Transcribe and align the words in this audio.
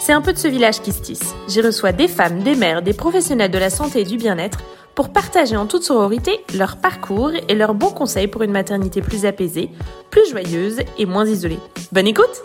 c'est 0.00 0.12
un 0.12 0.22
peu 0.22 0.32
de 0.32 0.38
ce 0.38 0.48
village 0.48 0.80
qui 0.80 0.92
se 0.92 1.02
tisse. 1.02 1.34
J'y 1.46 1.60
reçois 1.60 1.92
des 1.92 2.08
femmes, 2.08 2.42
des 2.42 2.56
mères, 2.56 2.82
des 2.82 2.94
professionnels 2.94 3.50
de 3.50 3.58
la 3.58 3.70
santé 3.70 4.00
et 4.00 4.04
du 4.04 4.16
bien-être 4.16 4.60
pour 4.94 5.12
partager 5.12 5.56
en 5.56 5.66
toute 5.66 5.82
sororité 5.82 6.40
leur 6.54 6.78
parcours 6.78 7.30
et 7.48 7.54
leurs 7.54 7.74
bons 7.74 7.92
conseils 7.92 8.26
pour 8.26 8.42
une 8.42 8.50
maternité 8.50 9.02
plus 9.02 9.26
apaisée, 9.26 9.70
plus 10.10 10.28
joyeuse 10.28 10.80
et 10.98 11.06
moins 11.06 11.26
isolée. 11.26 11.60
Bonne 11.92 12.08
écoute 12.08 12.42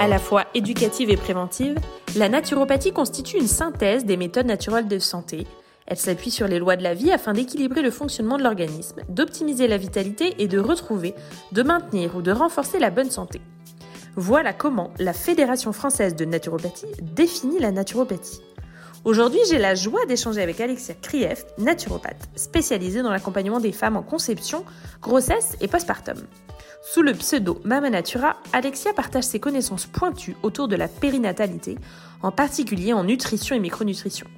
À 0.00 0.08
la 0.08 0.18
fois 0.18 0.46
éducative 0.54 1.10
et 1.10 1.16
préventive, 1.16 1.78
la 2.16 2.28
naturopathie 2.28 2.92
constitue 2.92 3.38
une 3.38 3.46
synthèse 3.46 4.04
des 4.04 4.16
méthodes 4.16 4.46
naturelles 4.46 4.88
de 4.88 4.98
santé 4.98 5.46
elle 5.86 5.98
s'appuie 5.98 6.30
sur 6.30 6.48
les 6.48 6.58
lois 6.58 6.76
de 6.76 6.82
la 6.82 6.94
vie 6.94 7.12
afin 7.12 7.34
d'équilibrer 7.34 7.82
le 7.82 7.90
fonctionnement 7.90 8.38
de 8.38 8.42
l'organisme, 8.42 9.02
d'optimiser 9.10 9.68
la 9.68 9.76
vitalité 9.76 10.34
et 10.38 10.48
de 10.48 10.58
retrouver, 10.58 11.14
de 11.52 11.62
maintenir 11.62 12.16
ou 12.16 12.22
de 12.22 12.32
renforcer 12.32 12.78
la 12.78 12.90
bonne 12.90 13.10
santé. 13.10 13.40
Voilà 14.16 14.52
comment 14.52 14.92
la 15.00 15.12
Fédération 15.12 15.72
française 15.72 16.14
de 16.14 16.24
naturopathie 16.24 16.86
définit 17.02 17.58
la 17.58 17.72
naturopathie. 17.72 18.40
Aujourd'hui, 19.04 19.40
j'ai 19.50 19.58
la 19.58 19.74
joie 19.74 20.06
d'échanger 20.06 20.40
avec 20.40 20.60
Alexia 20.60 20.94
Krief, 20.94 21.44
naturopathe, 21.58 22.28
spécialisée 22.36 23.02
dans 23.02 23.10
l'accompagnement 23.10 23.58
des 23.58 23.72
femmes 23.72 23.96
en 23.96 24.02
conception, 24.02 24.64
grossesse 25.02 25.56
et 25.60 25.68
postpartum. 25.68 26.16
Sous 26.80 27.02
le 27.02 27.12
pseudo 27.12 27.60
Mama 27.64 27.90
Natura, 27.90 28.36
Alexia 28.52 28.92
partage 28.92 29.24
ses 29.24 29.40
connaissances 29.40 29.86
pointues 29.86 30.36
autour 30.42 30.68
de 30.68 30.76
la 30.76 30.86
périnatalité, 30.86 31.76
en 32.22 32.30
particulier 32.30 32.92
en 32.92 33.02
nutrition 33.02 33.56
et 33.56 33.60
micronutrition. 33.60 34.28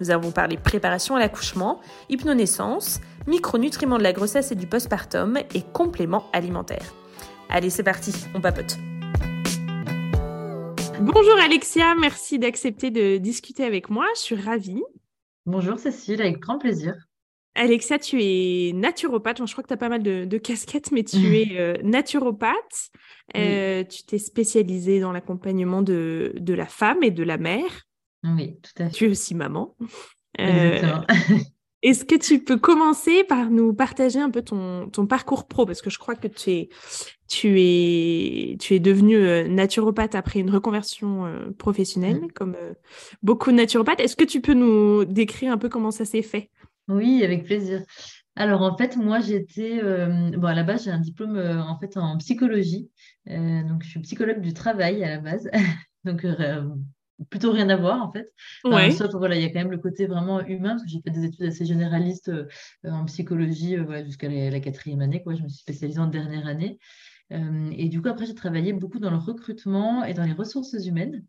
Nous 0.00 0.10
avons 0.10 0.30
parlé 0.30 0.58
préparation 0.58 1.16
à 1.16 1.20
l'accouchement, 1.20 1.80
hypnonaissance, 2.10 3.00
micronutriments 3.26 3.98
de 3.98 4.02
la 4.02 4.12
grossesse 4.12 4.52
et 4.52 4.56
du 4.56 4.66
postpartum 4.66 5.38
et 5.54 5.62
compléments 5.72 6.26
alimentaires. 6.32 6.92
Allez, 7.48 7.70
c'est 7.70 7.82
parti, 7.82 8.12
on 8.34 8.40
papote. 8.40 8.76
Bonjour 11.04 11.36
Alexia, 11.42 11.96
merci 11.96 12.38
d'accepter 12.38 12.92
de 12.92 13.16
discuter 13.16 13.64
avec 13.64 13.90
moi, 13.90 14.06
je 14.14 14.20
suis 14.20 14.36
ravie. 14.36 14.82
Bonjour 15.46 15.76
Cécile, 15.76 16.20
avec 16.20 16.38
grand 16.38 16.58
plaisir. 16.58 16.94
Alexia, 17.56 17.98
tu 17.98 18.22
es 18.22 18.72
naturopathe. 18.72 19.44
je 19.44 19.52
crois 19.52 19.64
que 19.64 19.68
tu 19.68 19.74
as 19.74 19.78
pas 19.78 19.88
mal 19.88 20.04
de, 20.04 20.38
casquettes, 20.38 20.92
mais 20.92 21.02
tu 21.02 21.36
es 21.36 21.58
euh, 21.58 21.74
naturopathe. 21.82 22.90
Euh, 23.36 23.82
tu 23.82 24.04
t'es 24.04 24.18
spécialisée 24.18 25.00
dans 25.00 25.10
l'accompagnement 25.10 25.82
de, 25.82 26.34
de, 26.36 26.54
la 26.54 26.66
femme 26.66 27.02
et 27.02 27.10
de 27.10 27.24
la 27.24 27.36
mère. 27.36 27.82
Oui, 28.22 28.60
tout 28.62 28.82
à 28.82 28.88
fait. 28.88 28.94
Tu 28.94 29.06
es 29.06 29.08
aussi 29.08 29.34
maman. 29.34 29.76
Euh, 30.38 30.80
est-ce 31.82 32.04
que 32.04 32.14
tu 32.14 32.44
peux 32.44 32.58
commencer 32.58 33.24
par 33.24 33.50
nous 33.50 33.74
partager 33.74 34.20
un 34.20 34.30
peu 34.30 34.42
ton, 34.42 34.88
ton, 34.88 35.08
parcours 35.08 35.48
pro? 35.48 35.66
Parce 35.66 35.82
que 35.82 35.90
je 35.90 35.98
crois 35.98 36.14
que 36.14 36.28
tu 36.28 36.50
es, 36.50 36.68
tu 37.32 37.60
es, 37.60 38.58
tu 38.58 38.74
es 38.74 38.78
devenue 38.78 39.16
euh, 39.16 39.48
naturopathe 39.48 40.14
après 40.14 40.40
une 40.40 40.50
reconversion 40.50 41.24
euh, 41.24 41.50
professionnelle, 41.56 42.20
mm. 42.20 42.32
comme 42.32 42.56
beaucoup 43.22 43.50
de 43.50 43.56
naturopathes. 43.56 44.00
Est-ce 44.00 44.16
que 44.16 44.24
tu 44.24 44.42
peux 44.42 44.52
nous 44.52 45.06
décrire 45.06 45.50
un 45.50 45.56
peu 45.56 45.70
comment 45.70 45.90
ça 45.90 46.04
s'est 46.04 46.22
fait? 46.22 46.50
Oui, 46.88 47.24
avec 47.24 47.44
plaisir. 47.44 47.82
Alors 48.36 48.60
en 48.60 48.76
fait, 48.76 48.96
moi 48.96 49.20
j'étais, 49.20 49.80
bon 49.82 50.46
à 50.46 50.54
la 50.54 50.62
base 50.62 50.84
j'ai 50.84 50.90
un 50.90 50.98
diplôme 50.98 51.38
en 51.38 51.78
fait 51.78 51.98
en 51.98 52.16
psychologie, 52.16 52.88
donc 53.26 53.82
je 53.82 53.88
suis 53.90 54.00
psychologue 54.00 54.40
du 54.40 54.54
travail 54.54 55.04
à 55.04 55.10
la 55.10 55.18
base, 55.18 55.50
donc 56.04 56.24
plutôt 57.30 57.52
rien 57.52 57.68
à 57.68 57.76
voir 57.76 58.02
en 58.02 58.12
fait. 58.12 58.32
sauf 58.92 59.10
voilà, 59.14 59.36
il 59.36 59.42
y 59.42 59.44
a 59.44 59.48
quand 59.48 59.60
même 59.60 59.70
le 59.70 59.78
côté 59.78 60.06
vraiment 60.06 60.40
humain, 60.44 60.70
parce 60.70 60.84
que 60.84 60.88
j'ai 60.88 61.00
fait 61.00 61.10
des 61.10 61.24
études 61.24 61.44
assez 61.44 61.64
généralistes 61.64 62.28
euh, 62.28 62.46
en 62.84 63.04
psychologie 63.04 63.76
euh, 63.76 64.04
jusqu'à 64.04 64.28
la, 64.28 64.60
quatrième 64.60 65.00
année. 65.00 65.22
Quoi. 65.22 65.34
Je 65.34 65.42
me 65.42 65.48
suis 65.48 65.60
spécialisée 65.60 66.00
en 66.00 66.06
dernière 66.06 66.46
année. 66.46 66.78
Euh, 67.32 67.70
et 67.76 67.88
du 67.88 68.02
coup, 68.02 68.08
après, 68.08 68.26
j'ai 68.26 68.34
travaillé 68.34 68.72
beaucoup 68.72 68.98
dans 68.98 69.10
le 69.10 69.16
recrutement 69.16 70.04
et 70.04 70.14
dans 70.14 70.24
les 70.24 70.32
ressources 70.32 70.74
humaines. 70.86 71.24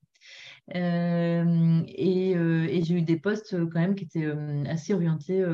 et, 0.74 2.34
j'ai 2.84 2.94
eu 2.94 3.02
des 3.02 3.18
postes 3.18 3.56
quand 3.70 3.80
même 3.80 3.96
qui 3.96 4.06
étaient 4.06 4.32
assez 4.68 4.94
orientés 4.94 5.46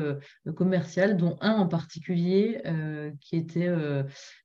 commercial, 0.56 1.16
dont 1.16 1.36
un 1.40 1.54
en 1.54 1.66
particulier 1.66 2.62
qui 3.20 3.36
était 3.36 3.68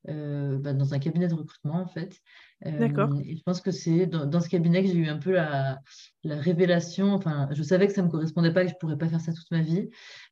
bah, 0.06 0.74
dans 0.74 0.94
un 0.94 1.00
cabinet 1.00 1.28
de 1.28 1.36
recrutement 1.36 1.82
en 1.82 1.88
fait. 1.88 2.22
D'accord. 2.64 3.10
et 3.24 3.36
je 3.36 3.44
pense 3.44 3.62
que 3.62 3.72
c'est 3.72 4.08
dans, 4.08 4.42
ce 4.42 4.50
cabinet 4.50 4.82
que 4.82 4.88
j'ai 4.90 4.98
eu 4.98 5.08
un 5.08 5.18
peu 5.18 5.34
la, 5.34 5.80
la 6.26 6.36
révélation. 6.36 7.14
Enfin, 7.14 7.48
je 7.52 7.64
savais 7.64 7.88
que 7.88 7.94
ça 7.94 8.02
ne 8.02 8.08
me 8.08 8.12
correspondait 8.12 8.52
pas, 8.52 8.64
que 8.64 8.70
je 8.70 8.74
ne 8.74 8.80
pourrais 8.80 8.98
pas 8.98 9.08
faire 9.08 9.22
ça 9.22 9.32
toute 9.32 9.50
ma 9.52 9.62
vie. 9.62 9.90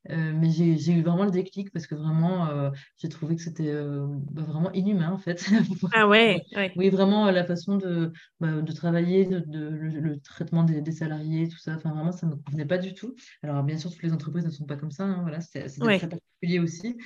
Euh, 0.10 0.34
mais 0.36 0.50
j'ai 0.50 0.92
eu 0.92 1.02
vraiment 1.02 1.24
le 1.24 1.32
déclic 1.32 1.72
parce 1.72 1.88
que 1.88 1.96
vraiment, 1.96 2.48
euh, 2.50 2.72
j'ai 2.98 3.08
trouvé 3.08 3.36
que 3.36 3.42
c'était 3.42 3.70
euh, 3.70 4.06
bah, 4.32 4.42
vraiment 4.42 4.72
inhumain 4.74 5.12
en 5.12 5.18
fait. 5.18 5.46
ah 5.94 6.08
ouais, 6.08 6.44
Oui, 6.76 6.90
vraiment 6.90 7.30
la 7.32 7.46
façon 7.46 7.78
de, 7.78 8.12
bah, 8.40 8.62
de 8.62 8.72
travailler, 8.74 9.26
de, 9.26 9.44
le, 9.48 10.20
traitement 10.20 10.64
des, 10.64 10.92
salariés, 10.92 11.48
tout 11.48 11.60
ça. 11.60 11.76
Enfin, 11.76 11.92
vraiment, 11.92 12.12
ça 12.12 12.26
ne 12.28 12.32
me 12.32 12.38
convenait 12.38 12.66
pas 12.66 12.78
du 12.78 12.94
tout. 12.94 13.16
Alors, 13.44 13.64
bien 13.64 13.78
sûr, 13.78 13.92
toutes 13.92 14.04
les 14.04 14.14
entreprises 14.14 14.46
ne 14.46 14.52
sont 14.52 14.66
pas 14.66 14.76
comme 14.76 14.92
ça. 14.92 15.06
Hein, 15.06 15.20
voilà, 15.22 15.40
c'est 15.40 15.68
très 15.68 16.00
particulier 16.00 16.60
aussi. 16.60 16.98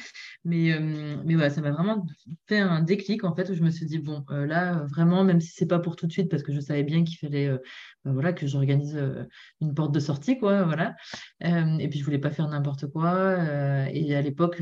Mais, 0.44 0.79
mais 1.25 1.35
voilà, 1.35 1.50
ça 1.50 1.61
m'a 1.61 1.72
vraiment 1.72 2.06
fait 2.47 2.59
un 2.59 2.81
déclic 2.81 3.23
en 3.23 3.35
fait 3.35 3.50
où 3.50 3.53
je 3.53 3.61
me 3.61 3.69
suis 3.69 3.85
dit, 3.85 4.00
bon, 4.00 4.23
là, 4.29 4.85
vraiment, 4.89 5.06
même 5.23 5.41
si 5.41 5.51
c'est 5.53 5.66
pas 5.66 5.79
pour 5.79 5.95
tout 5.95 6.07
de 6.07 6.12
suite 6.12 6.29
parce 6.29 6.44
que 6.44 6.53
je 6.53 6.59
savais 6.59 6.84
bien 6.84 7.03
qu'il 7.03 7.18
fallait 7.18 7.57
bah, 8.07 8.13
voilà, 8.13 8.31
que 8.31 8.47
j'organise 8.47 8.95
euh, 8.95 9.25
une 9.59 9.73
porte 9.73 9.94
de 9.94 10.00
sortie, 10.00 10.38
quoi, 10.38 10.63
voilà. 10.63 10.95
Euh, 11.44 11.78
et 11.78 11.90
puis, 11.90 12.00
je 12.00 12.06
voulais 12.06 12.19
pas 12.19 12.29
faire 12.29 12.47
n'importe 12.47 12.88
quoi. 12.88 13.13
Euh, 13.13 13.85
et 13.91 14.16
à 14.16 14.22
l'époque, 14.22 14.62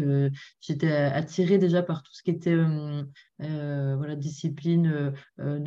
j'étais 0.62 0.92
attirée 0.92 1.60
déjà 1.60 1.84
par 1.84 2.02
tout 2.02 2.12
ce 2.12 2.24
qui 2.24 2.32
était 2.32 2.56
voilà, 3.38 4.16
discipline 4.16 5.14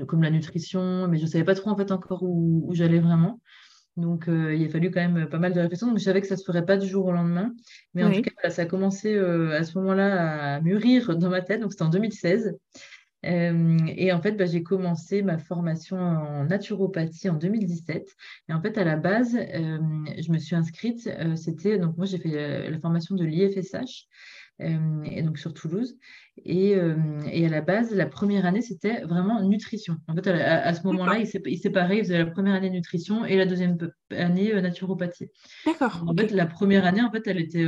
comme 0.09 0.22
la 0.22 0.31
nutrition, 0.31 1.06
mais 1.06 1.19
je 1.19 1.27
savais 1.27 1.45
pas 1.45 1.55
trop 1.55 1.71
en 1.71 1.77
fait 1.77 1.93
encore 1.93 2.22
où, 2.25 2.71
j'allais 2.75 2.99
vraiment. 2.99 3.41
Donc, 3.97 4.27
il 4.28 4.65
a 4.65 4.69
fallu 4.69 4.91
quand 4.91 5.00
même 5.00 5.28
pas 5.28 5.39
mal 5.39 5.53
de 5.53 5.60
réflexion. 5.60 5.89
Donc, 5.89 5.99
je 5.99 6.05
savais 6.05 6.21
que 6.21 6.27
ça 6.27 6.34
ne 6.34 6.41
se 6.41 6.45
ferait 6.45 6.65
pas 6.65 6.77
du 6.77 6.89
jour 6.89 7.06
au 7.06 7.12
lendemain. 7.12 7.53
Mais 7.95 8.03
en 8.03 8.10
tout 8.10 8.22
cas, 8.22 8.50
ça 8.50 8.62
a 8.62 8.66
commencé 8.66 9.16
à 9.16 9.62
ce 9.62 9.78
moment-là 9.78 10.56
à 10.56 10.60
mûrir 10.60 11.16
dans 11.16 11.31
ma 11.31 11.43
tête. 11.43 11.60
Donc, 11.60 11.72
c'était 11.72 11.84
en 11.84 11.91
2016. 11.91 12.56
Euh, 13.26 13.78
et 13.96 14.12
en 14.12 14.22
fait, 14.22 14.32
bah, 14.32 14.46
j'ai 14.46 14.62
commencé 14.62 15.22
ma 15.22 15.38
formation 15.38 15.96
en 15.96 16.44
naturopathie 16.44 17.28
en 17.28 17.34
2017. 17.34 18.14
Et 18.48 18.52
en 18.52 18.60
fait, 18.60 18.78
à 18.78 18.84
la 18.84 18.96
base, 18.96 19.36
euh, 19.36 19.78
je 20.18 20.32
me 20.32 20.38
suis 20.38 20.54
inscrite. 20.54 21.06
Euh, 21.08 21.36
c'était 21.36 21.78
donc 21.78 21.96
moi, 21.96 22.06
j'ai 22.06 22.18
fait 22.18 22.70
la 22.70 22.78
formation 22.78 23.14
de 23.14 23.24
l'IFSH. 23.24 24.06
Euh, 24.60 25.04
et 25.04 25.22
donc 25.22 25.38
sur 25.38 25.54
Toulouse. 25.54 25.96
Et, 26.44 26.74
euh, 26.74 26.96
et, 27.30 27.46
à 27.46 27.48
la 27.48 27.60
base, 27.60 27.94
la 27.94 28.06
première 28.06 28.44
année, 28.44 28.62
c'était 28.62 29.02
vraiment 29.02 29.42
nutrition. 29.42 29.98
En 30.08 30.14
fait, 30.14 30.26
à, 30.28 30.74
ce 30.74 30.84
moment-là, 30.86 31.19
il 31.19 31.26
séparait, 31.58 31.98
il 31.98 32.04
faisait 32.04 32.19
la 32.19 32.26
première 32.26 32.54
année 32.54 32.70
nutrition 32.70 33.24
et 33.24 33.36
la 33.36 33.47
deuxième 33.47 33.76
année 34.10 34.52
euh, 34.52 34.60
naturopathie. 34.60 35.30
D'accord. 35.64 36.04
En 36.06 36.14
fait, 36.14 36.30
la 36.32 36.47
première 36.47 36.86
année, 36.86 37.02
en 37.02 37.10
fait, 37.10 37.26
elle 37.26 37.41
était 37.41 37.66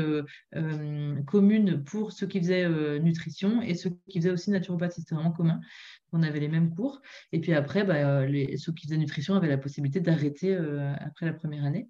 commune 1.27 1.83
pour 1.85 2.13
ceux 2.13 2.27
qui 2.27 2.41
faisaient 2.41 2.69
nutrition 3.01 3.63
et 3.63 3.75
ceux 3.75 3.91
qui 4.09 4.19
faisaient 4.19 4.31
aussi 4.31 4.51
naturopathie. 4.51 5.01
C'était 5.01 5.15
vraiment 5.15 5.33
commun. 5.33 5.61
On 6.13 6.23
avait 6.23 6.41
les 6.41 6.49
mêmes 6.49 6.75
cours. 6.75 7.01
Et 7.33 7.41
puis 7.41 7.55
après, 7.55 7.85
bah, 7.85 8.27
les, 8.27 8.57
ceux 8.57 8.73
qui 8.73 8.87
faisaient 8.87 8.99
nutrition 8.99 9.35
avaient 9.35 9.49
la 9.49 9.59
possibilité 9.59 10.01
d'arrêter 10.01 10.57
après 11.01 11.27
la 11.27 11.33
première 11.33 11.65
année 11.65 11.89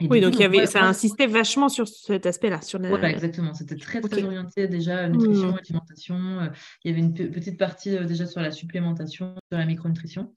oui, 0.00 0.20
donc, 0.20 0.34
il 0.34 0.40
y 0.40 0.44
avait, 0.44 0.66
ça 0.66 0.84
insistait 0.84 1.26
vachement 1.26 1.68
sur 1.68 1.88
cet 1.88 2.24
aspect-là. 2.24 2.62
Sur 2.62 2.80
Voilà, 2.80 3.10
exactement. 3.10 3.52
C'était 3.54 3.76
très, 3.76 4.00
très 4.00 4.22
orienté 4.22 4.68
déjà 4.68 5.08
nutrition, 5.08 5.52
mmh. 5.52 5.58
alimentation. 5.58 6.16
Euh, 6.16 6.48
il 6.84 6.90
y 6.90 6.94
avait 6.94 7.00
une 7.00 7.14
petite 7.14 7.58
partie 7.58 7.96
euh, 7.96 8.04
déjà 8.04 8.26
sur 8.26 8.40
la 8.40 8.52
supplémentation, 8.52 9.34
sur 9.50 9.58
la 9.58 9.66
micronutrition. 9.66 10.32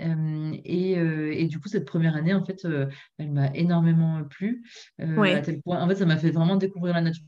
Euh, 0.00 0.52
et, 0.64 0.92
et, 0.92 1.46
du 1.46 1.60
coup, 1.60 1.68
cette 1.68 1.84
première 1.84 2.16
année, 2.16 2.32
en 2.32 2.44
fait, 2.44 2.66
elle 3.18 3.30
m'a 3.30 3.48
énormément 3.54 4.24
plu. 4.24 4.64
À 4.98 5.40
tel 5.40 5.60
point, 5.60 5.82
en 5.82 5.88
fait, 5.88 5.96
ça 5.96 6.06
m'a 6.06 6.16
fait 6.16 6.30
vraiment 6.30 6.56
découvrir 6.56 6.94
la 6.94 7.02
nature 7.02 7.24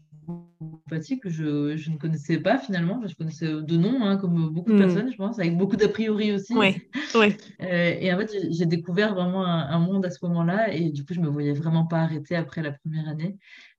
que 1.20 1.28
je, 1.28 1.76
je, 1.76 1.90
ne 1.90 1.96
connaissais 1.96 2.38
pas 2.38 2.58
finalement. 2.58 3.00
Je 3.06 3.14
connaissais 3.14 3.46
de 3.46 3.76
nom, 3.76 4.05
hein, 4.05 4.17
comme 4.17 4.50
beaucoup 4.50 4.70
de 4.70 4.76
hmm. 4.76 4.81
personnes, 4.81 5.12
je 5.12 5.17
pense, 5.17 5.38
avec 5.38 5.56
beaucoup 5.56 5.76
d'a 5.76 5.88
priori 5.88 6.32
aussi. 6.32 6.55
Ouais, 6.55 6.88
ouais. 7.14 7.37
Euh, 7.61 7.96
et 8.00 8.12
en 8.12 8.19
fait, 8.19 8.31
j'ai 8.50 8.67
découvert 8.67 9.14
vraiment 9.14 9.44
un, 9.44 9.78
monde 9.78 10.05
à 10.06 10.11
ce 10.11 10.25
moment-là 10.26 10.73
et 10.73 10.90
du 10.90 11.05
coup, 11.05 11.14
je 11.14 11.20
me 11.20 11.28
voyais 11.28 11.52
vraiment 11.52 11.87
pas 11.87 12.00
arrêter 12.00 12.37
après 12.37 12.62
la 12.62 12.73
première 12.73 13.08
année. 13.08 13.37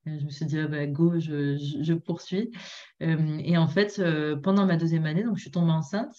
Euh, 0.08 0.18
je 0.20 0.26
me 0.26 0.30
suis 0.30 0.46
dit, 0.46 0.60
ah 0.60 0.68
bah, 0.68 0.86
go, 0.86 1.20
je, 1.20 1.58
je, 1.82 1.94
poursuis. 1.94 2.52
Euh, 3.02 3.40
et 3.40 3.58
en 3.58 3.68
fait, 3.68 4.02
pendant 4.44 4.66
ma 4.66 4.78
deuxième 4.78 5.06
année, 5.06 5.24
donc 5.24 5.38
je 5.38 5.42
suis 5.42 5.52
tombée 5.52 5.72
enceinte. 5.72 6.16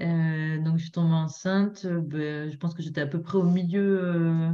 donc, 0.00 0.78
je 0.78 0.82
suis 0.82 0.92
tombée 0.92 1.14
enceinte, 1.14 1.86
bah, 1.86 2.48
je 2.48 2.56
pense 2.56 2.74
que 2.74 2.82
j'étais 2.82 3.00
à 3.00 3.06
peu 3.06 3.20
près 3.20 3.38
au 3.38 3.44
milieu 3.44 4.50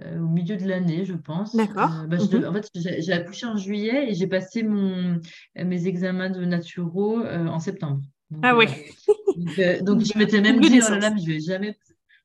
au 0.00 0.26
milieu 0.26 0.56
de 0.56 0.66
l'année, 0.66 1.04
je 1.04 1.14
pense. 1.14 1.54
D'accord. 1.54 2.06
Bah, 2.08 2.16
mhm. 2.16 2.46
En 2.46 2.52
fait, 2.52 2.68
j'ai 2.74 3.12
accouché 3.12 3.46
en 3.46 3.56
juillet 3.56 4.10
et 4.10 4.14
j'ai 4.14 4.26
passé 4.26 4.62
mon, 4.62 5.20
mes 5.56 5.86
examens 5.86 6.30
de 6.30 6.44
naturaux 6.44 7.24
en 7.24 7.58
septembre. 7.60 8.02
ah 8.42 8.56
oui. 8.56 8.66
Donc, 9.82 10.04
je 10.04 10.18
m'étais 10.18 10.40
même 10.40 10.60
dit, 10.60 10.80
oh 10.86 10.90
là 10.90 10.98
là, 10.98 11.14
je 11.16 11.26
vais 11.26 11.40
jamais 11.40 11.76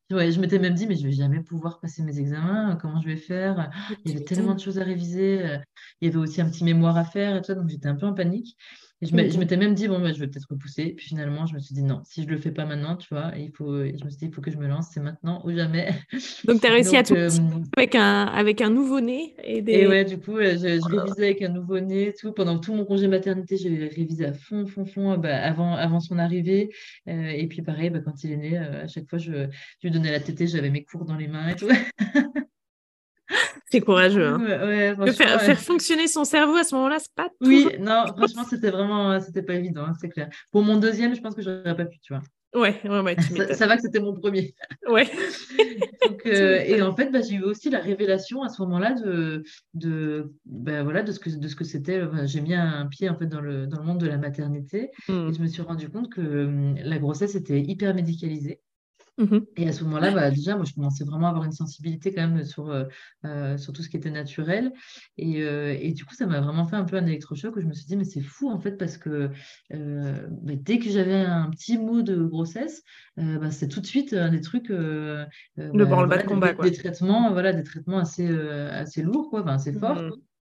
Ouais, 0.09 0.31
je 0.31 0.39
m'étais 0.39 0.57
même 0.57 0.73
dit, 0.73 0.87
mais 0.87 0.95
je 0.95 1.03
vais 1.03 1.11
jamais 1.11 1.41
pouvoir 1.41 1.81
passer 1.81 2.01
mes 2.01 2.17
examens, 2.17 2.77
comment 2.81 3.01
je 3.01 3.07
vais 3.07 3.17
faire? 3.17 3.69
Il 4.05 4.11
y 4.11 4.15
avait 4.15 4.23
tellement 4.23 4.55
de 4.55 4.59
choses 4.59 4.79
à 4.79 4.85
réviser, 4.85 5.59
il 5.99 6.05
y 6.05 6.09
avait 6.09 6.17
aussi 6.17 6.39
un 6.39 6.49
petit 6.49 6.63
mémoire 6.63 6.95
à 6.95 7.03
faire 7.03 7.35
et 7.35 7.41
tout 7.41 7.53
donc 7.53 7.67
j'étais 7.67 7.89
un 7.89 7.95
peu 7.95 8.05
en 8.05 8.13
panique. 8.13 8.55
Et 9.01 9.05
je 9.05 9.15
m'étais 9.15 9.57
même 9.57 9.75
dit, 9.75 9.88
bon, 9.88 9.99
bah, 9.99 10.11
je 10.11 10.19
vais 10.19 10.27
peut-être 10.27 10.47
repousser. 10.49 10.94
Puis 10.97 11.07
finalement, 11.07 11.45
je 11.45 11.53
me 11.53 11.59
suis 11.59 11.75
dit, 11.75 11.83
non, 11.83 12.01
si 12.03 12.23
je 12.23 12.27
le 12.27 12.38
fais 12.39 12.51
pas 12.51 12.65
maintenant, 12.65 12.95
tu 12.95 13.07
vois, 13.11 13.31
il 13.38 13.51
faut, 13.51 13.83
je 13.83 14.03
me 14.03 14.09
suis 14.09 14.17
dit, 14.17 14.25
il 14.25 14.33
faut 14.33 14.41
que 14.41 14.49
je 14.49 14.57
me 14.57 14.67
lance, 14.67 14.88
c'est 14.91 14.99
maintenant 14.99 15.41
ou 15.45 15.51
jamais. 15.51 15.94
Donc, 16.45 16.61
tu 16.61 16.67
as 16.67 16.71
réussi 16.71 16.97
à 16.97 17.03
tout 17.03 17.13
euh, 17.13 17.29
avec 17.77 17.94
un, 17.94 18.25
avec 18.25 18.59
un 18.59 18.71
nouveau-né 18.71 19.35
et, 19.44 19.61
des... 19.61 19.73
et 19.73 19.88
ouais, 19.88 20.03
du 20.03 20.17
coup, 20.17 20.38
je, 20.39 20.57
je 20.57 20.95
révisais 20.95 21.25
avec 21.25 21.41
un 21.44 21.49
nouveau-né, 21.49 22.13
tout. 22.19 22.31
Pendant 22.31 22.57
tout 22.57 22.73
mon 22.73 22.85
congé 22.85 23.07
maternité, 23.07 23.55
j'ai 23.57 23.88
révisé 23.88 24.25
à 24.25 24.33
fond, 24.33 24.65
fond, 24.65 24.85
fond, 24.85 25.15
bah, 25.17 25.38
avant, 25.38 25.75
avant 25.75 26.00
son 26.00 26.17
arrivée. 26.17 26.71
Euh, 27.07 27.29
et 27.29 27.45
puis, 27.45 27.61
pareil, 27.61 27.91
bah, 27.91 28.00
quand 28.03 28.23
il 28.23 28.31
est 28.31 28.38
né, 28.38 28.57
euh, 28.57 28.85
à 28.85 28.88
chaque 28.88 29.07
fois, 29.07 29.19
je, 29.19 29.31
je 29.31 29.88
lui 29.88 29.91
donnais 29.91 30.11
la 30.11 30.19
tétée, 30.19 30.47
j'avais 30.47 30.71
mes 30.71 30.83
cours 30.83 31.05
dans 31.05 31.15
les 31.15 31.27
mains 31.27 31.50
et 31.50 31.55
tout. 31.55 31.69
C'est 33.71 33.81
courageux. 33.81 34.25
Hein. 34.25 35.13
faire, 35.13 35.59
fonctionner 35.59 36.07
son 36.07 36.23
cerveau 36.23 36.55
à 36.55 36.63
ce 36.63 36.75
moment-là, 36.75 36.97
c'est 36.99 37.13
pas. 37.13 37.29
Oui, 37.41 37.67
non, 37.79 38.05
franchement, 38.15 38.43
c'était 38.49 38.71
vraiment, 38.71 39.19
c'était 39.19 39.43
pas 39.43 39.55
évident, 39.55 39.83
hein, 39.83 39.93
c'est 39.99 40.09
clair. 40.09 40.29
Pour 40.51 40.63
mon 40.63 40.77
deuxième, 40.77 41.15
je 41.15 41.21
pense 41.21 41.35
que 41.35 41.41
j'aurais 41.41 41.75
pas 41.75 41.85
pu, 41.85 41.99
tu 41.99 42.13
vois. 42.13 42.23
Ouais, 42.55 42.79
ouais, 42.85 43.01
ouais 43.01 43.15
ça, 43.53 43.67
va 43.67 43.75
que 43.75 43.81
c'était 43.81 43.99
mon 43.99 44.13
premier. 44.13 44.55
Ouais. 44.89 45.07
Euh, 46.25 46.59
et 46.59 46.81
en 46.81 46.93
fait, 46.93 47.09
bah, 47.09 47.21
j'ai 47.21 47.35
eu 47.35 47.43
aussi 47.43 47.69
la 47.69 47.79
révélation 47.79 48.43
à 48.43 48.49
ce 48.49 48.61
moment-là 48.63 48.93
de, 48.93 49.43
de, 49.73 50.33
bah, 50.45 50.83
voilà, 50.83 51.01
de 51.01 51.13
ce 51.13 51.19
que, 51.19 51.29
de 51.29 51.47
ce 51.47 51.55
que 51.55 51.63
c'était. 51.63 52.01
j'ai 52.25 52.41
mis 52.41 52.53
un 52.53 52.85
pied 52.87 53.07
en 53.09 53.15
fait 53.15 53.27
dans 53.27 53.39
le, 53.39 53.65
dans 53.65 53.79
le 53.79 53.85
monde 53.85 53.99
de 53.99 54.07
la 54.07 54.17
maternité 54.17 54.91
hmm. 55.07 55.29
et 55.29 55.33
je 55.33 55.41
me 55.41 55.47
suis 55.47 55.61
rendu 55.61 55.89
compte 55.89 56.11
que 56.11 56.21
hum, 56.21 56.75
la 56.83 56.97
grossesse 56.97 57.35
était 57.35 57.61
hyper 57.61 57.93
médicalisée. 57.95 58.59
Mmh 59.17 59.39
et 59.55 59.67
à 59.67 59.73
ce 59.73 59.83
moment-là, 59.85 60.11
bah, 60.11 60.29
déjà, 60.29 60.55
moi, 60.55 60.65
je 60.65 60.73
commençais 60.73 61.03
vraiment 61.03 61.27
à 61.27 61.29
avoir 61.31 61.43
une 61.43 61.51
sensibilité 61.51 62.13
quand 62.13 62.27
même 62.27 62.43
sur, 62.43 62.69
euh, 62.69 62.83
euh, 63.25 63.57
sur 63.57 63.73
tout 63.73 63.81
ce 63.81 63.89
qui 63.89 63.97
était 63.97 64.11
naturel. 64.11 64.71
Et, 65.17 65.41
euh, 65.41 65.75
et 65.79 65.91
du 65.93 66.05
coup, 66.05 66.13
ça 66.13 66.27
m'a 66.27 66.39
vraiment 66.39 66.65
fait 66.65 66.75
un 66.75 66.83
peu 66.83 66.97
un 66.97 67.05
électrochoc 67.05 67.55
où 67.55 67.61
je 67.61 67.65
me 67.65 67.73
suis 67.73 67.85
dit, 67.85 67.95
mais 67.95 68.03
c'est 68.03 68.21
fou 68.21 68.49
en 68.49 68.59
fait, 68.59 68.77
parce 68.77 68.97
que 68.97 69.29
bah, 69.71 70.53
dès 70.55 70.77
que 70.77 70.89
j'avais 70.89 71.15
un 71.15 71.49
petit 71.49 71.79
mot 71.79 72.03
de 72.03 72.15
grossesse, 72.23 72.83
bah, 73.17 73.49
c'est 73.49 73.67
tout 73.67 73.81
de 73.81 73.87
suite 73.87 74.13
un 74.13 74.29
des 74.29 74.41
trucs. 74.41 74.69
le 74.69 75.25
bah, 75.57 76.05
bas 76.05 76.17
de 76.21 76.27
combat, 76.27 76.49
des, 76.49 76.55
quoi. 76.55 76.69
Des 76.69 76.77
traitements, 76.77 77.31
voilà, 77.31 77.53
des 77.53 77.63
traitements 77.63 77.97
assez, 77.97 78.27
assez 78.27 79.01
lourds, 79.01 79.29
quoi, 79.31 79.47
assez 79.49 79.73
forts. 79.73 80.01
Mmh. 80.01 80.11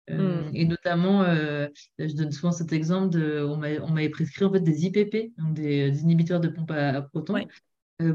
Mmh. 0.09 0.51
et 0.53 0.65
notamment, 0.65 1.23
je 1.25 2.15
donne 2.15 2.31
souvent 2.31 2.51
cet 2.51 2.71
exemple 2.71 3.09
de, 3.09 3.41
on 3.43 3.57
m'avait 3.57 4.09
prescrit 4.09 4.45
en 4.45 4.51
fait 4.51 4.61
des 4.61 4.85
IPP, 4.85 5.33
donc 5.37 5.53
des, 5.53 6.01
inhibiteurs 6.01 6.39
de 6.39 6.47
pompe 6.47 6.71
à, 6.71 7.01
protons. 7.01 7.35
Euh, 7.35 7.41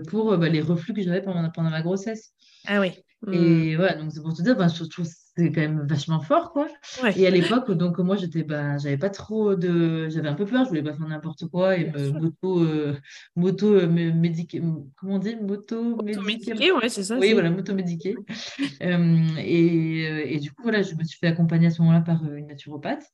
pour 0.09 0.33
euh, 0.33 0.37
bah, 0.37 0.49
les 0.49 0.61
reflux 0.61 0.95
que 0.95 1.03
j'avais 1.03 1.23
pendant, 1.23 1.49
pendant 1.51 1.71
ma 1.71 1.83
grossesse. 1.83 2.33
Ah 2.67 2.81
oui. 2.81 2.93
Et 3.33 3.75
voilà, 3.75 3.95
donc 3.97 4.13
c'est 4.13 4.23
pour 4.23 4.33
te 4.33 4.43
dire, 4.43 4.57
ben, 4.57 4.69
je 4.69 4.85
trouve 4.85 5.05
c'est 5.05 5.51
quand 5.51 5.61
même 5.61 5.87
vachement 5.89 6.21
fort, 6.21 6.53
quoi. 6.53 6.69
Et 7.17 7.27
à 7.27 7.31
l'époque, 7.31 7.71
donc 7.73 7.99
moi, 7.99 8.17
j'étais, 8.17 8.45
ben, 8.45 8.79
j'avais 8.79 8.97
pas 8.97 9.11
trop 9.11 9.57
de, 9.57 10.09
j'avais 10.09 10.29
un 10.29 10.35
peu 10.35 10.45
peur, 10.45 10.65
je 10.65 10.69
voulais 10.69 10.83
pas 10.83 10.95
faire 10.95 11.07
n'importe 11.07 11.47
quoi 11.49 11.77
et 11.77 11.91
me 11.91 12.11
moto, 12.11 12.61
euh, 12.61 12.97
moto 13.35 13.89
médiquer, 13.89 14.61
comment 14.97 15.15
on 15.15 15.19
dit, 15.19 15.35
moto 15.35 16.01
médiquer, 16.03 16.73
ouais, 16.73 16.89
c'est 16.89 17.05
ça. 17.05 17.19
Oui, 17.19 17.33
voilà, 17.33 17.51
moto 17.51 17.75
médiquer. 17.75 18.15
et, 18.81 20.35
et, 20.35 20.39
du 20.39 20.53
coup, 20.53 20.63
voilà, 20.63 20.83
je 20.83 20.95
me 20.95 21.03
suis 21.03 21.19
fait 21.19 21.29
accompagner 21.29 21.69
à 21.69 21.71
ce 21.71 21.83
moment-là 21.83 22.01
par 22.01 22.25
une 22.25 22.47
naturopathe. 22.47 23.05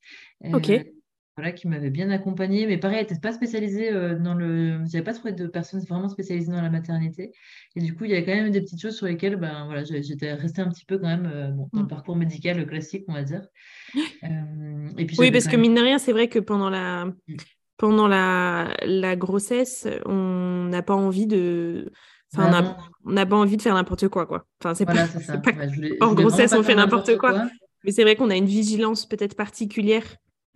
Ok 0.52 0.70
voilà, 1.36 1.52
qui 1.52 1.66
m'avait 1.66 1.90
bien 1.90 2.10
accompagnée. 2.10 2.66
Mais 2.66 2.78
pareil, 2.78 2.98
elle 2.98 3.06
n'était 3.06 3.20
pas 3.20 3.32
spécialisée 3.32 3.92
euh, 3.92 4.16
dans 4.16 4.34
le. 4.34 4.80
J'avais 4.86 5.02
pas 5.02 5.12
trouvé 5.12 5.32
de 5.32 5.46
personnes 5.46 5.80
vraiment 5.80 6.08
spécialisées 6.08 6.52
dans 6.52 6.62
la 6.62 6.70
maternité. 6.70 7.32
Et 7.74 7.80
du 7.80 7.94
coup, 7.94 8.04
il 8.04 8.12
y 8.12 8.14
avait 8.14 8.24
quand 8.24 8.34
même 8.34 8.50
des 8.50 8.60
petites 8.60 8.80
choses 8.80 8.96
sur 8.96 9.06
lesquelles 9.06 9.36
ben, 9.36 9.64
voilà, 9.64 9.82
j'étais 9.84 10.32
restée 10.34 10.62
un 10.62 10.68
petit 10.68 10.84
peu 10.84 10.98
quand 10.98 11.08
même 11.08 11.30
euh, 11.32 11.48
bon, 11.48 11.68
dans 11.72 11.80
le 11.80 11.86
mm. 11.86 11.88
parcours 11.88 12.16
médical 12.16 12.64
classique, 12.66 13.04
on 13.08 13.14
va 13.14 13.22
dire. 13.22 13.46
Euh, 14.24 14.88
et 14.96 15.04
puis, 15.04 15.16
oui, 15.18 15.30
parce 15.30 15.46
que 15.46 15.56
mine 15.56 15.74
de 15.74 15.80
rien, 15.80 15.98
c'est 15.98 16.12
vrai 16.12 16.28
que 16.28 16.38
pendant 16.38 16.70
la. 16.70 17.06
Mm. 17.06 17.36
Pendant 17.76 18.06
la, 18.06 18.72
la 18.84 19.16
grossesse, 19.16 19.88
on 20.06 20.68
n'a 20.70 20.82
pas 20.82 20.94
envie 20.94 21.26
de. 21.26 21.92
Enfin, 22.32 22.76
on 23.04 23.12
n'a 23.12 23.26
pas 23.26 23.36
envie 23.36 23.56
de 23.56 23.62
faire 23.62 23.74
n'importe 23.74 24.08
quoi, 24.08 24.26
quoi. 24.26 24.46
Enfin, 24.62 24.74
c'est 24.74 24.86
pas, 24.86 24.94
en 26.00 26.14
grossesse, 26.14 26.52
on 26.52 26.62
fait 26.62 26.74
n'importe 26.74 27.16
quoi. 27.18 27.46
Mais 27.84 27.92
c'est 27.92 28.02
vrai 28.02 28.16
qu'on 28.16 28.30
a 28.30 28.36
une 28.36 28.46
vigilance 28.46 29.06
peut-être 29.06 29.36
particulière 29.36 30.04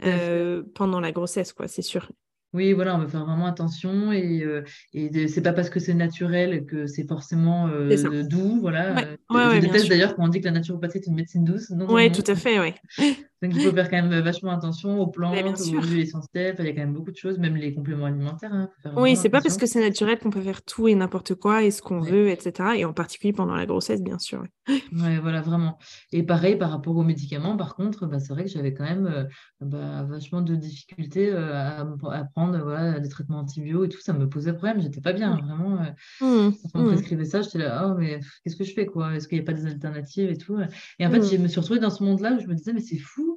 euh, 0.04 0.62
pendant 0.74 1.00
la 1.00 1.12
grossesse, 1.12 1.52
quoi, 1.52 1.68
c'est 1.68 1.82
sûr. 1.82 2.10
Oui, 2.54 2.72
voilà, 2.72 2.96
on 2.96 2.98
va 2.98 3.06
faire 3.06 3.26
vraiment 3.26 3.44
attention 3.44 4.10
et, 4.10 4.42
euh, 4.42 4.62
et 4.94 5.28
c'est 5.28 5.42
pas 5.42 5.52
parce 5.52 5.68
que 5.68 5.80
c'est 5.80 5.92
naturel 5.92 6.64
que 6.64 6.86
c'est 6.86 7.06
forcément 7.06 7.68
euh, 7.68 8.22
doux, 8.22 8.58
voilà. 8.62 8.96
je 9.30 9.60
déteste 9.60 9.88
d'ailleurs 9.88 10.16
quand 10.16 10.24
on 10.24 10.28
dit 10.28 10.40
que 10.40 10.46
la 10.46 10.52
naturopathie 10.52 10.98
est 10.98 11.06
une 11.06 11.14
médecine 11.14 11.44
douce. 11.44 11.70
Oui, 11.88 12.10
tout 12.10 12.24
à 12.26 12.34
fait, 12.34 12.58
oui. 12.58 12.74
Donc, 13.42 13.52
il 13.54 13.60
faut 13.60 13.72
faire 13.72 13.88
quand 13.88 14.02
même 14.02 14.20
vachement 14.20 14.50
attention 14.50 15.00
aux 15.00 15.06
plantes, 15.06 15.36
aux 15.60 15.80
huiles 15.80 16.00
essentielles. 16.00 16.56
il 16.58 16.64
y 16.64 16.68
a 16.68 16.72
quand 16.72 16.80
même 16.80 16.92
beaucoup 16.92 17.12
de 17.12 17.16
choses, 17.16 17.38
même 17.38 17.56
les 17.56 17.72
compléments 17.72 18.06
alimentaires. 18.06 18.52
Hein, 18.52 18.68
oui, 18.96 19.16
c'est 19.16 19.28
pas 19.28 19.40
parce 19.40 19.56
que 19.56 19.66
c'est 19.66 19.80
naturel 19.80 20.18
qu'on 20.18 20.30
peut 20.30 20.40
faire 20.40 20.62
tout 20.62 20.88
et 20.88 20.94
n'importe 20.94 21.34
quoi 21.34 21.62
et 21.62 21.70
ce 21.70 21.82
qu'on 21.82 22.00
veut, 22.00 22.28
etc. 22.28 22.70
Et 22.76 22.84
en 22.84 22.92
particulier 22.92 23.32
pendant 23.32 23.54
la 23.54 23.66
grossesse, 23.66 24.02
bien 24.02 24.18
sûr. 24.18 24.44
Oui, 24.92 25.16
voilà, 25.22 25.40
vraiment. 25.40 25.78
Et 26.12 26.22
pareil, 26.22 26.56
par 26.56 26.70
rapport 26.70 26.96
aux 26.96 27.02
médicaments, 27.02 27.56
par 27.56 27.74
contre, 27.74 28.06
bah, 28.06 28.18
c'est 28.18 28.32
vrai 28.32 28.44
que 28.44 28.50
j'avais 28.50 28.74
quand 28.74 28.84
même 28.84 29.06
euh, 29.06 29.24
bah, 29.60 30.02
vachement 30.02 30.42
de 30.42 30.54
difficultés 30.56 31.30
euh, 31.30 31.54
à, 31.54 32.24
prendre 32.34 32.58
voilà, 32.62 33.00
des 33.00 33.08
traitements 33.08 33.38
antibiotiques 33.38 33.92
et 33.92 33.96
tout. 33.96 34.02
Ça 34.02 34.12
me 34.12 34.28
posait 34.28 34.52
problème. 34.52 34.80
J'étais 34.80 35.00
pas 35.00 35.12
bien, 35.12 35.36
vraiment. 35.36 35.80
Euh, 35.80 36.48
mmh. 36.48 36.52
Quand 36.72 36.80
on 36.80 36.82
me 36.82 36.84
mmh. 36.84 36.92
prescrivait 36.92 37.24
ça, 37.24 37.42
j'étais 37.42 37.58
là, 37.58 37.88
oh, 37.88 37.98
mais 37.98 38.20
qu'est-ce 38.44 38.56
que 38.56 38.64
je 38.64 38.72
fais, 38.72 38.86
quoi? 38.86 39.14
Est-ce 39.14 39.28
qu'il 39.28 39.38
n'y 39.38 39.42
a 39.42 39.46
pas 39.46 39.52
des 39.52 39.66
alternatives 39.66 40.30
et 40.30 40.36
tout? 40.36 40.58
Et 40.98 41.06
en 41.06 41.10
fait, 41.10 41.20
mmh. 41.20 41.30
je 41.32 41.36
me 41.36 41.48
suis 41.48 41.60
retrouvée 41.60 41.80
dans 41.80 41.90
ce 41.90 42.02
monde-là 42.02 42.34
où 42.34 42.40
je 42.40 42.46
me 42.46 42.54
disais, 42.54 42.72
mais 42.72 42.80
c'est 42.80 42.98
fou 42.98 43.27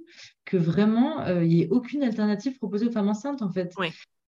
que 0.45 0.57
vraiment, 0.57 1.21
euh, 1.21 1.43
il 1.43 1.49
n'y 1.49 1.61
ait 1.63 1.69
aucune 1.69 2.03
alternative 2.03 2.57
proposée 2.57 2.87
aux 2.87 2.91
femmes 2.91 3.09
enceintes, 3.09 3.41
en 3.41 3.49
fait. 3.49 3.73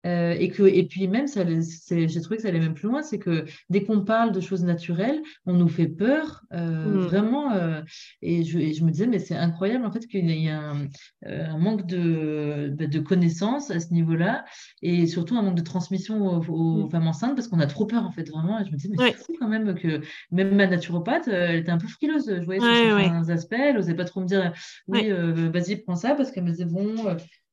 Euh, 0.06 0.36
et, 0.39 0.50
que, 0.50 0.63
et 0.63 0.83
puis 0.88 1.07
même, 1.07 1.27
j'ai 1.27 2.21
trouvé 2.21 2.38
que 2.38 2.42
ça 2.42 2.48
allait 2.48 2.59
même 2.59 2.74
plus 2.74 2.88
loin, 2.88 3.01
c'est 3.03 3.19
que 3.19 3.45
dès 3.69 3.83
qu'on 3.83 4.03
parle 4.03 4.31
de 4.31 4.42
choses 4.42 4.63
naturelles, 4.63 5.21
on 5.45 5.53
nous 5.53 5.68
fait 5.68 5.88
peur, 5.88 6.44
euh, 6.53 6.86
mm. 6.86 7.00
vraiment. 7.01 7.51
Euh, 7.53 7.81
et, 8.21 8.44
je, 8.44 8.59
je, 8.74 8.83
me 8.83 8.92
disais, 8.92 9.07
mais 9.07 9.19
c'est 9.19 9.35
incroyable 9.35 9.85
en 9.85 9.92
fait 9.92 10.07
qu'il 10.07 10.30
y 10.30 10.47
ait 10.47 10.49
un, 10.49 10.87
un 11.25 11.57
manque 11.57 11.85
de, 11.85 12.73
bah, 12.78 12.87
de, 12.87 12.99
connaissances 12.99 13.69
à 13.69 13.80
ce 13.80 13.94
niveau-là, 13.94 14.44
et 14.81 15.06
surtout 15.06 15.37
un 15.37 15.44
manque 15.44 15.57
de 15.57 15.64
transmission 15.64 16.42
aux, 16.49 16.85
mm. 16.85 16.90
femmes 16.90 17.07
enceintes, 17.07 17.35
parce 17.35 17.47
qu'on 17.47 17.59
a 17.59 17.68
trop 17.68 17.85
peur 17.85 18.04
en 18.04 18.11
fait, 18.11 18.28
vraiment. 18.30 18.59
Et 18.59 18.66
je 18.66 18.71
me 18.71 18.78
disais, 18.78 18.90
mais 18.90 19.11
c'est 19.11 19.18
fou 19.18 19.35
quand 19.40 19.47
même 19.47 19.75
que 19.75 20.02
même 20.31 20.56
ma 20.56 20.68
naturopathe, 20.68 21.28
elle 21.28 21.59
était 21.59 21.71
un 21.71 21.78
peu 21.78 21.87
frileuse, 21.87 22.25
je 22.28 22.45
voyais 22.45 22.59
sur 22.59 22.73
certains 22.73 23.30
aspects, 23.30 23.56
elle 23.57 23.75
n'osait 23.75 23.95
pas 23.95 24.06
trop 24.06 24.21
me 24.21 24.25
dire, 24.25 24.52
oui, 24.87 25.11
vas-y, 25.54 25.78
prends 25.78 25.95
ça, 25.95 26.16
parce 26.16 26.31
qu'elle 26.31 26.44
me 26.44 26.52
disait, 26.52 26.66
bon 26.66 26.95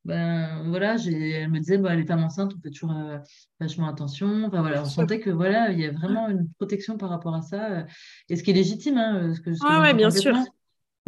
ben 0.08 0.62
voilà, 0.70 0.96
elle 1.06 1.50
me 1.50 1.58
disait, 1.58 1.76
bah, 1.76 1.94
les 1.94 2.06
femmes 2.06 2.24
enceintes, 2.24 2.54
on 2.56 2.60
fait 2.62 2.70
toujours 2.70 2.96
euh, 2.96 3.18
vachement 3.60 3.88
attention. 3.88 4.44
Enfin 4.46 4.62
voilà, 4.62 4.82
on 4.82 4.86
sentait 4.86 5.20
que 5.20 5.28
voilà, 5.28 5.70
il 5.70 5.78
y 5.78 5.84
a 5.84 5.90
vraiment 5.90 6.30
une 6.30 6.48
protection 6.54 6.96
par 6.96 7.10
rapport 7.10 7.34
à 7.34 7.42
ça, 7.42 7.70
euh, 7.70 7.82
et 8.30 8.36
ce 8.36 8.42
qui 8.42 8.50
est 8.50 8.54
légitime. 8.54 8.96
Hein, 8.96 9.34
ce 9.34 9.40
que, 9.42 9.50
ah 9.60 9.82
ouais, 9.82 9.92
bien 9.92 10.10
sûr. 10.10 10.34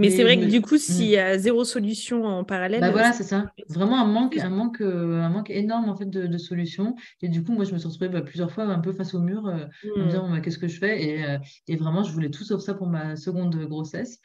Mais 0.00 0.10
c'est 0.10 0.22
vrai 0.22 0.38
que 0.38 0.46
du 0.46 0.60
coup, 0.60 0.78
s'il 0.78 1.06
y 1.06 1.18
a 1.18 1.38
zéro 1.38 1.64
solution 1.64 2.24
en 2.24 2.44
parallèle. 2.44 2.80
Bah 2.80 2.90
voilà, 2.90 3.12
c'est 3.12 3.24
ça. 3.24 3.52
Vraiment 3.68 4.00
un 4.00 4.06
manque, 4.06 4.36
un 4.38 4.48
manque, 4.48 4.80
euh, 4.80 5.20
un 5.20 5.28
manque 5.28 5.50
énorme 5.50 5.88
en 5.88 5.96
fait 5.96 6.08
de, 6.08 6.38
solutions. 6.38 6.96
Et 7.22 7.28
du 7.28 7.44
coup, 7.44 7.52
moi, 7.52 7.64
je 7.64 7.72
me 7.72 7.78
suis 7.78 7.86
retrouvée 7.86 8.08
bah, 8.08 8.22
plusieurs 8.22 8.50
fois 8.50 8.64
un 8.64 8.78
peu 8.78 8.92
face 8.92 9.14
au 9.14 9.20
mur, 9.20 9.46
euh, 9.46 9.66
en 9.94 9.98
me 9.98 10.04
mmh. 10.04 10.06
disant 10.06 10.30
bah, 10.30 10.40
qu'est-ce 10.40 10.58
que 10.58 10.68
je 10.68 10.78
fais? 10.78 11.02
Et, 11.02 11.24
euh, 11.24 11.38
et, 11.68 11.76
vraiment, 11.76 12.02
je 12.02 12.12
voulais 12.12 12.30
tout 12.30 12.44
sauf 12.44 12.62
ça 12.62 12.74
pour 12.74 12.86
ma 12.86 13.16
seconde 13.16 13.54
grossesse. 13.66 14.20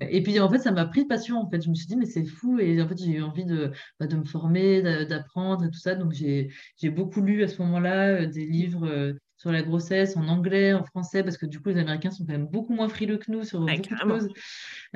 et 0.00 0.22
puis 0.22 0.40
en 0.40 0.48
fait, 0.48 0.58
ça 0.58 0.72
m'a 0.72 0.86
pris 0.86 1.02
de 1.02 1.08
passion. 1.08 1.38
En 1.38 1.50
fait, 1.50 1.62
je 1.62 1.68
me 1.68 1.74
suis 1.74 1.86
dit 1.86 1.96
mais 1.96 2.06
c'est 2.06 2.24
fou 2.24 2.58
et 2.58 2.80
en 2.80 2.88
fait, 2.88 2.98
j'ai 2.98 3.12
eu 3.12 3.22
envie 3.22 3.44
de, 3.44 3.72
bah, 4.00 4.06
de 4.06 4.16
me 4.16 4.24
former, 4.24 4.82
d'apprendre 5.06 5.64
et 5.64 5.70
tout 5.70 5.78
ça. 5.78 5.94
Donc 5.94 6.12
j'ai 6.12 6.50
beaucoup 6.90 7.20
lu 7.20 7.42
à 7.42 7.48
ce 7.48 7.60
moment-là 7.62 8.26
des 8.26 8.46
livres 8.46 9.14
sur 9.44 9.52
la 9.52 9.60
grossesse 9.60 10.16
en 10.16 10.26
anglais, 10.28 10.72
en 10.72 10.84
français, 10.84 11.22
parce 11.22 11.36
que 11.36 11.44
du 11.44 11.60
coup, 11.60 11.68
les 11.68 11.78
Américains 11.78 12.10
sont 12.10 12.24
quand 12.24 12.32
même 12.32 12.46
beaucoup 12.46 12.72
moins 12.72 12.88
frileux 12.88 13.18
que 13.18 13.30
nous 13.30 13.44
sur 13.44 13.60
beaucoup 13.60 13.76
de 13.76 14.08
choses. 14.08 14.28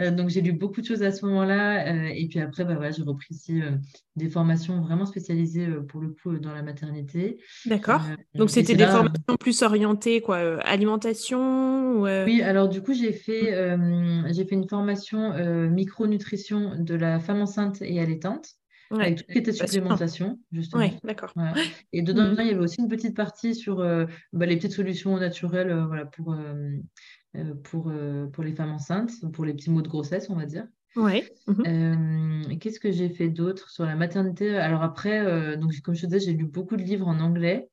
Euh, 0.00 0.10
donc, 0.10 0.30
j'ai 0.30 0.40
lu 0.40 0.52
beaucoup 0.52 0.80
de 0.80 0.86
choses 0.86 1.02
à 1.02 1.12
ce 1.12 1.26
moment-là. 1.26 1.86
Euh, 1.86 2.08
et 2.14 2.26
puis 2.28 2.40
après, 2.40 2.64
bah, 2.64 2.90
j'ai 2.90 3.02
repris 3.02 3.34
ici 3.34 3.60
euh, 3.60 3.72
des 4.16 4.30
formations 4.30 4.80
vraiment 4.80 5.04
spécialisées 5.04 5.66
pour 5.86 6.00
le 6.00 6.08
coup 6.08 6.38
dans 6.38 6.54
la 6.54 6.62
maternité. 6.62 7.36
D'accord. 7.66 8.00
donc, 8.34 8.48
c'était 8.48 8.74
des 8.74 8.86
formations 8.86 9.36
plus 9.38 9.60
orientées, 9.60 10.22
quoi, 10.22 10.38
alimentation 10.62 12.00
Oui, 12.00 12.40
alors 12.40 12.70
du 12.70 12.80
coup, 12.80 12.94
j'ai 12.94 13.12
fait, 13.12 13.52
j'ai 14.30 14.46
fait 14.46 14.54
une 14.54 14.66
formation 14.66 15.34
micronutrition 15.68 16.76
de 16.78 16.94
la 16.94 17.20
femme 17.20 17.42
enceinte 17.42 17.82
et 17.82 18.00
allaitante 18.00 18.54
avec 18.90 19.16
tout 19.16 19.24
ce 19.28 19.32
qui 19.32 19.38
était 19.38 19.52
supplémentation, 19.52 20.38
justement. 20.52 20.82
Oui, 20.82 20.98
d'accord. 21.04 21.32
Et 21.92 22.02
dedans, 22.02 22.30
mmh. 22.30 22.36
il 22.40 22.46
y 22.46 22.50
avait 22.50 22.58
aussi 22.58 22.80
une 22.80 22.88
petite 22.88 23.16
partie 23.16 23.54
sur 23.54 23.80
euh, 23.80 24.06
bah, 24.32 24.46
les 24.46 24.56
petites 24.56 24.72
solutions 24.72 25.16
naturelles 25.18 25.70
euh, 25.70 25.86
voilà, 25.86 26.06
pour, 26.06 26.34
euh, 26.34 27.54
pour, 27.64 27.92
pour 28.32 28.44
les 28.44 28.52
femmes 28.52 28.72
enceintes, 28.72 29.12
pour 29.32 29.44
les 29.44 29.54
petits 29.54 29.70
mots 29.70 29.82
de 29.82 29.88
grossesse, 29.88 30.30
on 30.30 30.36
va 30.36 30.46
dire. 30.46 30.66
Ouais. 30.96 31.30
Mhm. 31.46 32.58
Qu'est-ce 32.58 32.80
que 32.80 32.90
j'ai 32.90 33.10
fait 33.10 33.28
d'autre 33.28 33.70
sur 33.70 33.84
la 33.84 33.94
maternité? 33.94 34.56
Alors 34.56 34.82
après, 34.82 35.56
donc, 35.56 35.72
comme 35.82 35.94
je 35.94 36.02
te 36.02 36.06
disais, 36.06 36.20
j'ai 36.20 36.32
lu 36.32 36.46
beaucoup 36.46 36.76
de 36.76 36.82
livres 36.82 37.08
en 37.08 37.20
anglais. 37.20 37.68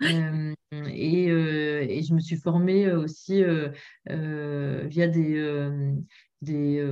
et, 0.00 1.24
et, 1.26 2.02
je 2.02 2.14
me 2.14 2.20
suis 2.20 2.36
formée 2.36 2.92
aussi 2.92 3.42
via 4.06 5.08
des, 5.08 5.68
des, 6.42 6.86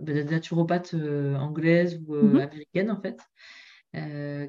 des, 0.00 0.24
naturopathes 0.24 0.94
anglaises 0.94 2.00
ou 2.06 2.14
mmh 2.14 2.40
américaines, 2.40 2.90
en 2.90 3.00
fait, 3.00 3.20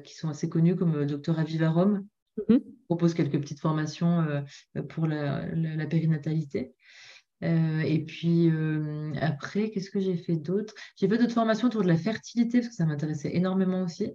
qui 0.04 0.14
sont 0.14 0.28
assez 0.28 0.48
connues 0.48 0.76
comme 0.76 1.06
Dr 1.06 1.38
Aviva 1.38 1.70
Rome. 1.70 2.06
Mmh 2.48 2.58
propose 2.88 3.14
quelques 3.14 3.40
petites 3.40 3.60
formations 3.60 4.26
pour 4.90 5.06
la, 5.06 5.46
la 5.54 5.86
périnatalité. 5.86 6.74
Euh, 7.42 7.80
et 7.80 8.04
puis 8.04 8.50
euh, 8.50 9.12
après, 9.20 9.70
qu'est-ce 9.70 9.90
que 9.90 10.00
j'ai 10.00 10.16
fait 10.16 10.36
d'autre? 10.36 10.74
J'ai 10.96 11.08
fait 11.08 11.18
d'autres 11.18 11.32
formations 11.32 11.66
autour 11.66 11.82
de 11.82 11.88
la 11.88 11.96
fertilité 11.96 12.58
parce 12.60 12.68
que 12.68 12.74
ça 12.74 12.86
m'intéressait 12.86 13.34
énormément 13.34 13.82
aussi. 13.82 14.12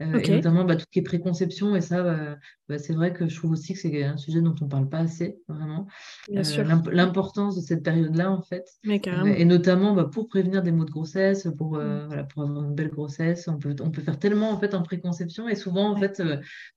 Euh, 0.00 0.18
et 0.18 0.30
notamment 0.30 0.64
bah, 0.64 0.76
tout 0.76 0.82
ce 0.82 0.90
qui 0.90 0.98
est 1.00 1.02
préconception. 1.02 1.76
Et 1.76 1.80
ça, 1.80 2.02
bah, 2.02 2.36
bah, 2.68 2.78
c'est 2.78 2.94
vrai 2.94 3.12
que 3.12 3.28
je 3.28 3.36
trouve 3.36 3.52
aussi 3.52 3.74
que 3.74 3.78
c'est 3.78 4.02
un 4.02 4.16
sujet 4.16 4.40
dont 4.40 4.54
on 4.60 4.64
ne 4.64 4.70
parle 4.70 4.88
pas 4.88 4.98
assez, 4.98 5.38
vraiment. 5.48 5.86
L'importance 6.28 7.56
de 7.56 7.60
cette 7.60 7.82
période-là, 7.82 8.30
en 8.30 8.42
fait. 8.42 8.64
et 8.84 9.44
notamment 9.44 10.04
pour 10.08 10.28
prévenir 10.28 10.62
des 10.62 10.72
maux 10.72 10.84
de 10.84 10.90
grossesse, 10.90 11.48
pour, 11.58 11.76
mmh. 11.76 12.06
voilà, 12.06 12.24
pour 12.24 12.42
avoir 12.42 12.64
une 12.64 12.74
belle 12.74 12.90
grossesse. 12.90 13.48
On 13.48 13.58
peut, 13.58 13.76
on 13.80 13.90
peut 13.90 14.02
faire 14.02 14.18
tellement 14.18 14.50
en, 14.50 14.58
fait, 14.58 14.74
en 14.74 14.82
préconception. 14.82 15.48
Et 15.48 15.54
souvent, 15.54 15.90
en 15.90 15.96
fait, 15.96 16.22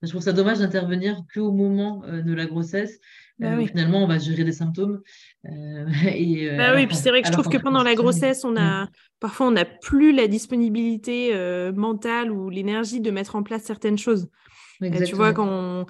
je 0.02 0.08
trouve 0.08 0.22
ça 0.22 0.32
dommage 0.32 0.58
d'intervenir 0.58 1.22
qu'au 1.32 1.52
moment 1.52 2.02
de 2.06 2.34
la 2.34 2.46
grossesse. 2.46 3.00
Bah 3.38 3.56
finalement, 3.66 4.04
on 4.04 4.06
va 4.06 4.18
gérer 4.18 4.44
des 4.44 4.52
symptômes. 4.52 5.00
Euh, 5.46 5.86
et, 6.14 6.50
euh, 6.50 6.56
bah 6.56 6.72
oui, 6.74 6.86
puis 6.86 6.96
c'est 6.96 7.10
vrai 7.10 7.20
que 7.20 7.28
je 7.28 7.32
trouve 7.32 7.48
que 7.48 7.58
pendant 7.58 7.82
la 7.82 7.94
grossesse, 7.94 8.44
on 8.44 8.56
a 8.56 8.84
mm. 8.84 8.88
parfois 9.18 9.48
on 9.48 9.50
n'a 9.50 9.64
plus 9.64 10.12
la 10.12 10.28
disponibilité 10.28 11.34
euh, 11.34 11.72
mentale 11.72 12.30
ou 12.30 12.48
l'énergie 12.48 13.00
de 13.00 13.10
mettre 13.14 13.36
en 13.36 13.42
place 13.42 13.62
certaines 13.62 13.98
choses. 13.98 14.28
tu 14.80 15.14
vois, 15.14 15.32
quand 15.32 15.48
on, 15.48 15.86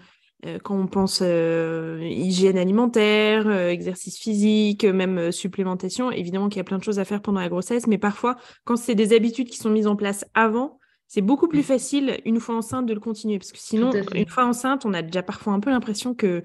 quand 0.63 0.77
on 0.77 0.87
pense 0.87 1.21
hygiène 1.21 2.59
alimentaire, 2.59 3.51
exercice 3.51 4.19
physique, 4.19 4.85
même 4.85 5.33
supplémentation, 5.33 6.11
évidemment 6.13 6.49
qu'il 6.49 6.59
y 6.59 6.61
a 6.61 6.65
plein 6.65 6.79
de 6.79 6.85
choses 6.85 6.99
à 6.99 7.05
faire 7.05 7.23
pendant 7.23 7.41
la 7.41 7.49
grossesse, 7.49 7.87
mais 7.87 7.99
parfois, 7.99 8.37
quand 8.65 8.77
c'est 8.77 8.95
des 8.95 9.15
habitudes 9.15 9.49
qui 9.49 9.57
sont 9.57 9.71
mises 9.71 9.87
en 9.87 9.97
place 9.97 10.25
avant, 10.35 10.79
c'est 11.07 11.21
beaucoup 11.21 11.49
plus 11.49 11.61
mm. 11.61 11.65
facile 11.65 12.21
une 12.25 12.41
fois 12.41 12.57
enceinte 12.57 12.87
de 12.87 12.95
le 12.95 13.01
continuer. 13.01 13.39
Parce 13.39 13.53
que 13.53 13.59
sinon, 13.59 13.93
une 14.15 14.27
fois 14.27 14.47
enceinte, 14.47 14.85
on 14.85 14.93
a 14.95 15.03
déjà 15.03 15.23
parfois 15.23 15.53
un 15.53 15.61
peu 15.61 15.71
l'impression 15.71 16.15
que 16.15 16.45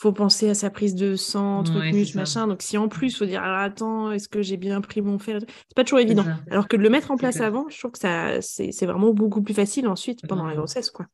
faut 0.00 0.12
penser 0.12 0.48
à 0.48 0.54
sa 0.54 0.70
prise 0.70 0.94
de 0.94 1.14
sang, 1.14 1.62
truc 1.62 2.14
machin. 2.14 2.46
Donc 2.46 2.62
si 2.62 2.78
en 2.78 2.88
plus 2.88 3.16
faut 3.16 3.26
dire 3.26 3.42
ah, 3.44 3.62
attends, 3.62 4.10
est-ce 4.12 4.28
que 4.28 4.40
j'ai 4.40 4.56
bien 4.56 4.80
pris 4.80 5.02
mon 5.02 5.18
fer 5.18 5.38
C'est 5.40 5.76
pas 5.76 5.84
toujours 5.84 6.00
évident. 6.00 6.24
Alors 6.50 6.68
que 6.68 6.76
de 6.76 6.82
le 6.82 6.88
mettre 6.88 7.10
en 7.10 7.16
place 7.16 7.40
avant, 7.40 7.66
je 7.68 7.78
trouve 7.78 7.92
que 7.92 7.98
ça 7.98 8.40
c'est 8.40 8.86
vraiment 8.86 9.12
beaucoup 9.12 9.42
plus 9.42 9.54
facile 9.54 9.86
ensuite 9.86 10.26
pendant 10.26 10.46
la 10.46 10.54
grossesse 10.54 10.90
quoi. 10.90 11.06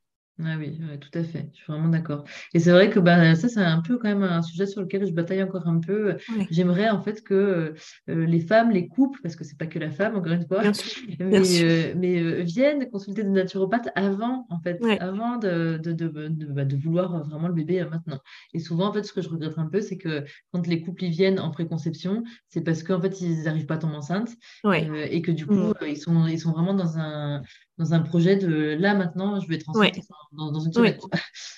Ah 0.43 0.55
oui, 0.59 0.79
tout 1.01 1.17
à 1.17 1.23
fait, 1.23 1.49
je 1.51 1.57
suis 1.57 1.71
vraiment 1.71 1.89
d'accord. 1.89 2.23
Et 2.53 2.59
c'est 2.59 2.69
vrai 2.69 2.91
que 2.91 2.99
bah, 2.99 3.33
ça, 3.33 3.49
c'est 3.49 3.59
un 3.59 3.81
peu 3.81 3.97
quand 3.97 4.07
même 4.07 4.21
un 4.21 4.43
sujet 4.43 4.67
sur 4.67 4.81
lequel 4.81 5.07
je 5.07 5.11
bataille 5.11 5.41
encore 5.41 5.67
un 5.67 5.79
peu. 5.79 6.17
J'aimerais 6.51 6.89
en 6.89 7.01
fait 7.01 7.23
que 7.23 7.73
euh, 8.09 8.25
les 8.25 8.39
femmes, 8.39 8.69
les 8.69 8.87
couples, 8.87 9.19
parce 9.23 9.35
que 9.35 9.43
c'est 9.43 9.57
pas 9.57 9.65
que 9.65 9.79
la 9.79 9.89
femme, 9.89 10.15
encore 10.15 10.33
une 10.33 10.45
fois, 10.45 10.61
mais, 11.19 11.63
euh, 11.63 11.93
mais 11.97 12.21
euh, 12.21 12.41
viennent 12.43 12.87
consulter 12.91 13.23
des 13.23 13.29
naturopathes 13.29 13.89
avant, 13.95 14.45
en 14.51 14.59
fait, 14.59 14.79
avant 14.99 15.37
de, 15.37 15.79
de, 15.81 15.91
de, 15.91 16.07
bah, 16.07 16.65
de, 16.65 16.75
vouloir 16.75 17.23
vraiment 17.27 17.47
le 17.47 17.55
bébé 17.55 17.83
maintenant. 17.89 18.19
Et 18.53 18.59
souvent, 18.59 18.89
en 18.89 18.93
fait, 18.93 19.03
ce 19.03 19.13
que 19.13 19.21
je 19.21 19.29
regrette 19.29 19.57
un 19.57 19.65
peu, 19.65 19.81
c'est 19.81 19.97
que 19.97 20.23
quand 20.51 20.67
les 20.67 20.81
couples 20.81 21.05
y 21.05 21.09
viennent 21.09 21.39
en 21.39 21.49
préconception, 21.49 22.23
c'est 22.47 22.61
parce 22.61 22.83
qu'en 22.83 23.01
fait, 23.01 23.21
ils 23.21 23.43
n'arrivent 23.43 23.65
pas 23.65 23.75
à 23.75 23.79
tomber 23.79 23.95
enceinte 23.95 24.29
et 24.63 25.21
que 25.23 25.31
du 25.31 25.47
coup, 25.47 25.55
mmh. 25.55 25.73
ils, 25.87 25.97
sont, 25.97 26.27
ils 26.27 26.39
sont 26.39 26.51
vraiment 26.51 26.75
dans 26.75 26.99
un, 26.99 27.41
dans 27.77 27.93
un 27.93 27.99
projet 27.99 28.35
de 28.37 28.75
là 28.79 28.95
maintenant, 28.95 29.39
je 29.39 29.47
vais 29.47 29.55
être 29.55 29.69
enceinte 29.69 29.99
dans, 30.31 30.59
une 30.59 30.73
semaine. 30.73 30.97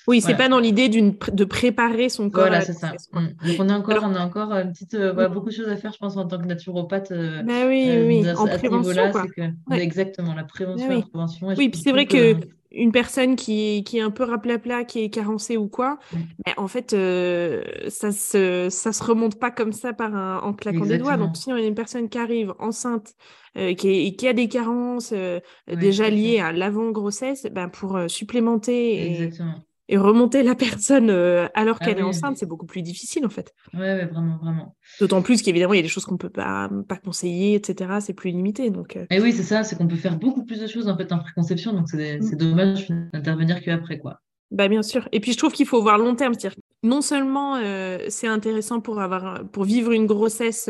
Oui, 0.07 0.19
c'est 0.21 0.35
pas 0.37 0.49
dans 0.49 0.59
l'idée 0.59 0.89
de 0.89 1.45
préparer 1.45 2.09
son 2.09 2.29
corps. 2.29 2.47
Voilà, 2.47 2.61
c'est 2.61 2.73
ça. 2.73 2.93
Mm. 3.13 3.27
Donc 3.47 3.55
on 3.59 3.69
a 3.69 3.77
encore, 3.77 4.03
on 4.03 4.15
a 4.15 4.25
encore 4.25 4.51
une 4.53 4.71
petite, 4.71 4.95
euh, 4.95 5.29
beaucoup 5.29 5.49
de 5.49 5.53
choses 5.53 5.69
à 5.69 5.77
faire, 5.77 5.93
je 5.93 5.97
pense, 5.97 6.17
en 6.17 6.27
tant 6.27 6.37
que 6.37 6.45
naturopathe. 6.45 7.11
Euh, 7.11 7.41
bah 7.43 7.67
oui, 7.67 7.85
euh, 7.89 8.07
oui, 8.07 8.29
en 8.31 8.47
prévention. 8.47 9.11
Quoi. 9.11 9.77
Exactement, 9.77 10.33
la 10.33 10.43
prévention, 10.43 10.89
la 10.89 11.01
prévention. 11.01 11.47
oui, 11.47 11.69
puis 11.69 11.81
c'est 11.81 11.91
vrai 11.91 12.05
que 12.05 12.35
une 12.71 12.91
personne 12.91 13.35
qui, 13.35 13.83
qui 13.83 13.97
est 13.97 14.01
un 14.01 14.11
peu 14.11 14.23
raplapla, 14.23 14.83
qui 14.83 15.03
est 15.03 15.09
carencée 15.09 15.57
ou 15.57 15.67
quoi, 15.67 15.97
mais 16.45 16.53
en 16.57 16.67
fait, 16.67 16.93
euh, 16.93 17.63
ça 17.87 18.11
se, 18.11 18.67
ça 18.69 18.91
se 18.91 19.03
remonte 19.03 19.39
pas 19.39 19.51
comme 19.51 19.73
ça 19.73 19.93
par 19.93 20.15
un, 20.15 20.39
en 20.39 20.53
claquant 20.53 20.85
des 20.85 20.97
doigts. 20.97 21.17
Donc, 21.17 21.35
si 21.35 21.51
on 21.51 21.55
a 21.55 21.61
une 21.61 21.75
personne 21.75 22.09
qui 22.09 22.17
arrive 22.17 22.53
enceinte, 22.59 23.13
euh, 23.57 23.73
qui, 23.73 24.15
qui, 24.15 24.27
a 24.27 24.33
des 24.33 24.47
carences 24.47 25.11
euh, 25.13 25.39
déjà 25.67 26.09
liées 26.09 26.39
à 26.39 26.51
l'avant-grossesse, 26.51 27.47
ben 27.51 27.69
pour 27.69 27.99
supplémenter 28.07 29.07
Exactement 29.09 29.63
et 29.89 29.97
remonter 29.97 30.43
la 30.43 30.53
personne 30.53 31.09
euh, 31.09 31.47
alors 31.55 31.77
ah 31.81 31.85
qu'elle 31.85 31.97
est 31.97 32.03
enceinte, 32.03 32.37
c'est 32.37 32.45
beaucoup 32.45 32.67
plus 32.67 32.83
difficile 32.83 33.25
en 33.25 33.29
fait. 33.29 33.53
Oui, 33.73 33.79
ouais, 33.79 34.05
vraiment, 34.05 34.37
vraiment. 34.37 34.75
D'autant 34.99 35.23
plus 35.23 35.41
qu'évidemment, 35.41 35.73
il 35.73 35.77
y 35.77 35.79
a 35.79 35.83
des 35.83 35.89
choses 35.89 36.05
qu'on 36.05 36.13
ne 36.13 36.19
peut 36.19 36.29
pas, 36.29 36.69
pas 36.87 36.97
conseiller, 36.97 37.55
etc. 37.55 37.95
C'est 37.99 38.13
plus 38.13 38.29
limité. 38.29 38.69
Donc, 38.69 38.95
euh. 38.95 39.07
Et 39.09 39.19
oui, 39.19 39.33
c'est 39.33 39.43
ça, 39.43 39.63
c'est 39.63 39.75
qu'on 39.75 39.87
peut 39.87 39.95
faire 39.95 40.17
beaucoup 40.17 40.45
plus 40.45 40.61
de 40.61 40.67
choses 40.67 40.87
en 40.87 40.95
fait 40.95 41.11
en 41.11 41.17
préconception, 41.17 41.73
donc 41.73 41.89
c'est 41.89 42.19
mm. 42.19 42.35
dommage 42.37 42.87
d'intervenir 43.13 43.61
qu'après. 43.61 43.97
quoi. 43.97 44.21
Bah, 44.51 44.67
bien 44.67 44.83
sûr. 44.83 45.09
Et 45.11 45.19
puis 45.19 45.33
je 45.33 45.37
trouve 45.37 45.53
qu'il 45.53 45.65
faut 45.65 45.81
voir 45.81 45.97
long 45.97 46.15
terme. 46.15 46.35
C'est-à-dire 46.35 46.59
non 46.83 47.01
seulement 47.01 47.55
euh, 47.55 47.97
c'est 48.09 48.27
intéressant 48.27 48.81
pour, 48.81 49.01
avoir, 49.01 49.43
pour 49.49 49.63
vivre 49.63 49.91
une 49.91 50.05
grossesse 50.05 50.69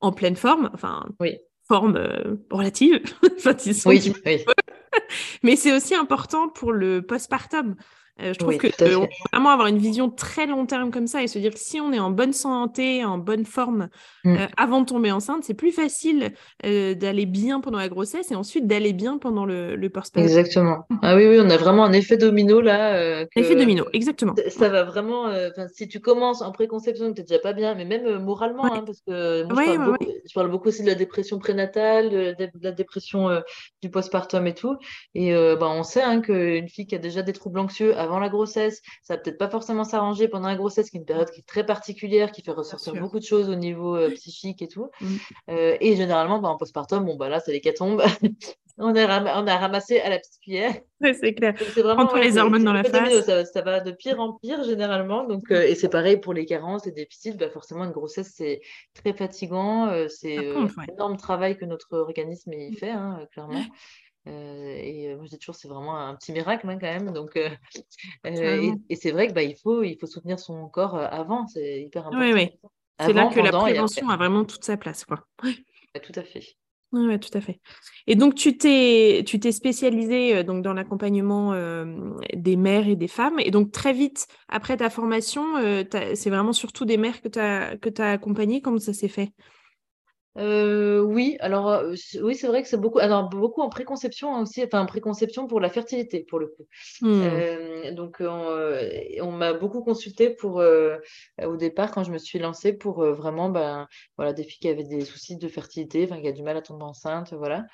en 0.00 0.12
pleine 0.12 0.36
forme, 0.36 0.68
enfin, 0.74 1.06
oui. 1.20 1.38
forme 1.68 1.96
relative, 2.50 3.00
enfin, 3.38 3.54
oui, 3.86 4.12
oui. 4.26 4.44
mais 5.44 5.54
c'est 5.54 5.72
aussi 5.72 5.94
important 5.94 6.48
pour 6.48 6.72
le 6.72 7.02
postpartum. 7.02 7.76
Euh, 8.20 8.32
je 8.32 8.38
trouve 8.38 8.56
que 8.56 8.66
peut 8.66 9.06
vraiment 9.32 9.50
avoir 9.50 9.68
une 9.68 9.78
vision 9.78 10.10
très 10.10 10.46
long 10.46 10.66
terme 10.66 10.90
comme 10.90 11.06
ça 11.06 11.22
et 11.22 11.28
se 11.28 11.38
dire 11.38 11.52
que 11.52 11.58
si 11.58 11.80
on 11.80 11.92
est 11.92 12.00
en 12.00 12.10
bonne 12.10 12.32
santé, 12.32 13.04
en 13.04 13.16
bonne 13.16 13.44
forme 13.44 13.88
mm. 14.24 14.36
euh, 14.36 14.46
avant 14.56 14.80
de 14.80 14.86
tomber 14.86 15.12
enceinte, 15.12 15.44
c'est 15.44 15.54
plus 15.54 15.70
facile 15.70 16.32
euh, 16.66 16.94
d'aller 16.94 17.26
bien 17.26 17.60
pendant 17.60 17.78
la 17.78 17.88
grossesse 17.88 18.32
et 18.32 18.34
ensuite 18.34 18.66
d'aller 18.66 18.92
bien 18.92 19.18
pendant 19.18 19.44
le, 19.44 19.76
le 19.76 19.88
postpartum. 19.88 20.28
Exactement. 20.28 20.86
Ah 21.02 21.14
oui, 21.14 21.28
oui, 21.28 21.38
on 21.40 21.48
a 21.48 21.56
vraiment 21.56 21.84
un 21.84 21.92
effet 21.92 22.16
domino 22.16 22.60
là. 22.60 23.22
Effet 23.36 23.54
domino, 23.54 23.84
exactement. 23.92 24.34
Ça 24.48 24.68
va 24.68 24.82
vraiment. 24.82 25.26
si 25.72 25.86
tu 25.86 26.00
commences 26.00 26.42
en 26.42 26.50
préconception, 26.50 27.12
tu 27.12 27.20
n'es 27.20 27.26
déjà 27.26 27.38
pas 27.40 27.52
bien, 27.52 27.74
mais 27.74 27.84
même 27.84 28.24
moralement, 28.24 28.64
hein, 28.64 28.82
parce 28.84 29.00
que 29.00 29.44
moi, 29.44 29.62
je, 29.62 29.76
parle 29.76 29.84
beaucoup, 29.84 30.04
je, 30.26 30.34
parle 30.34 30.50
beaucoup, 30.50 30.68
aussi 30.68 30.82
de 30.82 30.88
la 30.88 30.94
dépression 30.94 31.38
prénatale, 31.38 32.10
de, 32.10 32.48
la 32.60 32.72
dépression 32.72 33.28
du 33.80 33.90
postpartum 33.90 34.46
et 34.46 34.54
tout. 34.54 34.76
Et 35.14 35.32
bah, 35.32 35.68
on 35.68 35.84
sait 35.84 36.02
hein, 36.02 36.20
qu'une 36.20 36.68
fille 36.68 36.86
qui 36.86 36.96
a 36.96 36.98
déjà 36.98 37.22
des 37.22 37.32
troubles 37.32 37.60
anxieux 37.60 37.96
avant 38.08 38.18
la 38.18 38.28
grossesse, 38.28 38.82
ça 39.02 39.14
va 39.14 39.20
peut-être 39.20 39.38
pas 39.38 39.48
forcément 39.48 39.84
s'arranger 39.84 40.28
pendant 40.28 40.48
la 40.48 40.56
grossesse, 40.56 40.90
qui 40.90 40.96
est 40.96 41.00
une 41.00 41.06
période 41.06 41.30
qui 41.30 41.40
est 41.40 41.46
très 41.46 41.64
particulière, 41.64 42.32
qui 42.32 42.42
fait 42.42 42.52
ressortir 42.52 42.94
beaucoup 42.94 43.18
de 43.18 43.24
choses 43.24 43.48
au 43.48 43.54
niveau 43.54 43.96
euh, 43.96 44.10
psychique 44.10 44.62
et 44.62 44.68
tout. 44.68 44.88
Mm. 45.00 45.16
Euh, 45.50 45.76
et 45.80 45.96
généralement, 45.96 46.38
bah, 46.38 46.48
en 46.48 46.56
postpartum, 46.56 47.04
bon, 47.04 47.16
bah 47.16 47.28
là, 47.28 47.40
c'est 47.40 47.52
l'hécatombe. 47.52 48.02
on, 48.78 48.96
a 48.96 49.42
on 49.42 49.46
a 49.46 49.56
ramassé 49.56 50.00
à 50.00 50.08
la 50.08 50.18
petite 50.18 50.40
cuillère. 50.42 50.74
c'est 51.02 51.34
clair. 51.34 51.54
C'est 51.74 51.82
vraiment 51.82 52.12
les 52.14 52.38
hormones 52.38 52.64
dans 52.64 52.72
la 52.72 52.84
face. 52.84 53.26
Ça, 53.52 53.62
va 53.62 53.80
de 53.80 53.90
pire 53.90 54.18
en 54.20 54.32
pire 54.32 54.64
généralement. 54.64 55.24
Donc, 55.24 55.50
euh, 55.50 55.62
et 55.62 55.74
c'est 55.74 55.90
pareil 55.90 56.16
pour 56.16 56.32
les 56.32 56.46
carences, 56.46 56.86
les 56.86 56.92
déficits. 56.92 57.34
Bah, 57.34 57.50
forcément, 57.50 57.84
une 57.84 57.92
grossesse, 57.92 58.32
c'est 58.34 58.62
très 58.94 59.12
fatigant. 59.12 59.92
c'est 60.08 60.38
un 60.38 60.68
énorme 60.92 61.18
travail 61.18 61.56
que 61.58 61.66
notre 61.66 61.98
organisme 61.98 62.52
y 62.54 62.74
fait, 62.74 62.90
hein, 62.90 63.20
clairement. 63.32 63.62
Euh, 64.28 64.76
et 64.76 65.08
euh, 65.08 65.16
moi, 65.16 65.24
je 65.24 65.30
dis 65.30 65.38
toujours, 65.38 65.54
c'est 65.54 65.68
vraiment 65.68 65.96
un 65.96 66.14
petit 66.14 66.32
miracle 66.32 66.68
hein, 66.68 66.78
quand 66.80 66.86
même. 66.86 67.12
Donc, 67.12 67.36
euh, 67.36 67.48
et, 68.24 68.96
c'est 68.96 69.10
vrai 69.10 69.26
qu'il 69.26 69.34
bah, 69.34 69.42
il 69.42 69.56
faut, 69.56 69.82
il 69.82 69.96
faut 69.98 70.06
soutenir 70.06 70.38
son 70.38 70.68
corps 70.68 70.96
avant, 70.96 71.46
c'est 71.46 71.82
hyper 71.82 72.06
important. 72.06 72.20
Oui, 72.20 72.32
oui. 72.32 72.50
C'est 73.00 73.12
là 73.12 73.28
que 73.28 73.40
la 73.40 73.52
prévention 73.52 74.08
a 74.08 74.16
vraiment 74.16 74.44
toute 74.44 74.64
sa 74.64 74.76
place. 74.76 75.04
Quoi. 75.04 75.24
tout 76.02 76.12
à 76.16 76.22
fait. 76.22 76.56
Oui, 76.90 77.20
tout 77.20 77.36
à 77.36 77.40
fait. 77.40 77.60
Et 78.06 78.16
donc, 78.16 78.34
tu 78.34 78.56
t'es, 78.56 79.22
tu 79.26 79.38
t'es 79.38 79.52
spécialisé 79.52 80.42
donc, 80.42 80.64
dans 80.64 80.72
l'accompagnement 80.72 81.52
des 82.32 82.56
mères 82.56 82.88
et 82.88 82.96
des 82.96 83.06
femmes. 83.06 83.38
Et 83.38 83.50
donc, 83.50 83.70
très 83.70 83.92
vite, 83.92 84.26
après 84.48 84.78
ta 84.78 84.90
formation, 84.90 85.44
c'est 86.14 86.30
vraiment 86.30 86.54
surtout 86.54 86.86
des 86.86 86.96
mères 86.96 87.20
que 87.20 87.28
tu 87.28 87.38
as, 87.38 87.76
que 87.76 87.90
as 88.02 88.12
accompagnées. 88.12 88.62
Comment 88.62 88.78
ça 88.78 88.94
s'est 88.94 89.08
fait? 89.08 89.32
Euh, 90.36 91.00
oui, 91.00 91.36
alors 91.40 91.68
euh, 91.68 91.94
oui, 92.22 92.34
c'est 92.36 92.46
vrai 92.46 92.62
que 92.62 92.68
c'est 92.68 92.76
beaucoup, 92.76 92.98
alors 92.98 93.28
beaucoup 93.28 93.60
en 93.60 93.68
préconception 93.68 94.36
hein, 94.36 94.42
aussi, 94.42 94.62
enfin 94.62 94.82
en 94.82 94.86
préconception 94.86 95.48
pour 95.48 95.58
la 95.58 95.68
fertilité 95.68 96.24
pour 96.28 96.38
le 96.38 96.48
coup. 96.48 96.66
Hmm. 97.00 97.22
Euh, 97.22 97.92
donc 97.92 98.18
on, 98.20 99.32
m'a 99.32 99.52
beaucoup 99.54 99.82
consulté 99.82 100.30
pour 100.30 100.62
au 101.42 101.56
départ 101.56 101.90
quand 101.90 102.04
je 102.04 102.12
me 102.12 102.18
suis 102.18 102.38
lancée 102.38 102.72
pour 102.72 103.04
vraiment 103.04 103.48
ben 103.48 103.88
voilà 104.16 104.32
des 104.32 104.44
filles 104.44 104.60
qui 104.60 104.68
avaient 104.68 104.84
des 104.84 105.04
soucis 105.04 105.36
de 105.36 105.48
fertilité, 105.48 106.04
enfin 106.04 106.20
qui 106.20 106.28
a 106.28 106.32
du 106.32 106.42
mal 106.42 106.56
à 106.56 106.62
tomber 106.62 106.84
enceinte, 106.84 107.32
voilà. 107.32 107.64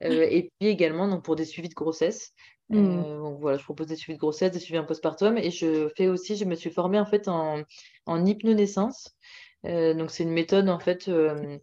et 0.00 0.50
puis 0.58 0.68
également 0.68 1.08
donc 1.08 1.24
pour 1.24 1.34
des 1.34 1.44
suivis 1.44 1.68
de 1.68 1.74
grossesse. 1.74 2.32
Hmm. 2.68 3.02
donc 3.20 3.40
voilà, 3.40 3.58
je 3.58 3.64
propose 3.64 3.88
des 3.88 3.96
suivis 3.96 4.16
de 4.16 4.20
grossesse, 4.20 4.52
des 4.52 4.60
suivis 4.60 4.78
en 4.78 4.86
postpartum 4.86 5.36
et 5.36 5.50
je 5.50 5.88
fais 5.96 6.08
aussi, 6.08 6.36
je 6.36 6.44
me 6.44 6.54
suis 6.54 6.70
formée 6.70 6.98
en 6.98 7.04
fait 7.04 7.28
en, 7.28 7.62
en 8.06 8.24
hypnonaissance. 8.24 9.14
Donc, 9.64 10.10
c'est 10.10 10.24
une 10.24 10.32
méthode 10.32 10.68
en 10.68 10.78
fait 10.78 11.08
mmh. 11.08 11.58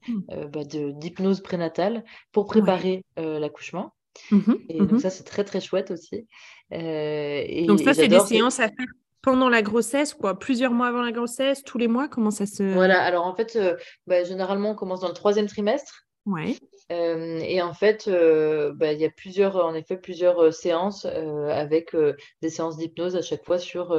bah, 0.48 0.64
d'hypnose 0.64 1.42
prénatale 1.42 2.04
pour 2.32 2.46
préparer 2.46 3.04
l'accouchement. 3.18 3.94
Mmh 4.32 4.54
et 4.70 4.80
donc, 4.80 5.00
ça, 5.00 5.10
c'est 5.10 5.24
très, 5.24 5.44
très 5.44 5.62
chouette 5.62 5.92
aussi. 5.92 6.28
et, 6.72 7.66
donc, 7.68 7.80
ça, 7.80 7.94
c'est 7.94 8.08
des 8.08 8.20
séances 8.20 8.60
à 8.60 8.68
faire 8.68 8.88
pendant 9.22 9.50
la 9.50 9.62
grossesse, 9.62 10.14
quoi, 10.14 10.40
plusieurs 10.40 10.72
mois 10.72 10.88
avant 10.88 11.02
la 11.02 11.12
grossesse, 11.12 11.62
tous 11.64 11.78
les 11.78 11.90
mois, 11.90 12.08
comment 12.08 12.32
ça 12.32 12.46
se... 12.46 12.64
Voilà, 12.64 13.02
alors 13.02 13.26
en 13.26 13.36
fait, 13.36 13.60
bah, 14.08 14.24
généralement, 14.24 14.72
on 14.72 14.76
commence 14.76 15.02
dans 15.02 15.10
le 15.10 15.14
troisième 15.14 15.48
trimestre. 15.48 16.08
Ouais. 16.26 16.56
Euh, 16.92 17.40
et 17.40 17.62
en 17.62 17.74
fait, 17.74 18.08
euh, 18.08 18.74
bah, 18.74 18.94
il 18.94 19.00
y 19.00 19.06
a 19.06 19.10
plusieurs, 19.10 19.64
en 19.64 19.74
effet, 19.76 19.98
plusieurs 19.98 20.40
euh, 20.40 20.52
séances 20.52 21.06
avec 21.06 21.96
des 22.42 22.50
séances 22.50 22.78
d'hypnose 22.78 23.16
à 23.16 23.22
chaque 23.22 23.46
fois 23.46 23.58
sur 23.58 23.98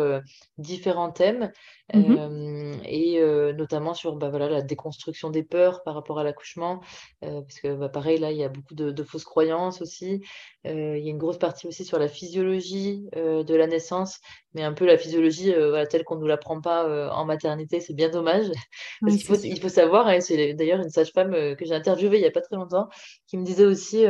différents 0.58 1.10
thèmes. 1.10 1.50
Mmh 1.92 2.60
et 2.84 3.20
notamment 3.52 3.94
sur 3.94 4.16
bah, 4.16 4.30
voilà, 4.30 4.48
la 4.48 4.62
déconstruction 4.62 5.30
des 5.30 5.42
peurs 5.42 5.82
par 5.82 5.94
rapport 5.94 6.18
à 6.18 6.24
l'accouchement, 6.24 6.80
parce 7.20 7.60
que 7.62 7.74
bah, 7.74 7.88
pareil, 7.88 8.18
là, 8.18 8.32
il 8.32 8.38
y 8.38 8.44
a 8.44 8.48
beaucoup 8.48 8.74
de, 8.74 9.02
fausses 9.04 9.24
croyances 9.24 9.80
aussi. 9.80 10.20
il 10.64 10.70
y 10.70 11.06
a 11.06 11.10
une 11.10 11.18
grosse 11.18 11.38
partie 11.38 11.66
aussi 11.66 11.84
sur 11.84 11.98
la 11.98 12.08
physiologie 12.08 13.04
de 13.14 13.54
la 13.54 13.66
naissance, 13.66 14.20
mais 14.54 14.62
un 14.62 14.72
peu 14.72 14.86
la 14.86 14.98
physiologie 14.98 15.52
telle 15.90 16.04
qu'on 16.04 16.16
ne 16.16 16.20
nous 16.20 16.26
l'apprend 16.26 16.60
pas 16.60 17.10
en 17.12 17.24
maternité, 17.24 17.80
c'est 17.80 17.94
bien 17.94 18.08
dommage. 18.08 18.46
Parce 19.00 19.16
qu'il 19.16 19.24
faut, 19.26 19.34
il 19.36 19.60
faut 19.60 19.68
savoir, 19.68 20.10
et 20.10 20.20
c'est 20.20 20.54
d'ailleurs 20.54 20.80
une 20.80 20.90
sage-femme 20.90 21.32
que 21.56 21.64
j'ai 21.64 21.74
interviewée 21.74 22.18
il 22.18 22.22
n'y 22.22 22.26
a 22.26 22.32
pas 22.32 22.42
très 22.42 22.56
longtemps, 22.56 22.88
qui 23.26 23.38
me 23.38 23.44
disait 23.44 23.66
aussi 23.66 24.04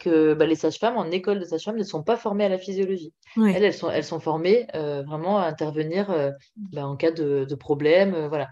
que 0.00 0.36
les 0.42 0.54
sages-femmes 0.54 0.96
en 0.96 1.10
école 1.10 1.40
de 1.40 1.44
sage-femme 1.44 1.76
ne 1.76 1.84
sont 1.84 2.02
pas 2.02 2.16
formées 2.16 2.44
à 2.44 2.48
la 2.48 2.58
physiologie. 2.58 3.12
Elles, 3.36 3.64
elles 3.64 3.74
sont, 3.74 3.90
elles 3.90 4.04
sont 4.04 4.20
formées 4.20 4.66
vraiment 4.74 5.38
à 5.38 5.46
intervenir 5.46 6.14
en 6.76 6.96
cas 6.96 7.10
de 7.10 7.25
de, 7.44 7.54
problèmes, 7.54 8.14
euh, 8.14 8.28
voilà. 8.28 8.48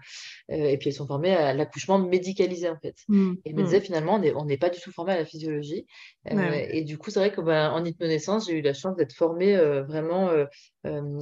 Euh, 0.51 0.55
et 0.55 0.77
puis 0.77 0.89
elles 0.89 0.95
sont 0.95 1.07
formées 1.07 1.33
à 1.35 1.53
l'accouchement 1.53 1.99
médicalisé 1.99 2.69
en 2.69 2.77
fait. 2.77 2.95
Mmh, 3.07 3.33
et 3.45 3.53
me 3.53 3.61
mmh. 3.61 3.65
disait 3.65 3.81
finalement 3.81 4.21
on 4.35 4.45
n'est 4.45 4.57
pas 4.57 4.69
du 4.69 4.79
tout 4.79 4.91
formé 4.91 5.13
à 5.13 5.17
la 5.17 5.25
physiologie. 5.25 5.85
Euh, 6.31 6.65
et 6.69 6.83
du 6.83 6.97
coup 6.97 7.11
c'est 7.11 7.19
vrai 7.19 7.31
qu'en 7.31 7.43
bah, 7.43 7.71
en 7.73 7.83
hypnonaissance 7.83 8.47
j'ai 8.47 8.57
eu 8.57 8.61
la 8.61 8.73
chance 8.73 8.95
d'être 8.95 9.13
formée 9.13 9.55
vraiment 9.87 10.29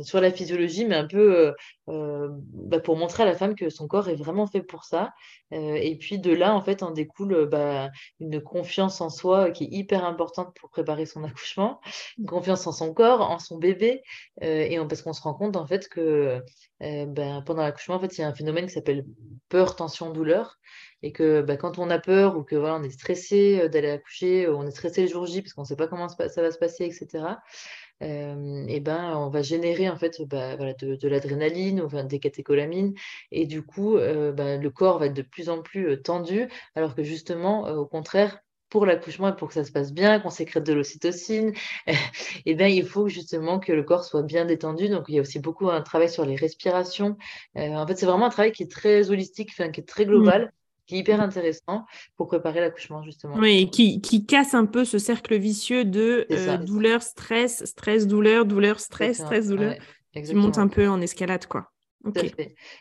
sur 0.03 0.19
la 0.19 0.31
physiologie, 0.31 0.85
mais 0.85 0.95
un 0.95 1.07
peu 1.07 1.53
bah, 1.87 2.79
pour 2.79 2.95
montrer 2.95 3.23
à 3.23 3.25
la 3.25 3.35
femme 3.35 3.55
que 3.55 3.69
son 3.69 3.87
corps 3.87 4.09
est 4.09 4.15
vraiment 4.15 4.47
fait 4.47 4.61
pour 4.61 4.85
ça. 4.85 5.13
et 5.51 5.97
puis 5.99 6.19
de 6.19 6.33
là 6.33 6.53
en 6.55 6.61
fait 6.61 6.81
en 6.83 6.91
découle 6.91 7.45
bah, 7.45 7.89
une 8.19 8.41
confiance 8.41 9.01
en 9.01 9.09
soi 9.09 9.51
qui 9.51 9.65
est 9.65 9.71
hyper 9.71 10.05
importante 10.05 10.55
pour 10.59 10.69
préparer 10.69 11.05
son 11.05 11.23
accouchement, 11.23 11.81
une 12.17 12.25
confiance 12.25 12.65
en 12.67 12.71
son 12.71 12.93
corps, 12.93 13.21
en 13.21 13.39
son 13.39 13.57
bébé, 13.57 14.01
et 14.41 14.77
parce 14.87 15.01
qu'on 15.01 15.13
se 15.13 15.21
rend 15.21 15.33
compte 15.33 15.57
en 15.57 15.65
fait 15.65 15.89
que 15.89 16.41
ben, 16.79 17.41
pendant 17.45 17.63
l'accouchement, 17.63 17.95
en 17.95 17.99
fait, 17.99 18.17
il 18.17 18.21
y 18.21 18.23
a 18.23 18.27
un 18.27 18.35
phénomène 18.35 18.65
qui 18.65 18.73
s'appelle 18.73 19.05
peur, 19.49 19.75
tension, 19.75 20.11
douleur. 20.11 20.59
Et 21.01 21.11
que 21.11 21.45
quand 21.55 21.79
on 21.79 21.89
a 21.89 21.99
peur 21.99 22.37
ou 22.37 22.43
que 22.43 22.55
voilà, 22.55 22.75
on 22.75 22.83
est 22.83 22.89
stressé 22.89 23.59
euh, 23.61 23.67
d'aller 23.67 23.89
accoucher, 23.89 24.47
on 24.47 24.65
est 24.65 24.71
stressé 24.71 25.01
le 25.01 25.07
jour 25.07 25.25
J 25.25 25.41
parce 25.41 25.53
qu'on 25.53 25.63
ne 25.63 25.67
sait 25.67 25.75
pas 25.75 25.87
comment 25.87 26.07
ça 26.07 26.41
va 26.41 26.51
se 26.51 26.57
passer, 26.57 26.85
etc. 26.85 27.25
et 28.01 28.79
ben, 28.81 29.17
on 29.17 29.29
va 29.29 29.41
générer 29.41 29.89
en 29.89 29.95
fait 29.97 30.21
ben, 30.27 30.55
voilà, 30.57 30.73
de, 30.73 31.07
l'adrénaline 31.07 31.81
ou 31.81 31.85
enfin, 31.85 32.03
des 32.03 32.19
catécholamines. 32.19 32.93
Et 33.31 33.45
du 33.45 33.63
coup, 33.63 33.97
ben, 33.97 34.61
le 34.61 34.69
corps 34.69 34.99
va 34.99 35.07
être 35.07 35.13
de 35.13 35.21
plus 35.21 35.49
en 35.49 35.61
plus 35.61 36.01
tendu, 36.01 36.49
alors 36.75 36.95
que 36.95 37.03
justement, 37.03 37.69
au 37.69 37.85
contraire, 37.85 38.39
pour 38.73 38.87
l'accouchement 38.87 39.29
et 39.29 39.35
pour 39.35 39.49
que 39.49 39.53
ça 39.53 39.63
se 39.63 39.71
passe 39.71 39.93
bien, 39.93 40.19
qu'on 40.19 40.31
sécrète 40.31 40.63
de 40.63 40.73
l'ocytocine, 40.73 41.53
eh 42.45 42.55
bien, 42.55 42.67
il 42.67 42.87
faut 42.87 43.07
justement 43.07 43.59
que 43.59 43.71
le 43.71 43.83
corps 43.83 44.03
soit 44.03 44.23
bien 44.23 44.45
détendu. 44.45 44.89
Donc, 44.89 45.05
il 45.09 45.15
y 45.15 45.19
a 45.19 45.21
aussi 45.21 45.37
beaucoup 45.37 45.69
un 45.69 45.83
travail 45.83 46.09
sur 46.09 46.25
les 46.25 46.35
respirations. 46.35 47.15
Euh, 47.55 47.75
en 47.75 47.85
fait, 47.85 47.95
c'est 47.97 48.07
vraiment 48.07 48.25
un 48.25 48.31
travail 48.31 48.51
qui 48.51 48.63
est 48.63 48.71
très 48.71 49.11
holistique, 49.11 49.53
qui 49.53 49.61
est 49.61 49.87
très 49.87 50.07
global. 50.07 50.51
Qui 50.85 50.95
est 50.95 50.99
hyper 50.99 51.21
intéressant 51.21 51.85
pour 52.17 52.27
préparer 52.27 52.59
l'accouchement, 52.59 53.03
justement. 53.03 53.35
Oui, 53.37 53.69
qui, 53.69 54.01
qui 54.01 54.25
casse 54.25 54.53
un 54.53 54.65
peu 54.65 54.85
ce 54.85 54.99
cercle 54.99 55.37
vicieux 55.37 55.85
de 55.85 56.27
euh, 56.31 56.57
douleur, 56.57 57.01
stress, 57.01 57.63
stress, 57.65 58.07
douleur, 58.07 58.45
douleur, 58.45 58.79
stress, 58.79 59.17
stress, 59.17 59.47
douleur, 59.47 59.75
qui 60.13 60.35
monte 60.35 60.57
un 60.57 60.67
peu 60.67 60.87
en 60.87 61.01
escalade, 61.01 61.45
quoi. 61.47 61.72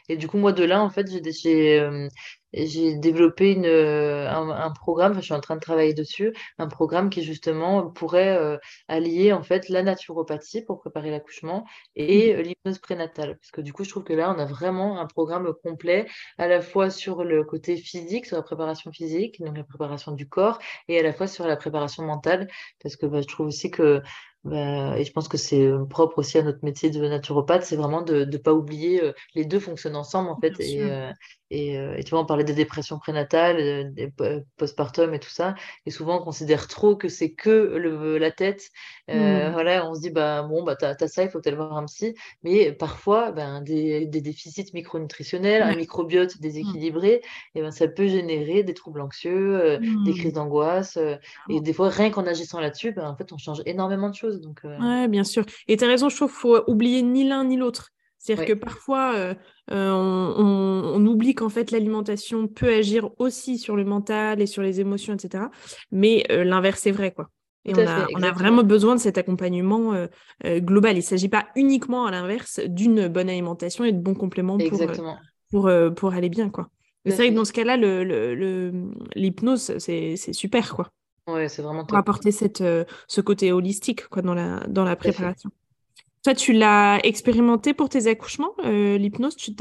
Et 0.08 0.16
du 0.16 0.28
coup, 0.28 0.36
moi, 0.36 0.52
de 0.52 0.64
là, 0.64 0.82
en 0.82 0.90
fait, 0.90 1.06
j'ai 1.08 1.80
euh, 1.80 2.08
j'ai 2.52 2.96
développé 2.96 3.52
une, 3.52 3.64
euh, 3.64 4.28
un, 4.30 4.70
programme, 4.72 5.14
je 5.14 5.20
suis 5.20 5.32
en 5.32 5.40
train 5.40 5.54
de 5.54 5.60
travailler 5.60 5.94
dessus, 5.94 6.34
un 6.58 6.66
programme 6.66 7.08
qui 7.08 7.22
justement 7.22 7.90
pourrait 7.90 8.36
euh, 8.36 8.58
allier 8.88 9.32
en 9.32 9.42
fait 9.42 9.68
la 9.68 9.82
naturopathie 9.82 10.62
pour 10.62 10.80
préparer 10.80 11.10
l'accouchement 11.10 11.64
et 11.96 12.34
mmh. 12.34 12.40
l'hypnose 12.40 12.78
prénatale. 12.78 13.38
Parce 13.38 13.50
que 13.52 13.60
du 13.60 13.72
coup, 13.72 13.84
je 13.84 13.90
trouve 13.90 14.04
que 14.04 14.12
là, 14.12 14.34
on 14.34 14.38
a 14.38 14.44
vraiment 14.44 15.00
un 15.00 15.06
programme 15.06 15.50
complet, 15.62 16.06
à 16.36 16.46
la 16.46 16.60
fois 16.60 16.90
sur 16.90 17.24
le 17.24 17.44
côté 17.44 17.76
physique, 17.76 18.26
sur 18.26 18.36
la 18.36 18.42
préparation 18.42 18.92
physique, 18.92 19.40
donc 19.40 19.56
la 19.56 19.64
préparation 19.64 20.12
du 20.12 20.28
corps, 20.28 20.58
et 20.88 20.98
à 20.98 21.02
la 21.02 21.12
fois 21.12 21.26
sur 21.26 21.46
la 21.46 21.56
préparation 21.56 22.02
mentale, 22.04 22.48
parce 22.82 22.96
que 22.96 23.06
bah, 23.06 23.20
je 23.22 23.28
trouve 23.28 23.46
aussi 23.46 23.70
que 23.70 24.02
bah, 24.44 24.98
et 24.98 25.04
je 25.04 25.12
pense 25.12 25.28
que 25.28 25.36
c'est 25.36 25.70
propre 25.88 26.18
aussi 26.18 26.38
à 26.38 26.42
notre 26.42 26.64
métier 26.64 26.90
de 26.90 27.06
naturopathe, 27.06 27.62
c'est 27.64 27.76
vraiment 27.76 28.02
de 28.02 28.24
ne 28.24 28.36
pas 28.36 28.52
oublier, 28.52 29.02
les 29.34 29.44
deux 29.44 29.60
fonctionnent 29.60 29.96
ensemble 29.96 30.30
en 30.30 30.38
fait. 30.40 30.58
Et, 30.60 30.82
euh, 31.52 31.96
et, 31.96 32.04
tu 32.04 32.10
vois, 32.10 32.20
on 32.20 32.26
parlait 32.26 32.44
des 32.44 32.54
dépressions 32.54 32.98
prénatales, 32.98 33.56
euh, 33.58 33.84
des 33.84 34.12
postpartum 34.56 35.12
et 35.14 35.18
tout 35.18 35.30
ça. 35.30 35.54
Et 35.86 35.90
souvent, 35.90 36.20
on 36.20 36.24
considère 36.24 36.68
trop 36.68 36.96
que 36.96 37.08
c'est 37.08 37.32
que 37.32 37.50
le, 37.50 38.18
la 38.18 38.30
tête. 38.30 38.70
Euh, 39.10 39.48
mmh. 39.48 39.52
Voilà, 39.52 39.88
on 39.88 39.94
se 39.94 40.00
dit, 40.00 40.10
bah, 40.10 40.42
bon, 40.42 40.62
bah, 40.62 40.76
t'as 40.76 40.94
as 40.98 41.08
ça, 41.08 41.22
il 41.22 41.30
faut 41.30 41.40
peut-être 41.40 41.56
voir 41.56 41.76
un 41.76 41.84
psy. 41.86 42.14
Mais 42.42 42.72
parfois, 42.72 43.32
ben, 43.32 43.60
des, 43.60 44.06
des, 44.06 44.20
déficits 44.20 44.70
micronutritionnels, 44.72 45.62
un 45.62 45.76
microbiote 45.76 46.40
déséquilibré, 46.40 47.22
et 47.54 47.60
ben, 47.60 47.70
ça 47.70 47.88
peut 47.88 48.06
générer 48.06 48.62
des 48.62 48.74
troubles 48.74 49.00
anxieux, 49.00 49.78
des 50.04 50.12
crises 50.12 50.32
mmh. 50.32 50.34
d'angoisse. 50.34 50.98
et 51.48 51.60
des 51.60 51.72
fois, 51.72 51.88
rien 51.88 52.10
qu'en 52.10 52.26
agissant 52.26 52.60
là-dessus, 52.60 52.92
ben, 52.92 53.08
en 53.08 53.16
fait, 53.16 53.32
on 53.32 53.38
change 53.38 53.62
énormément 53.66 54.08
de 54.08 54.14
choses. 54.14 54.40
Donc, 54.40 54.60
Ouais, 54.64 55.08
bien 55.08 55.24
sûr. 55.24 55.44
Et 55.68 55.76
tu 55.76 55.84
as 55.84 55.88
raison, 55.88 56.08
je 56.08 56.16
trouve 56.16 56.30
qu'il 56.30 56.40
faut 56.40 56.62
oublier 56.66 57.02
ni 57.02 57.28
l'un 57.28 57.44
ni 57.44 57.56
l'autre. 57.56 57.92
C'est-à-dire 58.22 58.46
que 58.46 58.52
parfois, 58.52 59.14
euh, 59.16 59.34
euh, 59.72 59.90
on, 59.90 61.04
oublie 61.06 61.34
qu'en 61.34 61.48
fait, 61.48 61.72
l'alimentation 61.72 62.46
peut 62.46 62.72
agir 62.72 63.10
aussi 63.18 63.58
sur 63.58 63.74
le 63.74 63.84
mental 63.84 64.40
et 64.40 64.46
sur 64.46 64.62
les 64.62 64.80
émotions, 64.80 65.14
etc. 65.14 65.46
Mais 65.90 66.24
euh, 66.30 66.44
l'inverse 66.44 66.86
est 66.86 66.92
vrai, 66.92 67.10
quoi. 67.10 67.30
Et 67.64 67.74
on 67.74 68.22
a, 68.22 68.32
vraiment 68.32 68.62
besoin 68.62 68.94
de 68.94 69.00
cet 69.00 69.18
accompagnement 69.18 70.06
global. 70.44 70.94
Il 70.94 70.98
ne 70.98 71.02
s'agit 71.02 71.28
pas 71.28 71.46
uniquement, 71.54 72.06
à 72.06 72.10
l'inverse, 72.10 72.60
d'une 72.66 73.08
bonne 73.08 73.28
alimentation 73.28 73.84
et 73.84 73.92
de 73.92 74.00
bons 74.00 74.14
compléments 74.14 74.58
pour, 74.58 74.80
pour, 75.50 75.70
pour, 75.94 76.12
aller 76.12 76.28
bien, 76.28 76.48
quoi. 76.48 76.70
C'est 77.06 77.14
vrai 77.14 77.30
que 77.30 77.34
dans 77.34 77.44
ce 77.44 77.52
cas-là, 77.52 77.76
l'hypnose, 79.16 79.70
le, 79.70 79.78
c'est 79.78 80.32
super, 80.32 80.74
quoi. 80.74 80.90
Ouais, 81.28 81.48
c'est 81.48 81.62
vraiment 81.62 81.84
Pour 81.84 81.98
apporter 81.98 82.32
cette, 82.32 82.64
ce 83.06 83.20
côté 83.20 83.52
holistique, 83.52 84.08
quoi, 84.08 84.22
dans 84.22 84.34
la, 84.34 84.64
dans 84.68 84.84
la 84.84 84.96
préparation. 84.96 85.50
Toi, 86.22 86.34
tu 86.34 86.52
l'as 86.52 87.00
expérimenté 87.02 87.74
pour 87.74 87.88
tes 87.88 88.06
accouchements, 88.06 88.54
euh, 88.64 88.96
l'hypnose? 88.96 89.34
Tu 89.36 89.52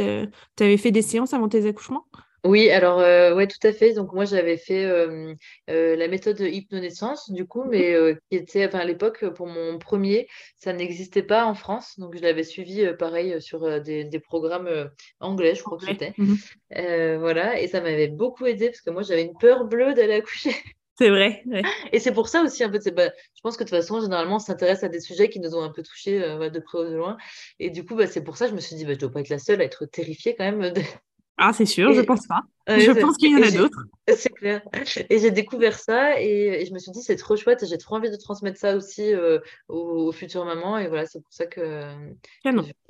avais 0.59 0.77
fait 0.77 0.91
des 0.91 1.01
séances 1.01 1.33
avant 1.33 1.49
tes 1.49 1.67
accouchements? 1.67 2.05
Oui, 2.43 2.71
alors 2.71 2.99
euh, 2.99 3.35
ouais, 3.35 3.47
tout 3.47 3.67
à 3.67 3.71
fait. 3.71 3.93
Donc 3.93 4.13
moi, 4.13 4.25
j'avais 4.25 4.57
fait 4.57 4.85
euh, 4.85 5.35
la 5.67 6.07
méthode 6.07 6.39
hypnonaissance, 6.39 7.31
du 7.31 7.45
coup, 7.45 7.63
mais 7.63 7.95
qui 8.29 8.37
était, 8.37 8.67
enfin, 8.67 8.79
à 8.79 8.85
l'époque, 8.85 9.27
pour 9.29 9.47
mon 9.47 9.79
premier, 9.79 10.27
ça 10.55 10.73
n'existait 10.73 11.23
pas 11.23 11.45
en 11.45 11.55
France. 11.55 11.97
Donc 11.97 12.15
je 12.15 12.21
l'avais 12.21 12.43
suivi, 12.43 12.85
pareil, 12.97 13.41
sur 13.41 13.81
des, 13.81 14.21
programmes 14.23 14.89
anglais, 15.19 15.55
je 15.55 15.63
crois 15.63 15.79
que 15.79 15.85
c'était. 15.85 16.13
Mmh 16.17 16.35
voilà, 17.17 17.59
et 17.59 17.67
ça 17.67 17.81
m'avait 17.81 18.07
beaucoup 18.07 18.45
aidé 18.45 18.67
parce 18.67 18.81
que 18.81 18.91
moi, 18.91 19.01
j'avais 19.01 19.23
une 19.23 19.37
peur 19.39 19.65
bleue 19.65 19.93
d'aller 19.95 20.13
accoucher. 20.13 20.53
C'est 21.01 21.09
vrai. 21.09 21.43
Et 21.91 21.99
c'est 21.99 22.11
pour 22.11 22.27
ça 22.27 22.43
aussi, 22.43 22.63
en 22.63 22.71
fait, 22.71 22.93
bah, 22.93 23.09
je 23.33 23.41
pense 23.41 23.57
que 23.57 23.63
de 23.63 23.69
toute 23.69 23.75
façon, 23.75 23.99
généralement, 24.01 24.35
on 24.35 24.39
s'intéresse 24.39 24.83
à 24.83 24.87
des 24.87 24.99
sujets 24.99 25.29
qui 25.29 25.39
nous 25.39 25.55
ont 25.55 25.63
un 25.63 25.71
peu 25.71 25.81
touchés 25.81 26.21
euh, 26.23 26.51
de 26.51 26.59
près 26.59 26.77
ou 26.77 26.83
de 26.83 26.95
loin. 26.95 27.17
Et 27.57 27.71
du 27.71 27.83
coup, 27.83 27.95
bah, 27.95 28.05
c'est 28.05 28.23
pour 28.23 28.37
ça 28.37 28.45
que 28.45 28.51
je 28.51 28.55
me 28.55 28.59
suis 28.59 28.75
dit, 28.75 28.83
bah, 28.83 28.91
je 28.91 28.97
ne 28.97 28.99
dois 28.99 29.11
pas 29.11 29.21
être 29.21 29.29
la 29.29 29.39
seule 29.39 29.61
à 29.61 29.63
être 29.63 29.85
terrifiée 29.87 30.35
quand 30.37 30.43
même. 30.43 30.73
Ah, 31.37 31.53
c'est 31.53 31.65
sûr, 31.65 31.91
je 31.91 32.01
pense 32.01 32.27
pas. 32.27 32.43
je 32.67 32.91
pense 32.91 33.17
qu'il 33.17 33.31
y 33.31 33.35
en 33.35 33.41
a 33.41 33.49
d'autres. 33.49 33.85
C'est 34.15 34.29
clair. 34.29 34.61
Et 35.09 35.17
j'ai 35.17 35.31
découvert 35.31 35.79
ça 35.79 36.21
et, 36.21 36.63
je 36.67 36.73
me 36.73 36.77
suis 36.77 36.91
dit, 36.91 37.01
c'est 37.01 37.15
trop 37.15 37.35
chouette. 37.35 37.65
J'ai 37.67 37.79
trop 37.79 37.95
envie 37.95 38.11
de 38.11 38.15
transmettre 38.15 38.59
ça 38.59 38.75
aussi 38.75 39.11
euh, 39.11 39.39
aux, 39.69 40.11
futures 40.11 40.45
mamans. 40.45 40.77
Et 40.77 40.87
voilà, 40.87 41.07
c'est 41.07 41.19
pour 41.19 41.33
ça 41.33 41.47
que 41.47 41.87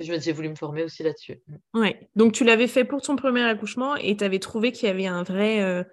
j'ai 0.00 0.32
voulu 0.32 0.50
me 0.50 0.54
former 0.56 0.82
aussi 0.82 1.02
là-dessus. 1.02 1.40
Ouais. 1.72 2.08
Donc, 2.14 2.32
tu 2.32 2.44
l'avais 2.44 2.66
fait 2.66 2.84
pour 2.84 3.00
ton 3.00 3.16
premier 3.16 3.44
accouchement 3.44 3.96
et 3.96 4.16
tu 4.18 4.24
avais 4.24 4.40
trouvé 4.40 4.72
qu'il 4.72 4.86
y 4.86 4.90
avait 4.90 5.06
un 5.06 5.22
vrai. 5.22 5.86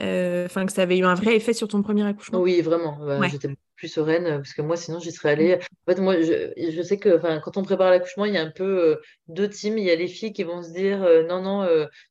Euh, 0.00 0.46
enfin 0.46 0.66
que 0.66 0.72
ça 0.72 0.82
avait 0.82 0.98
eu 0.98 1.04
un 1.04 1.14
vrai 1.14 1.36
effet 1.36 1.52
sur 1.52 1.68
ton 1.68 1.82
premier 1.82 2.04
accouchement. 2.04 2.40
Oui, 2.40 2.60
vraiment. 2.62 2.98
J'étais 3.28 3.48
plus 3.76 3.88
sereine, 3.88 4.24
parce 4.24 4.54
que 4.54 4.62
moi, 4.62 4.76
sinon, 4.76 4.98
j'y 5.00 5.12
serais 5.12 5.30
allée. 5.30 5.54
En 5.54 5.92
fait, 5.92 6.00
moi, 6.00 6.20
je, 6.20 6.52
je 6.56 6.82
sais 6.82 6.98
que 6.98 7.18
quand 7.40 7.56
on 7.56 7.62
prépare 7.62 7.90
l'accouchement, 7.90 8.24
il 8.24 8.34
y 8.34 8.38
a 8.38 8.42
un 8.42 8.50
peu 8.50 9.00
deux 9.28 9.48
teams. 9.48 9.78
Il 9.78 9.84
y 9.84 9.90
a 9.90 9.96
les 9.96 10.08
filles 10.08 10.32
qui 10.32 10.44
vont 10.44 10.62
se 10.62 10.72
dire 10.72 11.00
non, 11.28 11.42
non, 11.42 11.66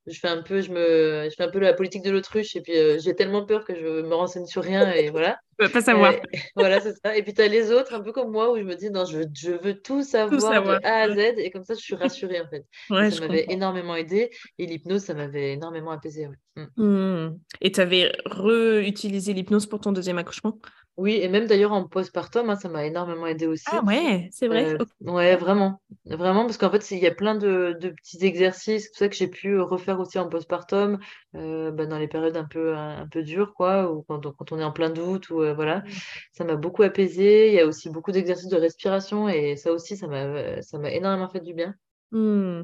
je 0.07 0.19
fais 0.19 0.27
un 0.27 0.41
peu, 0.41 0.61
je 0.61 0.71
me, 0.71 1.29
je 1.29 1.35
fais 1.35 1.43
un 1.43 1.49
peu 1.51 1.59
la 1.59 1.73
politique 1.73 2.03
de 2.03 2.11
l'autruche, 2.11 2.55
et 2.55 2.61
puis 2.61 2.73
j'ai 2.99 3.15
tellement 3.15 3.45
peur 3.45 3.65
que 3.65 3.75
je 3.75 4.01
me 4.01 4.13
renseigne 4.13 4.45
sur 4.45 4.63
rien, 4.63 4.91
et 4.91 5.09
voilà. 5.09 5.37
Je 5.59 5.67
pas 5.67 5.81
savoir. 5.81 6.13
voilà, 6.55 6.79
c'est 6.81 6.95
ça. 7.03 7.15
Et 7.15 7.23
puis, 7.23 7.33
tu 7.33 7.41
as 7.41 7.47
les 7.47 7.71
autres, 7.71 7.93
un 7.93 8.01
peu 8.01 8.11
comme 8.11 8.31
moi, 8.31 8.51
où 8.51 8.57
je 8.57 8.63
me 8.63 8.75
dis 8.75 8.89
non, 8.89 9.05
je, 9.05 9.19
je 9.33 9.51
veux 9.51 9.79
tout 9.79 10.03
savoir, 10.03 10.63
de 10.63 10.85
A 10.85 11.03
à 11.03 11.09
Z, 11.09 11.37
et 11.37 11.51
comme 11.51 11.63
ça, 11.63 11.73
je 11.73 11.79
suis 11.79 11.95
rassurée, 11.95 12.41
en 12.41 12.47
fait. 12.47 12.65
ça 13.11 13.27
m'avait 13.27 13.45
énormément 13.49 13.95
aidé, 13.95 14.29
et 14.57 14.65
l'hypnose, 14.65 15.03
ça 15.03 15.13
m'avait 15.13 15.53
énormément 15.53 15.91
apaisé. 15.91 16.27
Mm. 16.55 16.83
Mmh. 16.83 17.39
Et 17.61 17.71
tu 17.71 17.81
avais 17.81 18.11
réutilisé 18.25 19.33
l'hypnose 19.33 19.65
pour 19.65 19.79
ton 19.79 19.91
deuxième 19.91 20.17
accouchement? 20.17 20.59
Oui, 20.95 21.13
et 21.21 21.27
même 21.27 21.47
d'ailleurs 21.47 21.71
en 21.71 21.87
postpartum, 21.87 22.51
hein, 22.51 22.55
ça 22.55 22.69
m'a 22.69 22.85
énormément 22.85 23.25
aidé 23.25 23.47
aussi. 23.47 23.65
Ah 23.71 23.83
ouais, 23.83 24.29
c'est 24.31 24.47
vrai? 24.47 24.75
Euh, 24.75 24.85
ouais, 25.11 25.35
vraiment. 25.35 25.81
Vraiment, 26.05 26.45
parce 26.45 26.57
qu'en 26.57 26.69
fait, 26.69 26.91
il 26.91 26.99
y 26.99 27.07
a 27.07 27.13
plein 27.13 27.33
de, 27.33 27.75
petits 27.79 28.23
exercices, 28.23 28.91
tout 28.91 28.99
ça 28.99 29.09
que 29.09 29.15
j'ai 29.15 29.27
pu 29.27 29.59
refaire 29.59 29.99
aussi 29.99 30.19
en 30.19 30.29
postpartum, 30.29 30.99
euh, 31.35 31.71
bah, 31.71 31.87
dans 31.87 31.97
les 31.97 32.07
périodes 32.07 32.37
un 32.37 32.43
peu, 32.43 32.75
un, 32.75 33.07
peu 33.07 33.23
dures, 33.23 33.55
quoi, 33.55 33.91
ou 33.91 34.03
quand, 34.03 34.31
quand, 34.35 34.51
on 34.51 34.59
est 34.59 34.63
en 34.63 34.71
plein 34.71 34.91
doute, 34.91 35.31
ou 35.31 35.41
euh, 35.41 35.55
voilà. 35.55 35.79
Mmh. 35.79 35.89
Ça 36.33 36.43
m'a 36.43 36.55
beaucoup 36.57 36.83
apaisé. 36.83 37.47
Il 37.47 37.55
y 37.55 37.59
a 37.59 37.65
aussi 37.65 37.89
beaucoup 37.89 38.11
d'exercices 38.11 38.49
de 38.49 38.57
respiration, 38.57 39.27
et 39.27 39.55
ça 39.55 39.73
aussi, 39.73 39.97
ça 39.97 40.05
m'a, 40.07 40.61
ça 40.61 40.77
m'a 40.77 40.91
énormément 40.91 41.27
fait 41.27 41.41
du 41.41 41.55
bien. 41.55 41.73
Mmh, 42.11 42.61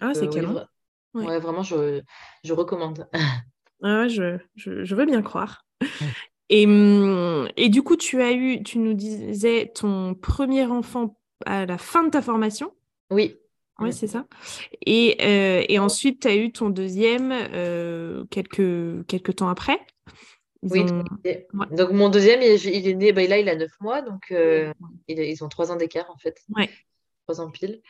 ah, 0.00 0.14
c'est 0.14 0.28
oui, 0.28 0.46
Ouais, 1.14 1.40
vraiment, 1.40 1.62
je, 1.62 2.02
je 2.44 2.52
recommande. 2.52 3.08
Ah 3.82 4.08
je, 4.08 4.38
je, 4.54 4.94
veux 4.94 5.04
bien 5.04 5.20
croire. 5.20 5.66
Et, 6.48 6.66
mmh, 6.66 7.48
et 7.56 7.68
du 7.68 7.82
coup, 7.82 7.96
tu 7.96 8.22
as 8.22 8.32
eu, 8.32 8.62
tu 8.62 8.78
nous 8.78 8.94
disais, 8.94 9.72
ton 9.74 10.14
premier 10.14 10.64
enfant 10.64 11.16
à 11.44 11.66
la 11.66 11.78
fin 11.78 12.04
de 12.04 12.10
ta 12.10 12.22
formation 12.22 12.72
Oui. 13.10 13.36
Oui, 13.78 13.92
c'est 13.92 14.06
ça. 14.06 14.26
Et, 14.86 15.18
euh, 15.20 15.62
et 15.68 15.78
ensuite, 15.78 16.20
tu 16.22 16.28
as 16.28 16.36
eu 16.36 16.50
ton 16.50 16.70
deuxième 16.70 17.30
euh, 17.32 18.24
quelques, 18.30 19.06
quelques 19.06 19.36
temps 19.36 19.48
après. 19.48 19.78
oui, 20.62 20.82
donc 21.72 21.90
mon 21.90 22.08
deuxième, 22.08 22.40
il, 22.40 22.88
est 22.88 22.94
né, 22.94 23.12
bah, 23.12 23.26
là, 23.26 23.38
il 23.38 23.48
a 23.50 23.54
neuf 23.54 23.72
mois, 23.80 24.00
donc 24.00 24.30
euh, 24.30 24.72
ils 25.08 25.44
ont 25.44 25.48
trois 25.48 25.70
ans 25.70 25.76
d'écart 25.76 26.10
en 26.10 26.16
fait. 26.16 26.40
Ouais. 26.56 26.70
Trois 27.26 27.44
ans 27.44 27.50
pile. 27.50 27.82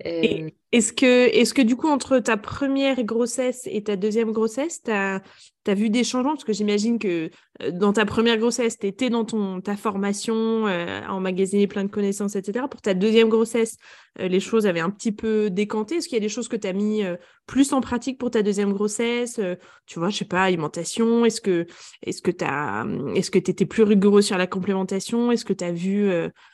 Est-ce 0.00 0.92
que, 0.92 1.28
est 1.28 1.52
que 1.52 1.62
du 1.62 1.76
coup, 1.76 1.88
entre 1.88 2.18
ta 2.18 2.36
première 2.36 3.02
grossesse 3.04 3.66
et 3.70 3.82
ta 3.82 3.96
deuxième 3.96 4.32
grossesse, 4.32 4.82
tu 4.82 4.90
as, 4.90 5.22
as, 5.66 5.74
vu 5.74 5.90
des 5.90 6.04
changements? 6.04 6.32
Parce 6.32 6.44
que 6.44 6.52
j'imagine 6.52 6.98
que 6.98 7.30
euh, 7.62 7.70
dans 7.70 7.92
ta 7.92 8.04
première 8.04 8.38
grossesse, 8.38 8.78
tu 8.78 8.86
étais 8.86 9.10
dans 9.10 9.24
ton, 9.24 9.60
ta 9.60 9.76
formation, 9.76 10.66
euh, 10.66 11.00
à 11.06 11.12
emmagasiner 11.12 11.66
plein 11.66 11.84
de 11.84 11.90
connaissances, 11.90 12.36
etc. 12.36 12.66
Pour 12.70 12.80
ta 12.80 12.94
deuxième 12.94 13.28
grossesse, 13.28 13.76
euh, 14.20 14.28
les 14.28 14.40
choses 14.40 14.66
avaient 14.66 14.80
un 14.80 14.90
petit 14.90 15.12
peu 15.12 15.50
décanté. 15.50 15.96
Est-ce 15.96 16.08
qu'il 16.08 16.16
y 16.16 16.20
a 16.20 16.22
des 16.22 16.28
choses 16.28 16.48
que 16.48 16.56
tu 16.56 16.66
as 16.66 16.72
mis 16.72 17.02
plus 17.46 17.72
en 17.72 17.80
pratique 17.80 18.18
pour 18.18 18.30
ta 18.30 18.42
deuxième 18.42 18.72
grossesse 18.72 19.40
Tu 19.86 19.98
vois, 19.98 20.10
je 20.10 20.18
sais 20.18 20.24
pas, 20.24 20.42
alimentation? 20.42 21.24
Est-ce 21.24 21.40
que 21.40 21.66
est-ce 22.02 22.22
que 22.22 22.30
tu 22.30 22.44
est-ce 23.16 23.30
que 23.30 23.38
étais 23.38 23.66
plus 23.66 23.82
rigoureux 23.82 24.22
sur 24.22 24.38
la 24.38 24.46
complémentation? 24.46 25.32
Est-ce 25.32 25.44
que 25.44 25.52
tu 25.52 25.64
as 25.64 25.72
vu 25.72 26.10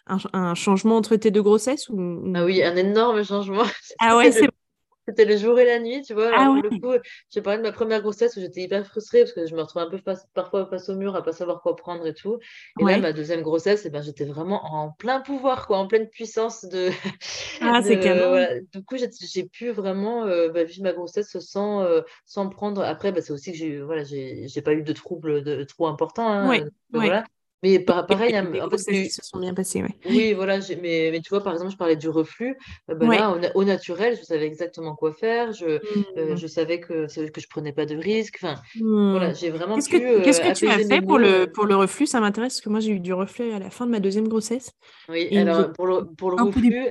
un, 0.06 0.54
changement 0.54 0.96
entre 0.96 1.16
tes 1.16 1.30
deux 1.30 1.42
grossesses 1.42 1.88
ou... 1.88 2.32
Ah 2.34 2.44
oui, 2.44 2.62
un 2.62 2.76
énorme 2.76 3.24
changement. 3.24 3.64
Ah 4.00 4.16
ouais, 4.16 4.32
c'est 4.32 4.48
c'était 5.06 5.24
le 5.24 5.36
jour 5.36 5.58
et 5.58 5.64
la 5.64 5.78
nuit, 5.78 6.02
tu 6.02 6.14
vois. 6.14 6.30
Ah 6.34 6.54
le 6.62 6.70
coup, 6.80 6.92
j'ai 7.30 7.42
parlé 7.42 7.58
de 7.58 7.62
ma 7.62 7.72
première 7.72 8.02
grossesse 8.02 8.36
où 8.36 8.40
j'étais 8.40 8.62
hyper 8.62 8.86
frustrée 8.86 9.20
parce 9.20 9.32
que 9.32 9.46
je 9.46 9.54
me 9.54 9.62
retrouvais 9.62 9.84
un 9.84 9.90
peu 9.90 10.00
parfois 10.34 10.66
face 10.66 10.88
au 10.88 10.96
mur 10.96 11.14
à 11.14 11.22
pas 11.22 11.32
savoir 11.32 11.62
quoi 11.62 11.76
prendre 11.76 12.06
et 12.06 12.14
tout. 12.14 12.38
Et 12.80 12.84
là, 12.84 12.98
ma 12.98 13.12
deuxième 13.12 13.42
grossesse, 13.42 13.84
eh 13.86 13.90
ben, 13.90 14.02
j'étais 14.02 14.24
vraiment 14.24 14.64
en 14.74 14.90
plein 14.90 15.20
pouvoir, 15.20 15.66
quoi, 15.66 15.78
en 15.78 15.86
pleine 15.86 16.08
puissance 16.08 16.64
de. 16.64 16.90
Ah, 17.60 17.80
c'est 17.82 17.98
canon. 18.00 18.46
Du 18.72 18.84
coup, 18.84 18.96
j'ai 18.96 19.44
pu 19.44 19.70
vraiment 19.70 20.24
euh, 20.24 20.48
bah, 20.50 20.64
vivre 20.64 20.82
ma 20.82 20.92
grossesse 20.92 21.38
sans, 21.38 21.82
euh, 21.82 22.02
sans 22.24 22.48
prendre. 22.48 22.82
Après, 22.82 23.12
bah, 23.12 23.22
c'est 23.22 23.32
aussi 23.32 23.52
que 23.52 23.58
j'ai 23.58 23.80
voilà, 23.80 24.04
j'ai 24.04 24.62
pas 24.62 24.74
eu 24.74 24.82
de 24.82 24.92
troubles 24.92 25.42
de, 25.42 25.64
trop 25.64 25.86
importants. 25.86 26.28
Hein, 26.28 26.64
voilà. 26.90 27.24
Mais 27.62 27.78
pareil, 27.80 28.36
hein, 28.36 28.46
en 28.62 28.68
fait, 28.68 29.08
se 29.08 29.22
sont 29.22 29.38
bien 29.38 29.54
passées, 29.54 29.82
oui. 29.82 29.94
Oui, 30.04 30.32
voilà, 30.34 30.58
mais, 30.82 31.08
mais, 31.10 31.20
tu 31.20 31.30
vois, 31.30 31.42
par 31.42 31.54
exemple, 31.54 31.72
je 31.72 31.76
parlais 31.76 31.96
du 31.96 32.08
reflux. 32.08 32.56
Euh, 32.90 32.94
ben 32.94 33.08
là, 33.08 33.38
au, 33.54 33.64
naturel, 33.64 34.16
je 34.16 34.22
savais 34.22 34.46
exactement 34.46 34.94
quoi 34.94 35.12
faire. 35.12 35.52
Je, 35.52 35.64
euh, 35.64 36.34
mmh. 36.34 36.36
je 36.36 36.46
savais 36.46 36.80
que, 36.80 37.06
que 37.30 37.40
je 37.40 37.48
prenais 37.48 37.72
pas 37.72 37.86
de 37.86 37.96
risques. 37.96 38.38
Enfin, 38.42 38.60
voilà, 38.78 39.30
mmh. 39.30 39.34
j'ai 39.36 39.50
vraiment 39.50 39.76
Qu'est-ce 39.76 39.88
que, 39.88 40.22
qu'est-ce 40.22 40.40
que 40.40 40.52
tu 40.52 40.68
as 40.68 40.78
fait 40.78 41.00
pour 41.00 41.18
le, 41.18 41.46
pour 41.46 41.64
le 41.64 41.76
reflux? 41.76 42.06
Ça 42.06 42.20
m'intéresse 42.20 42.54
parce 42.54 42.60
que 42.60 42.68
moi, 42.68 42.80
j'ai 42.80 42.92
eu 42.92 43.00
du 43.00 43.14
reflux 43.14 43.50
à 43.52 43.58
la 43.58 43.70
fin 43.70 43.86
de 43.86 43.90
ma 43.90 44.00
deuxième 44.00 44.28
grossesse. 44.28 44.72
Oui, 45.08 45.36
alors 45.36 45.72
pour 45.72 45.86
le, 45.86 46.04
pour 46.04 46.30
le 46.32 46.42
reflux, 46.42 46.88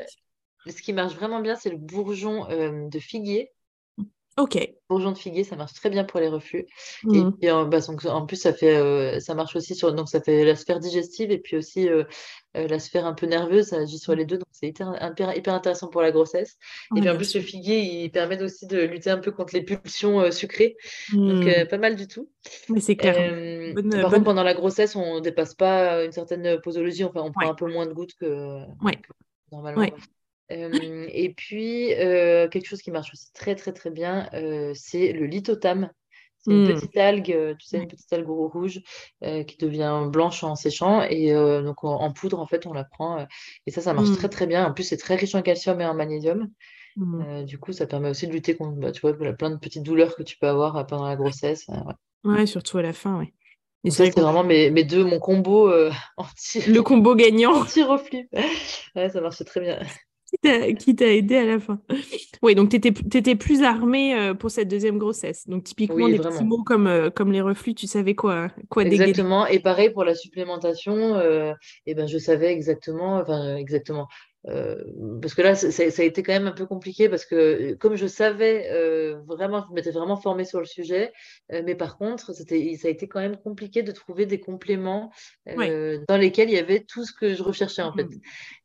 ce 0.66 0.82
qui 0.82 0.94
marche 0.94 1.14
vraiment 1.14 1.42
bien, 1.42 1.56
c'est 1.56 1.70
le 1.70 1.78
bourgeon 1.78 2.48
de 2.90 3.00
figuier. 3.00 3.52
Ok. 4.38 4.58
Bourgeon 4.90 5.14
de 5.14 5.18
figuier, 5.18 5.46
ça 5.46 5.56
marche 5.56 5.74
très 5.74 5.90
bien 5.90 6.04
pour 6.04 6.20
les 6.20 6.28
reflux. 6.28 6.68
Et 7.10 7.22
mmh. 7.22 7.38
puis, 7.40 7.48
bah, 7.48 7.80
en 8.10 8.26
plus, 8.26 8.36
ça 8.36 8.52
fait, 8.52 8.76
euh, 8.76 9.20
ça 9.22 9.34
marche 9.34 9.56
aussi 9.56 9.76
sur, 9.76 9.94
donc 9.94 10.10
ça 10.10 10.20
fait 10.20 10.44
la 10.44 10.56
sphère 10.56 10.80
digestive 10.80 11.32
et 11.32 11.38
puis 11.38 11.56
aussi 11.56 11.88
euh, 11.88 12.04
euh, 12.58 12.68
la 12.68 12.80
sphère 12.80 13.06
un 13.06 13.14
peu 13.14 13.28
nerveuse, 13.28 13.68
ça 13.68 13.78
agit 13.78 13.98
sur 13.98 14.14
les 14.14 14.26
deux, 14.26 14.38
donc 14.38 14.48
c'est 14.52 14.68
hyper, 14.68 14.94
hyper, 15.36 15.54
intéressant 15.54 15.88
pour 15.88 16.02
la 16.02 16.12
grossesse. 16.12 16.58
et 16.96 17.00
puis 17.00 17.10
en 17.10 17.16
plus, 17.16 17.34
le 17.34 17.42
figuier, 17.42 17.80
il 17.80 18.12
permet 18.12 18.42
aussi 18.44 18.68
de 18.68 18.82
lutter 18.82 19.10
un 19.10 19.20
peu 19.20 19.32
contre 19.32 19.56
les 19.56 19.64
pulsions 19.64 20.30
sucrées, 20.32 20.76
donc 21.14 21.46
mmh. 21.46 21.68
pas 21.70 21.78
mal 21.78 21.96
du 21.96 22.08
tout. 22.08 22.30
Mais 22.68 22.82
c'est 22.82 22.98
clair. 22.98 23.16
par 24.02 24.12
contre, 24.12 24.26
pendant 24.26 24.44
la 24.44 24.54
grossesse, 24.54 24.98
on 24.98 25.22
dépasse 25.22 25.56
pas 25.56 26.04
une 26.04 26.12
certaine 26.12 26.60
posologie, 26.60 27.06
enfin, 27.06 27.22
on 27.22 27.32
prend 27.32 27.50
un 27.50 27.56
peu 27.56 27.72
moins 27.72 27.86
de 27.86 27.94
gouttes 27.94 28.16
que, 28.20 28.60
ouais. 28.84 29.00
normalement 29.54 29.88
et 30.50 31.34
puis, 31.36 31.90
quelque 31.90 32.66
chose 32.66 32.82
qui 32.82 32.92
marche 32.92 33.12
aussi 33.14 33.32
très, 33.34 33.56
très, 33.56 33.74
très 33.74 33.90
bien, 33.90 34.30
c'est 34.74 35.12
le 35.12 35.26
lithotame. 35.26 35.90
C'est 36.46 36.52
une 36.52 36.64
mmh. 36.64 36.74
petite 36.76 36.98
algue, 36.98 37.56
tu 37.58 37.66
sais, 37.66 37.78
une 37.78 37.88
petite 37.88 38.14
algue 38.14 38.30
rouge 38.30 38.82
qui 39.22 39.58
devient 39.58 40.08
blanche 40.08 40.44
en 40.44 40.56
séchant. 40.56 41.02
Et 41.02 41.34
donc, 41.34 41.84
en, 41.84 42.12
poudre, 42.14 42.40
en 42.40 42.46
fait, 42.46 42.68
on 42.68 42.74
la 42.74 42.84
prend. 42.84 43.26
et 43.66 43.72
ça, 43.72 43.82
ça 43.82 43.94
marche 43.94 44.12
très, 44.12 44.28
mmh. 44.28 44.32
très 44.32 44.48
bien. 44.48 44.66
En 44.66 44.74
plus, 44.74 44.84
c'est 44.84 44.98
très 44.98 45.16
riche 45.16 45.34
en 45.36 45.42
calcium 45.42 45.82
et 45.82 45.86
en 45.86 45.96
magnésium. 45.96 46.50
Mmh. 46.98 47.44
du 47.44 47.58
coup, 47.58 47.74
ça 47.74 47.88
permet 47.88 48.10
aussi 48.10 48.28
de 48.28 48.32
lutter 48.32 48.56
contre, 48.56 48.80
bah, 48.80 48.92
tu 48.92 49.02
vois, 49.02 49.14
plein 49.14 49.50
de 49.50 49.58
petites 49.58 49.84
douleurs 49.84 50.16
que 50.16 50.24
tu 50.24 50.38
peux 50.38 50.48
avoir 50.48 50.86
pendant 50.86 51.08
la 51.08 51.16
grossesse. 51.16 51.68
ouais. 52.24 52.46
surtout 52.46 52.78
à 52.78 52.84
la 52.84 52.94
fin, 52.94 53.18
oui. 53.18 53.34
Et 53.84 53.92
ça, 53.92 54.06
c'est 54.06 54.20
vraiment 54.20 54.44
mes, 54.44 54.72
mes, 54.72 54.84
deux, 54.84 55.04
mon 55.04 55.20
combo 55.20 55.72
anti... 56.18 56.62
Le 56.72 56.82
combo 56.82 57.16
gagnant. 57.16 57.62
Anti-reflux. 57.62 58.30
ouais, 58.96 59.10
ça 59.10 59.22
marche 59.22 59.44
très 59.46 59.62
bien 59.62 59.80
qui 60.80 60.96
t'a 60.96 61.14
aidé 61.14 61.38
à 61.38 61.46
la 61.46 61.60
fin. 61.60 61.80
Oui, 62.42 62.56
donc 62.56 62.70
tu 62.70 62.76
étais, 62.76 63.36
plus 63.36 63.64
armée 63.64 64.16
euh, 64.16 64.34
pour 64.34 64.52
cette 64.52 64.68
deuxième 64.68 64.98
grossesse. 64.98 65.48
Donc 65.48 65.64
typiquement, 65.64 66.08
des 66.08 66.20
petits 66.20 66.44
mots 66.44 66.64
comme, 66.64 66.88
euh, 66.88 67.10
comme 67.10 67.32
les 67.32 67.42
reflux, 67.42 67.74
tu 67.74 67.88
savais 67.88 68.16
quoi, 68.16 68.50
quoi 68.70 68.84
Exactement. 68.84 69.48
Et 69.48 69.60
pareil 69.60 69.90
pour 69.90 70.04
la 70.04 70.16
supplémentation, 70.16 71.16
euh, 71.16 71.54
et 71.86 71.96
ben, 71.96 72.08
je 72.08 72.18
savais 72.18 72.52
exactement, 72.52 73.18
enfin 73.18 73.56
exactement, 73.56 74.08
euh, 74.48 74.76
parce 75.22 75.34
que 75.34 75.42
là, 75.42 75.56
ça, 75.56 75.84
a 75.84 76.04
été 76.04 76.22
quand 76.22 76.34
même 76.34 76.48
un 76.48 76.52
peu 76.52 76.66
compliqué 76.66 77.10
parce 77.10 77.26
que 77.26 77.36
euh, 77.36 77.76
comme 77.76 77.96
je 77.96 78.06
savais 78.06 78.70
euh, 78.72 79.20
vraiment, 79.26 79.66
je 79.68 79.74
m'étais 79.74 79.92
vraiment 79.92 80.18
formée 80.18 80.46
sur 80.46 80.60
le 80.60 80.66
sujet, 80.66 81.14
mais 81.50 81.76
par 81.76 81.98
contre, 81.98 82.34
c'était, 82.34 82.76
ça 82.80 82.88
a 82.88 82.92
été 82.92 83.08
quand 83.08 83.20
même 83.20 83.38
compliqué 83.38 83.82
de 83.84 83.92
trouver 83.92 84.26
des 84.26 84.40
compléments 84.40 85.12
dans 85.48 86.18
lesquels 86.18 86.50
il 86.50 86.56
y 86.56 86.60
avait 86.60 86.82
tout 86.82 87.06
ce 87.06 87.14
que 87.14 87.34
je 87.34 87.44
recherchais 87.44 87.82
en 87.82 87.94
fait. 87.94 88.08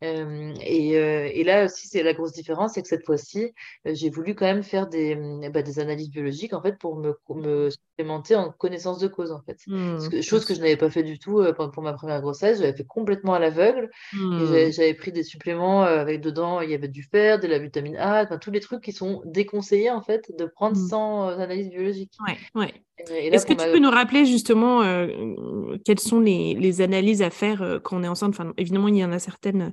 Mmh. 0.02 0.54
Et, 0.62 0.90
et, 0.92 1.44
là 1.44 1.64
aussi, 1.64 1.88
c'est 1.88 2.02
la 2.02 2.14
grosse 2.14 2.32
différence, 2.32 2.74
c'est 2.74 2.82
que 2.82 2.88
cette 2.88 3.04
fois-ci, 3.04 3.52
j'ai 3.84 4.10
voulu 4.10 4.34
quand 4.34 4.46
même 4.46 4.62
faire 4.62 4.86
des, 4.88 5.16
bah, 5.52 5.62
des 5.62 5.78
analyses 5.78 6.10
biologiques 6.10 6.52
en 6.52 6.62
fait 6.62 6.78
pour 6.78 6.96
me, 6.96 7.14
me 7.30 7.70
supplémenter 8.00 8.36
en 8.36 8.50
connaissance 8.50 8.98
de 8.98 9.08
cause 9.08 9.32
en 9.32 9.40
fait. 9.40 9.58
Mmh. 9.66 10.22
chose 10.22 10.44
que 10.44 10.54
je 10.54 10.60
n'avais 10.60 10.76
pas 10.76 10.90
fait 10.90 11.02
du 11.02 11.18
tout 11.18 11.42
pour, 11.54 11.82
ma 11.82 11.92
première 11.92 12.20
grossesse, 12.20 12.58
j'avais 12.58 12.76
fait 12.76 12.86
complètement 12.86 13.34
à 13.34 13.38
l'aveugle. 13.38 13.90
Mmh. 14.12 14.70
J'avais 14.70 14.94
pris 14.94 15.12
des 15.12 15.22
suppléments 15.22 15.84
euh, 15.84 16.00
avec 16.00 16.20
dedans, 16.20 16.60
il 16.60 16.70
y 16.70 16.74
avait 16.74 16.88
du 16.88 17.02
fer, 17.02 17.38
de 17.38 17.46
la 17.46 17.58
vitamine 17.58 17.96
A, 17.96 18.26
tous 18.38 18.50
les 18.50 18.60
trucs 18.60 18.82
qui 18.82 18.92
sont 18.92 19.22
déconseillés 19.24 19.90
en 19.90 20.02
fait 20.02 20.30
de 20.36 20.46
prendre 20.46 20.76
mmh. 20.76 20.88
sans 20.88 21.28
euh, 21.28 21.38
analyse 21.38 21.70
biologique. 21.70 22.12
Ouais, 22.26 22.36
ouais. 22.60 22.74
Est-ce 23.08 23.46
que 23.46 23.54
tu 23.54 23.64
peux 23.64 23.78
nous 23.78 23.90
rappeler 23.90 24.26
justement 24.26 24.82
euh, 24.82 25.06
quelles 25.86 26.00
sont 26.00 26.20
les, 26.20 26.54
les, 26.54 26.82
analyses 26.82 27.22
à 27.22 27.30
faire 27.30 27.80
quand 27.82 27.98
on 27.98 28.02
est 28.02 28.08
enceinte? 28.08 28.34
Enfin, 28.38 28.52
Évidemment, 28.58 28.88
il 28.88 28.96
y 28.96 29.04
en 29.04 29.12
a 29.12 29.18
certaines 29.18 29.72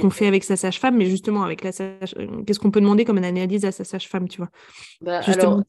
qu'on 0.00 0.08
fait 0.08 0.26
avec 0.26 0.44
sa 0.44 0.56
sage-femme, 0.56 0.96
mais 0.96 1.04
justement, 1.04 1.42
avec 1.42 1.62
la 1.62 1.72
sage... 1.72 2.14
qu'est-ce 2.46 2.58
qu'on 2.58 2.70
peut 2.70 2.80
demander 2.80 3.04
comme 3.04 3.18
analyse 3.18 3.66
à 3.66 3.72
sa 3.72 3.84
sage-femme, 3.84 4.28
tu 4.28 4.38
vois? 4.38 4.48
Bah, 5.02 5.20
Justement, 5.20 5.62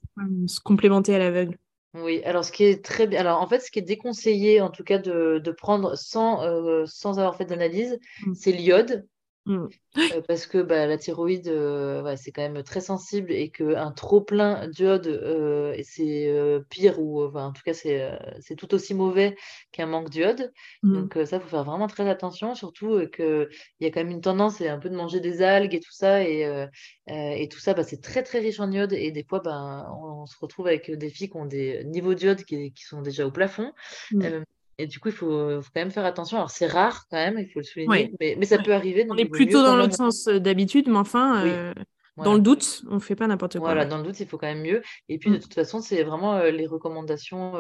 se 0.47 0.62
complémenter 0.62 1.13
à 1.13 1.19
l'aveugle. 1.19 1.58
Oui, 1.95 2.21
alors 2.23 2.43
ce 2.43 2.51
qui 2.51 2.65
est 2.65 2.84
très 2.84 3.08
bien, 3.08 3.21
alors 3.21 3.41
en 3.41 3.47
fait, 3.47 3.60
ce 3.60 3.71
qui 3.71 3.79
est 3.79 3.84
déconseillé, 3.84 4.60
en 4.62 4.69
tout 4.69 4.84
cas, 4.84 4.97
de, 4.97 5.39
de 5.43 5.51
prendre 5.51 5.95
sans, 5.95 6.41
sans 6.86 7.19
avoir 7.19 7.36
fait 7.36 7.45
d'analyse, 7.45 7.97
mmh. 8.25 8.34
c'est 8.34 8.51
l'iode, 8.51 9.08
Mm. 9.45 9.67
Euh, 9.97 10.21
parce 10.27 10.47
que 10.47 10.58
bah, 10.58 10.88
la 10.88 10.97
thyroïde, 10.97 11.47
euh, 11.47 12.15
c'est 12.17 12.31
quand 12.31 12.41
même 12.41 12.63
très 12.63 12.81
sensible 12.81 13.31
et 13.31 13.49
qu'un 13.49 13.91
trop 13.91 14.21
plein 14.21 14.67
d'iode, 14.67 15.08
euh, 15.08 15.75
c'est 15.84 16.31
pire 16.69 16.99
ou 16.99 17.23
en 17.23 17.51
tout 17.51 17.62
cas, 17.63 17.73
c'est 17.73 18.55
tout 18.58 18.73
aussi 18.73 18.93
mauvais 18.93 19.36
qu'un 19.71 19.86
manque 19.86 20.10
d'iode. 20.10 20.51
Mm. 20.84 20.93
Donc 20.93 21.13
ça, 21.25 21.38
il 21.38 21.41
faut 21.41 21.47
faire 21.47 21.63
vraiment 21.63 21.88
très 21.88 22.10
attention, 22.10 22.55
surtout 22.55 23.08
qu'il 23.10 23.47
y 23.79 23.86
a 23.86 23.91
quand 23.91 24.01
même 24.01 24.12
une 24.12 24.21
tendance 24.21 24.62
un 24.62 24.79
peu 24.79 24.89
de 24.89 24.95
manger 24.95 25.19
des 25.19 25.41
algues 25.41 25.75
et 25.75 25.79
tout 25.79 25.93
ça. 25.93 26.23
Et, 26.23 26.67
et 27.08 27.47
tout 27.49 27.60
ça, 27.60 27.73
bah, 27.73 27.84
c'est 27.84 28.01
très 28.01 28.23
très 28.23 28.39
riche 28.39 28.60
en 28.60 28.71
iode. 28.71 28.93
Et 28.93 29.12
des 29.12 29.23
fois, 29.23 29.39
bah, 29.39 29.88
on, 30.01 30.25
se 30.25 30.36
retrouve 30.41 30.67
avec 30.67 30.89
des 30.91 31.10
filles 31.10 31.29
qui 31.29 31.38
ont 31.38 31.45
des 31.45 31.84
niveaux 31.86 32.15
d'iode 32.15 32.43
qui, 32.45 32.73
qui, 32.73 32.84
sont 32.84 33.01
déjà 33.01 33.27
au 33.27 33.31
plafond. 33.31 33.73
Mm. 34.12 34.43
Et 34.77 34.88
du 34.88 34.99
coup, 34.99 35.09
il 35.09 35.13
faut, 35.13 35.27
quand 35.27 35.81
même 35.81 35.91
faire 35.91 36.05
attention. 36.05 36.38
Alors, 36.38 36.49
c'est 36.49 36.67
rare 36.67 37.05
quand 37.09 37.17
même, 37.17 37.38
il 37.39 37.47
faut 37.49 37.59
le 37.59 37.63
souligner, 37.63 38.11
mais, 38.19 38.45
ça 38.45 38.57
peut 38.57 38.73
arriver. 38.73 39.05
on 39.09 39.15
est 39.15 39.25
plutôt 39.25 39.63
dans 39.63 39.75
l'autre 39.75 39.95
sens 39.95 40.27
euh, 40.27 40.39
d'habitude, 40.39 40.88
mais 40.89 40.97
enfin, 40.97 41.45
euh, 41.45 41.73
dans 42.17 42.33
le 42.33 42.41
doute, 42.41 42.83
on 42.89 42.95
ne 42.95 42.99
fait 42.99 43.15
pas 43.15 43.27
n'importe 43.27 43.57
quoi. 43.57 43.69
Voilà, 43.69 43.85
dans 43.85 43.97
le 43.97 44.03
doute, 44.03 44.19
il 44.19 44.27
faut 44.27 44.38
quand 44.38 44.47
même 44.47 44.61
mieux. 44.61 44.81
Et 45.07 45.17
puis, 45.17 45.29
de 45.29 45.38
mm. 45.38 45.39
toute 45.39 45.53
façon, 45.53 45.81
c'est 45.81 46.03
vraiment 46.03 46.35
euh, 46.35 46.51
les 46.51 46.67
recommandations 46.67 47.53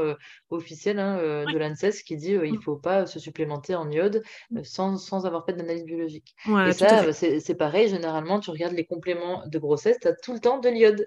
officielles 0.49 0.99
hein, 0.99 1.17
de 1.45 1.57
l'ANSES 1.57 2.03
qui 2.05 2.17
dit 2.17 2.27
qu'il 2.27 2.51
ne 2.51 2.57
mm. 2.57 2.61
faut 2.61 2.75
pas 2.75 3.05
se 3.05 3.19
supplémenter 3.19 3.75
en 3.75 3.89
iode 3.89 4.21
mm. 4.51 4.63
sans, 4.63 4.97
sans, 4.97 5.25
avoir 5.25 5.45
fait 5.45 5.53
d'analyse 5.53 5.85
biologique. 5.85 6.35
et 6.67 6.73
ça, 6.73 7.13
c'est 7.13 7.57
pareil. 7.57 7.87
Généralement, 7.87 8.41
tu 8.41 8.49
regardes 8.49 8.73
les 8.73 8.85
compléments 8.85 9.43
de 9.47 9.57
grossesse, 9.57 9.97
tu 10.01 10.07
as 10.09 10.13
tout 10.13 10.33
le 10.33 10.39
temps 10.39 10.59
de 10.59 10.67
l'iode. 10.67 11.05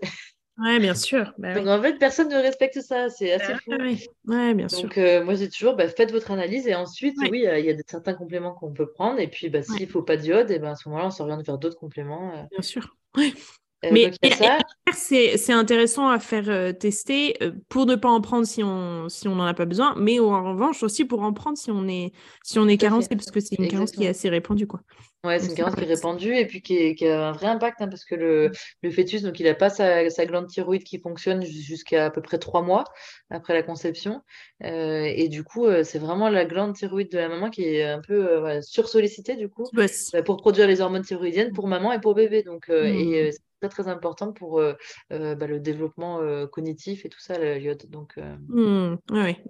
Oui, 0.58 0.80
bien 0.80 0.94
sûr. 0.94 1.32
Bah 1.38 1.54
Donc 1.54 1.68
en 1.68 1.80
fait, 1.80 1.98
personne 1.98 2.28
ne 2.28 2.36
respecte 2.36 2.80
ça. 2.80 3.08
C'est 3.10 3.32
assez 3.32 3.54
fou. 3.54 3.72
Oui, 4.26 4.54
bien 4.54 4.68
sûr. 4.68 4.82
Donc 4.82 4.98
euh, 4.98 5.24
moi, 5.24 5.34
j'ai 5.34 5.48
toujours, 5.48 5.76
bah, 5.76 5.88
faites 5.88 6.10
votre 6.10 6.32
analyse 6.32 6.66
et 6.66 6.74
ensuite, 6.74 7.16
oui, 7.30 7.46
il 7.46 7.64
y 7.64 7.70
a 7.70 7.76
certains 7.86 8.14
compléments 8.14 8.52
qu'on 8.54 8.72
peut 8.72 8.90
prendre. 8.90 9.20
Et 9.20 9.28
puis, 9.28 9.48
bah, 9.48 9.62
s'il 9.62 9.86
ne 9.86 9.86
faut 9.86 10.02
pas 10.02 10.16
d'iode, 10.16 10.50
et 10.50 10.54
eh 10.54 10.58
ben, 10.58 10.72
à 10.72 10.74
ce 10.74 10.88
moment-là, 10.88 11.06
on 11.06 11.10
s'oriente 11.10 11.46
vers 11.46 11.58
d'autres 11.58 11.78
compléments. 11.78 12.32
Euh. 12.34 12.42
Bien 12.50 12.62
sûr. 12.62 12.96
Oui. 13.16 13.34
Euh, 13.84 13.90
mais 13.92 14.10
c'est 14.92 15.52
intéressant 15.52 16.08
à 16.08 16.18
faire 16.18 16.48
euh, 16.48 16.72
tester 16.72 17.36
euh, 17.42 17.52
pour 17.68 17.86
ne 17.86 17.94
pas 17.94 18.08
en 18.08 18.20
prendre 18.20 18.44
si 18.44 18.64
on 18.64 19.08
si 19.08 19.28
on 19.28 19.36
n'en 19.36 19.44
a 19.44 19.54
pas 19.54 19.66
besoin, 19.66 19.94
mais 19.96 20.18
en 20.18 20.52
revanche 20.52 20.82
aussi 20.82 21.04
pour 21.04 21.22
en 21.22 21.32
prendre 21.32 21.56
si 21.56 21.70
on 21.70 21.86
est 21.86 22.12
si 22.42 22.58
on 22.58 22.66
est 22.66 22.76
carencé 22.76 23.08
parce 23.10 23.30
que 23.30 23.38
c'est 23.38 23.56
une 23.56 23.68
carence 23.68 23.92
qui 23.92 24.04
est 24.04 24.08
assez 24.08 24.28
répandue 24.28 24.66
quoi. 24.66 24.80
Ouais, 25.24 25.38
c'est 25.38 25.48
une 25.48 25.54
carence 25.54 25.74
qui 25.74 25.82
est 25.82 25.94
répandue 25.94 26.34
et 26.34 26.46
puis 26.46 26.62
qui, 26.62 27.06
a 27.06 27.28
un 27.28 27.32
vrai 27.32 27.48
impact 27.48 27.80
hein, 27.80 27.88
parce 27.88 28.04
que 28.04 28.14
le, 28.14 28.52
le, 28.82 28.90
fœtus 28.90 29.22
donc 29.22 29.38
il 29.40 29.46
n'a 29.46 29.54
pas 29.54 29.68
sa, 29.68 30.08
sa, 30.10 30.26
glande 30.26 30.46
thyroïde 30.46 30.84
qui 30.84 31.00
fonctionne 31.00 31.44
jusqu'à 31.44 32.06
à 32.06 32.10
peu 32.10 32.22
près 32.22 32.38
trois 32.38 32.62
mois 32.62 32.84
après 33.30 33.52
la 33.52 33.62
conception. 33.62 34.22
Et 34.60 35.28
du 35.28 35.44
coup 35.44 35.66
c'est 35.84 35.98
vraiment 36.00 36.30
la 36.30 36.44
glande 36.46 36.74
thyroïde 36.74 37.12
de 37.12 37.18
la 37.18 37.28
maman 37.28 37.50
qui 37.50 37.62
est 37.62 37.84
un 37.84 38.00
peu 38.00 38.60
sursollicitée 38.62 39.36
du 39.36 39.48
coup 39.48 39.68
bah, 39.72 39.86
pour 40.24 40.36
produire 40.36 40.66
les 40.66 40.80
hormones 40.80 41.04
thyroïdiennes 41.04 41.52
pour 41.52 41.68
maman 41.68 41.92
et 41.92 42.00
pour 42.00 42.14
bébé. 42.14 42.42
Donc 42.42 42.68
et 42.68 43.30
mmh 43.30 43.47
très 43.60 43.68
très 43.68 43.88
important 43.88 44.32
pour 44.32 44.60
euh, 44.60 44.74
bah, 45.08 45.46
le 45.46 45.60
développement 45.60 46.20
euh, 46.20 46.46
cognitif 46.46 47.04
et 47.04 47.08
tout 47.08 47.20
ça, 47.20 47.38
l'iode. 47.38 47.88
Donc, 47.88 48.16
mmh, 48.16 48.96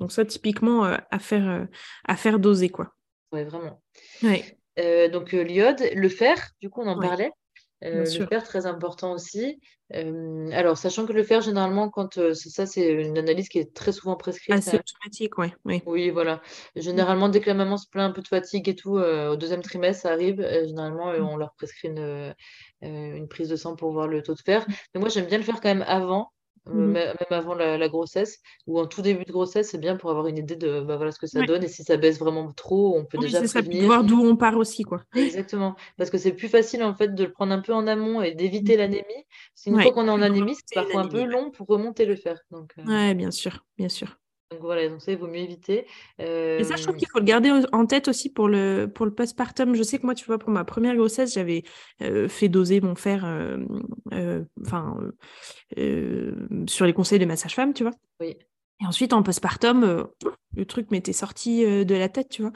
donc 0.01 0.13
ça 0.13 0.25
typiquement 0.25 0.85
à 0.85 1.19
faire 1.19 1.67
à 2.07 2.17
faire 2.17 2.39
doser 2.39 2.69
quoi. 2.69 2.95
Oui, 3.33 3.45
vraiment. 3.45 3.83
donc 5.13 5.33
l'iode, 5.33 5.83
le 5.95 6.09
fer, 6.09 6.51
du 6.61 6.71
coup 6.71 6.83
on 6.83 6.89
en 6.89 7.01
parlait. 7.01 7.33
Le 7.83 8.05
fer, 8.05 8.43
très 8.45 8.67
important 8.67 9.13
aussi. 9.13 9.61
alors, 9.93 10.77
sachant 10.77 11.07
que 11.07 11.13
le 11.13 11.23
fer, 11.23 11.41
généralement, 11.41 11.89
quand 11.89 12.15
c'est 12.35 12.51
ça, 12.51 12.67
c'est 12.67 12.91
une 12.91 13.19
analyse 13.19 13.49
qui 13.49 13.59
est 13.59 13.75
très 13.75 13.93
souvent 13.93 14.17
prescrite. 14.17 14.55
Asymptomatique, 14.55 15.39
oui. 15.39 15.83
Oui, 15.87 16.11
voilà. 16.11 16.41
Généralement, 16.77 17.29
dès 17.29 17.41
que 17.41 17.49
la 17.49 17.55
maman 17.55 17.77
se 17.77 17.89
plaint 17.89 18.11
un 18.11 18.13
peu 18.13 18.23
de 18.23 18.29
fatigue 18.29 18.69
et 18.69 18.75
tout, 18.75 18.99
au 18.99 19.37
deuxième 19.37 19.63
trimestre, 19.63 20.03
ça 20.03 20.13
arrive. 20.13 20.47
généralement, 20.67 21.13
mmh. 21.13 21.23
on 21.23 21.37
leur 21.37 21.55
prescrit 21.55 21.89
une, 21.89 22.35
une 22.83 23.29
prise 23.29 23.49
de 23.49 23.57
sang 23.57 23.77
pour 23.77 23.93
voir 23.93 24.09
le 24.09 24.23
taux 24.23 24.35
de 24.35 24.43
fer. 24.45 24.69
Mmh. 24.69 24.73
Mais 24.95 25.01
moi, 25.01 25.09
j'aime 25.09 25.27
bien 25.27 25.39
le 25.39 25.45
faire 25.45 25.61
quand 25.61 25.69
même 25.69 25.85
avant, 25.87 26.31
euh, 26.31 26.38
mmh 26.75 26.93
même 26.93 27.15
avant 27.31 27.55
la, 27.55 27.89
grossesse 27.89 28.41
ou 28.67 28.79
en 28.79 28.87
tout 28.87 29.03
début 29.03 29.25
de 29.25 29.33
grossesse, 29.33 29.71
c'est 29.71 29.79
bien 29.79 29.97
pour 29.97 30.11
avoir 30.11 30.27
une 30.27 30.39
idée 30.39 30.57
de 30.57 30.81
bah, 30.81 30.97
voilà 30.97 31.13
ce 31.13 31.19
que 31.19 31.27
ça 31.27 31.43
donne 31.43 31.65
et 31.65 31.69
si 31.69 31.85
ça 31.85 31.97
baisse 31.97 32.19
vraiment 32.19 32.53
trop, 32.53 32.97
on 32.97 33.05
peut 33.05 33.19
déjà 33.19 33.43
prévenir. 33.43 33.85
voir 33.85 34.05
d'où 34.05 34.21
on 34.21 34.37
part 34.37 34.57
aussi 34.57 34.83
quoi. 34.83 35.03
Exactement, 35.15 35.77
parce 35.97 36.11
que 36.11 36.19
c'est 36.19 36.33
plus 36.33 36.49
facile 36.49 36.83
en 36.83 36.95
fait 36.95 37.15
de 37.15 37.25
le 37.25 37.33
prendre 37.33 37.53
un 37.53 37.61
peu 37.61 37.73
en 37.73 37.87
amont 37.87 38.23
et 38.23 38.35
d'éviter 38.35 38.75
mmh. 38.75 38.79
l'anémie. 38.79 39.25
C'est 39.55 39.71
une 39.71 39.81
fois 39.81 39.93
qu'on 39.93 40.07
est 40.07 40.11
en 40.11 40.23
anémie, 40.23 40.55
c'est 40.55 40.75
parfois 40.75 41.03
un 41.03 41.09
peu 41.09 41.25
long 41.25 41.51
pour 41.51 41.67
remonter 41.67 42.05
le 42.05 42.17
fer. 42.17 42.39
Donc, 42.51 42.73
euh... 42.79 42.85
Ouais, 42.85 43.15
bien 43.15 43.31
sûr, 43.31 43.65
bien 43.77 43.89
sûr. 43.89 44.19
Donc 44.51 44.61
voilà, 44.61 44.89
donc 44.89 45.03
ça, 45.03 45.13
il 45.13 45.19
vaut 45.19 45.27
mieux 45.27 45.37
éviter. 45.37 45.87
Et 46.19 46.65
ça, 46.65 46.77
je 46.77 46.83
trouve 46.83 46.97
qu'il 46.97 47.09
faut 47.09 47.19
le 47.19 47.25
garder 47.25 47.53
en 47.73 47.87
tête 47.87 48.09
aussi 48.09 48.33
pour 48.33 48.49
le, 48.49 48.87
pour 48.87 49.05
le 49.05 49.15
postpartum. 49.15 49.75
Je 49.75 49.83
sais 49.83 49.99
que 49.99 50.07
moi, 50.07 50.15
tu 50.15 50.25
vois, 50.25 50.39
pour 50.39 50.51
ma 50.51 50.65
première 50.65 50.97
grossesse, 50.97 51.35
j'avais 51.35 51.65
fait 52.29 52.49
doser 52.49 52.81
mon 52.81 52.95
fer 52.95 53.27
enfin, 54.65 54.97
sur 56.67 56.87
les 56.87 56.93
conseils 56.95 57.19
de 57.19 57.27
ma 57.27 57.37
sage-femme, 57.37 57.75
tu 57.75 57.83
vois. 57.83 57.93
Oui. 58.21 58.37
Et 58.81 58.87
ensuite, 58.87 59.13
en 59.13 59.23
postpartum, 59.23 59.83
euh, 59.83 60.05
le 60.59 60.67
truc 60.67 60.91
m'était 60.91 61.13
sorti 61.13 61.65
euh, 61.65 61.85
de 61.85 61.95
la 61.95 62.09
tête, 62.09 62.29
tu 62.29 62.43
vois. 62.43 62.53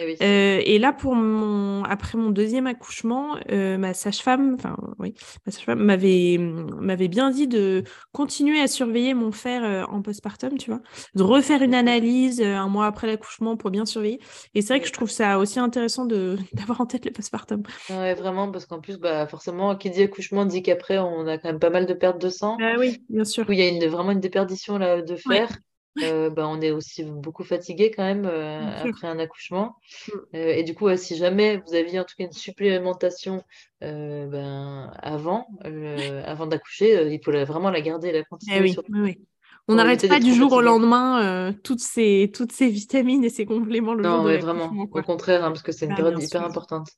Eh 0.00 0.16
euh, 0.22 0.60
et 0.64 0.78
là, 0.78 0.92
pour 0.92 1.14
mon, 1.14 1.84
après 1.84 2.18
mon 2.18 2.30
deuxième 2.30 2.66
accouchement, 2.66 3.36
ma 3.50 3.94
sage-femme, 3.94 4.54
enfin 4.54 4.76
oui, 4.98 5.14
ma 5.46 5.52
sage-femme 5.52 5.82
m'avait 5.82 6.38
m'avait 6.38 7.08
bien 7.08 7.30
dit 7.30 7.46
de 7.46 7.84
continuer 8.12 8.60
à 8.60 8.66
surveiller 8.66 9.14
mon 9.14 9.30
fer 9.32 9.86
en 9.90 10.02
postpartum, 10.02 10.58
tu 10.58 10.70
vois, 10.70 10.80
de 11.14 11.22
refaire 11.22 11.62
une 11.62 11.74
analyse 11.74 12.40
un 12.40 12.68
mois 12.68 12.86
après 12.86 13.06
l'accouchement 13.06 13.56
pour 13.56 13.70
bien 13.70 13.86
surveiller. 13.86 14.20
Et 14.54 14.62
c'est 14.62 14.74
vrai 14.74 14.80
que 14.80 14.88
je 14.88 14.92
trouve 14.92 15.10
ça 15.10 15.38
aussi 15.38 15.58
intéressant 15.60 16.04
de 16.04 16.36
d'avoir 16.52 16.80
en 16.80 16.86
tête 16.86 17.04
le 17.04 17.12
postpartum. 17.12 17.62
Ouais, 17.90 18.14
vraiment, 18.14 18.50
parce 18.50 18.66
qu'en 18.66 18.80
plus, 18.80 18.98
bah 18.98 19.26
forcément, 19.26 19.76
qui 19.76 19.90
dit 19.90 20.02
accouchement 20.02 20.44
dit 20.44 20.62
qu'après 20.62 20.98
on 20.98 21.26
a 21.26 21.38
quand 21.38 21.48
même 21.48 21.60
pas 21.60 21.70
mal 21.70 21.86
de 21.86 21.94
pertes 21.94 22.20
de 22.20 22.28
sang. 22.28 22.56
Ah 22.60 22.74
oui, 22.78 23.02
bien 23.08 23.24
sûr. 23.24 23.44
il 23.48 23.58
y 23.58 23.62
a 23.62 23.68
une, 23.68 23.84
vraiment 23.86 24.10
une 24.10 24.20
déperdition 24.20 24.78
là 24.78 25.02
de 25.02 25.16
fer. 25.16 25.48
Euh, 26.02 26.28
bah, 26.30 26.48
on 26.48 26.60
est 26.60 26.72
aussi 26.72 27.04
beaucoup 27.04 27.44
fatigué 27.44 27.92
quand 27.94 28.02
même 28.02 28.26
euh, 28.26 28.60
après 28.84 29.06
un 29.06 29.18
accouchement. 29.18 29.76
Mm. 30.08 30.12
Euh, 30.34 30.52
et 30.54 30.62
du 30.64 30.74
coup, 30.74 30.94
si 30.96 31.16
jamais 31.16 31.62
vous 31.66 31.74
aviez 31.74 32.00
en 32.00 32.04
tout 32.04 32.14
cas 32.18 32.24
une 32.24 32.32
supplémentation 32.32 33.42
ben, 33.80 34.90
avant, 35.02 35.46
avant 36.24 36.46
d'accoucher, 36.46 37.12
il 37.12 37.20
faut 37.22 37.32
vraiment 37.32 37.70
la 37.70 37.82
garder, 37.82 38.12
la 38.12 38.24
continuer. 38.24 38.56
Eh 38.56 38.62
oui, 38.62 38.76
oui, 38.88 39.18
On 39.68 39.74
n'arrête 39.74 40.08
pas 40.08 40.20
du 40.20 40.32
jour 40.32 40.54
au 40.54 40.62
lendemain 40.62 41.52
toutes, 41.62 41.80
ces, 41.80 42.32
toutes 42.34 42.52
ces 42.52 42.68
vitamines 42.68 43.22
et 43.24 43.28
ces 43.28 43.44
compléments 43.44 43.92
le 43.92 44.02
non, 44.02 44.26
jour 44.26 44.40
vraiment, 44.40 44.72
au 44.90 45.02
contraire, 45.02 45.44
hein, 45.44 45.48
parce 45.48 45.60
que 45.60 45.70
c'est 45.70 45.84
une 45.84 45.92
ah, 45.92 45.96
période 45.96 46.22
hyper 46.22 46.42
importante. 46.42 46.88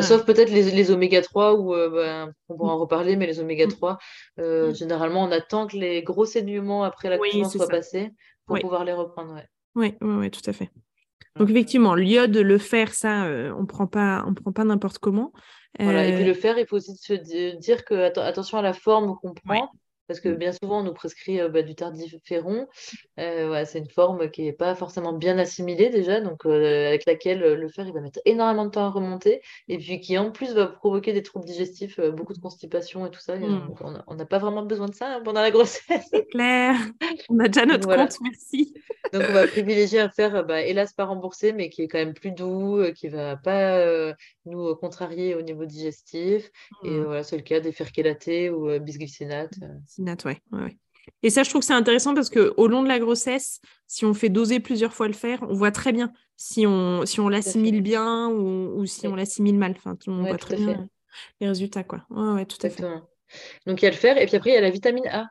Sauf 0.00 0.24
peut-être 0.24 0.50
les, 0.50 0.90
oméga 0.90 1.22
3, 1.22 1.54
où 1.54 1.74
ben, 1.74 2.32
on 2.48 2.56
pourra 2.56 2.74
en 2.74 2.78
reparler, 2.80 3.14
mais 3.14 3.28
les 3.28 3.38
oméga 3.38 3.68
3, 3.68 3.98
mm. 4.38 4.74
généralement, 4.74 5.22
on 5.22 5.30
attend 5.30 5.68
que 5.68 5.76
les 5.76 6.02
gros 6.02 6.24
saignements 6.24 6.82
après 6.82 7.08
l'accouchement 7.08 7.48
soient 7.48 7.68
passés 7.68 8.10
pour 8.46 8.58
pouvoir 8.58 8.84
les 8.84 8.92
reprendre. 8.92 9.40
Oui, 9.74 9.94
oui, 10.00 10.14
oui, 10.14 10.30
tout 10.30 10.42
à 10.48 10.52
fait. 10.52 10.70
Donc 11.36 11.48
effectivement, 11.48 11.94
l'iode, 11.94 12.36
le 12.36 12.58
fer, 12.58 12.92
ça, 12.92 13.24
euh, 13.24 13.54
on 13.58 13.64
prend 13.64 13.86
pas, 13.86 14.24
on 14.26 14.34
prend 14.34 14.52
pas 14.52 14.64
n'importe 14.64 14.98
comment. 14.98 15.32
Voilà. 15.78 16.06
Et 16.06 16.12
puis 16.12 16.24
euh, 16.24 16.26
le 16.26 16.34
fer, 16.34 16.58
il 16.58 16.66
faut 16.66 16.76
aussi 16.76 16.94
se 16.96 17.14
dire 17.56 17.84
que 17.84 17.94
attention 18.20 18.58
à 18.58 18.62
la 18.62 18.74
forme 18.74 19.16
qu'on 19.16 19.32
prend. 19.32 19.70
Parce 20.08 20.20
que 20.20 20.28
mmh. 20.28 20.36
bien 20.36 20.52
souvent, 20.52 20.80
on 20.80 20.82
nous 20.82 20.92
prescrit 20.92 21.40
euh, 21.40 21.48
bah, 21.48 21.62
du 21.62 21.74
tardiféron. 21.74 22.66
Euh, 23.18 23.64
c'est 23.66 23.78
une 23.78 23.88
forme 23.88 24.30
qui 24.30 24.42
n'est 24.42 24.52
pas 24.52 24.74
forcément 24.74 25.12
bien 25.12 25.38
assimilée 25.38 25.90
déjà, 25.90 26.20
donc 26.20 26.44
euh, 26.44 26.88
avec 26.88 27.06
laquelle 27.06 27.40
le 27.40 27.68
fer 27.68 27.86
il 27.86 27.92
va 27.92 28.00
mettre 28.00 28.20
énormément 28.24 28.64
de 28.64 28.70
temps 28.70 28.84
à 28.84 28.90
remonter, 28.90 29.42
et 29.68 29.78
puis 29.78 30.00
qui 30.00 30.18
en 30.18 30.30
plus 30.30 30.54
va 30.54 30.66
provoquer 30.66 31.12
des 31.12 31.22
troubles 31.22 31.44
digestifs, 31.44 32.00
beaucoup 32.00 32.32
de 32.32 32.40
constipation 32.40 33.06
et 33.06 33.10
tout 33.10 33.20
ça. 33.20 33.36
Mmh. 33.36 33.74
On 34.06 34.14
n'a 34.14 34.26
pas 34.26 34.38
vraiment 34.38 34.62
besoin 34.62 34.88
de 34.88 34.94
ça 34.94 35.16
hein, 35.16 35.22
pendant 35.24 35.40
la 35.40 35.50
grossesse. 35.50 36.06
C'est 36.10 36.26
clair. 36.26 36.76
On 37.28 37.38
a 37.38 37.48
déjà 37.48 37.66
notre 37.66 37.86
compte, 37.86 38.16
merci. 38.22 38.74
donc 39.12 39.22
on 39.28 39.32
va 39.32 39.46
privilégier 39.46 40.00
un 40.00 40.08
fer, 40.08 40.44
bah, 40.44 40.62
hélas 40.62 40.92
pas 40.92 41.04
remboursé, 41.04 41.52
mais 41.52 41.68
qui 41.68 41.82
est 41.82 41.88
quand 41.88 41.98
même 41.98 42.14
plus 42.14 42.32
doux, 42.32 42.82
qui 42.94 43.06
ne 43.06 43.12
va 43.12 43.36
pas 43.36 44.14
nous 44.46 44.74
contrarier 44.76 45.34
au 45.34 45.42
niveau 45.42 45.64
digestif. 45.64 46.50
Et 46.84 46.90
mmh. 46.90 47.04
voilà, 47.04 47.22
c'est 47.22 47.36
le 47.36 47.42
cas 47.42 47.60
des 47.60 47.72
fers 47.72 47.88
chélatés 47.94 48.50
ou 48.50 48.78
bisglycinate. 48.80 49.54
Et 51.22 51.30
ça, 51.30 51.42
je 51.42 51.50
trouve 51.50 51.60
que 51.60 51.66
c'est 51.66 51.72
intéressant 51.72 52.14
parce 52.14 52.30
qu'au 52.30 52.68
long 52.68 52.82
de 52.82 52.88
la 52.88 52.98
grossesse, 52.98 53.60
si 53.86 54.04
on 54.04 54.14
fait 54.14 54.28
doser 54.28 54.60
plusieurs 54.60 54.92
fois 54.92 55.08
le 55.08 55.14
fer, 55.14 55.38
on 55.42 55.54
voit 55.54 55.72
très 55.72 55.92
bien 55.92 56.12
si 56.36 56.66
on, 56.66 57.06
si 57.06 57.20
on 57.20 57.28
l'assimile 57.28 57.82
bien 57.82 58.28
ou, 58.28 58.84
si 58.86 59.06
on 59.06 59.14
l'assimile 59.14 59.58
mal. 59.58 59.74
Enfin, 59.76 59.96
tout 59.96 60.10
le 60.10 60.16
monde 60.16 60.28
voit 60.28 60.38
très 60.38 60.56
bien 60.56 60.88
les 61.40 61.48
résultats. 61.48 61.84
Quoi. 61.84 62.04
Ouais, 62.10 62.46
tout 62.46 62.58
à 62.62 62.70
fait. 62.70 62.82
Donc, 63.66 63.80
il 63.80 63.84
y 63.84 63.88
a 63.88 63.90
le 63.90 63.96
fer 63.96 64.18
et 64.18 64.26
puis 64.26 64.36
après, 64.36 64.50
il 64.50 64.54
y 64.54 64.58
a 64.58 64.60
la 64.60 64.70
vitamine 64.70 65.06
A. 65.08 65.26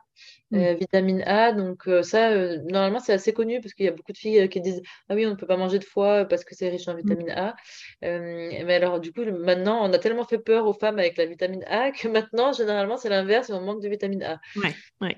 mmh. 0.52 0.74
vitamine 0.74 1.22
A. 1.26 1.52
Donc 1.52 1.88
ça, 2.02 2.56
normalement, 2.58 3.00
c'est 3.00 3.12
assez 3.12 3.32
connu 3.32 3.60
parce 3.60 3.74
qu'il 3.74 3.86
y 3.86 3.88
a 3.88 3.92
beaucoup 3.92 4.12
de 4.12 4.18
filles 4.18 4.48
qui 4.48 4.60
disent 4.60 4.82
Ah 5.08 5.14
oui, 5.14 5.26
on 5.26 5.30
ne 5.30 5.34
peut 5.34 5.46
pas 5.46 5.56
manger 5.56 5.78
de 5.78 5.84
foie 5.84 6.24
parce 6.24 6.44
que 6.44 6.54
c'est 6.54 6.68
riche 6.68 6.88
en 6.88 6.94
vitamine 6.94 7.30
A. 7.30 7.54
mais 8.02 8.74
alors, 8.74 9.00
du 9.00 9.12
coup, 9.12 9.24
maintenant, 9.24 9.78
on 9.82 9.92
a 9.92 9.98
tellement 9.98 10.24
fait 10.24 10.38
peur 10.38 10.66
aux 10.66 10.72
femmes 10.72 10.98
avec 10.98 11.16
la 11.16 11.26
vitamine 11.26 11.64
A 11.66 11.90
que 11.90 12.08
maintenant, 12.32 12.52
généralement, 12.52 12.96
c'est 12.96 13.08
l'inverse, 13.08 13.50
on 13.50 13.60
manque 13.60 13.82
de 13.82 13.88
vitamine 13.88 14.22
A. 14.22 14.40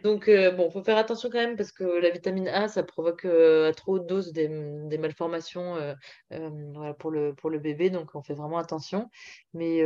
Donc, 0.03 0.27
bon, 0.29 0.67
il 0.69 0.73
faut 0.73 0.83
faire 0.83 0.97
attention 0.97 1.29
quand 1.31 1.39
même 1.39 1.57
parce 1.57 1.73
que 1.73 1.85
la 1.85 2.11
vitamine 2.11 2.49
A, 2.49 2.69
ça 2.69 2.83
provoque 2.83 3.25
à 3.25 3.73
trop 3.73 3.97
haute 3.97 4.07
dose 4.07 4.33
des, 4.33 4.49
malformations 4.99 5.77
pour, 6.99 7.11
le, 7.11 7.35
pour 7.35 7.51
le 7.51 7.59
bébé. 7.59 7.91
Donc, 7.91 8.15
on 8.15 8.23
fait 8.23 8.35
vraiment 8.35 8.59
attention. 8.59 9.11
Mais, 9.53 9.83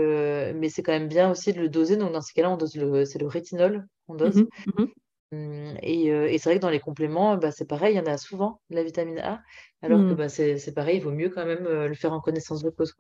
mais 0.55 0.69
c'est 0.69 0.83
quand 0.83 0.93
même 0.93 1.09
bien 1.09 1.31
aussi 1.31 1.53
de 1.53 1.61
le 1.61 1.69
doser. 1.69 1.97
Donc, 1.97 2.13
dans 2.13 2.21
ces 2.21 2.35
cas-là, 2.35 2.51
on 2.51 2.57
dose 2.57 2.77
le, 2.77 3.05
c'est 3.05 3.19
le 3.19 3.27
rétinol 3.27 3.87
qu'on 4.07 4.15
dose. 4.15 4.37
Mmh 4.37 4.49
mmh 4.67 4.73
hum, 4.83 4.89
et, 5.33 6.07
et 6.07 6.39
c'est 6.39 6.49
vrai 6.49 6.57
que 6.57 6.63
dans 6.63 6.71
les 6.71 6.81
compléments, 6.81 7.37
bah, 7.37 7.51
c'est 7.51 7.67
pareil, 7.67 7.95
il 7.95 7.99
y 7.99 8.01
en 8.01 8.07
a 8.07 8.17
souvent 8.17 8.61
la 8.71 8.83
vitamine 8.83 9.19
A, 9.19 9.43
alors 9.83 10.01
que 10.01 10.13
mmh. 10.13 10.17
bah, 10.17 10.29
c'est 10.29 10.75
pareil, 10.75 10.97
il 10.97 11.03
vaut 11.03 11.13
mieux 11.13 11.29
quand 11.29 11.45
même 11.45 11.65
le 11.65 11.95
faire 11.95 12.13
en 12.13 12.21
connaissance 12.21 12.63
de 12.63 12.71
cause. 12.71 12.95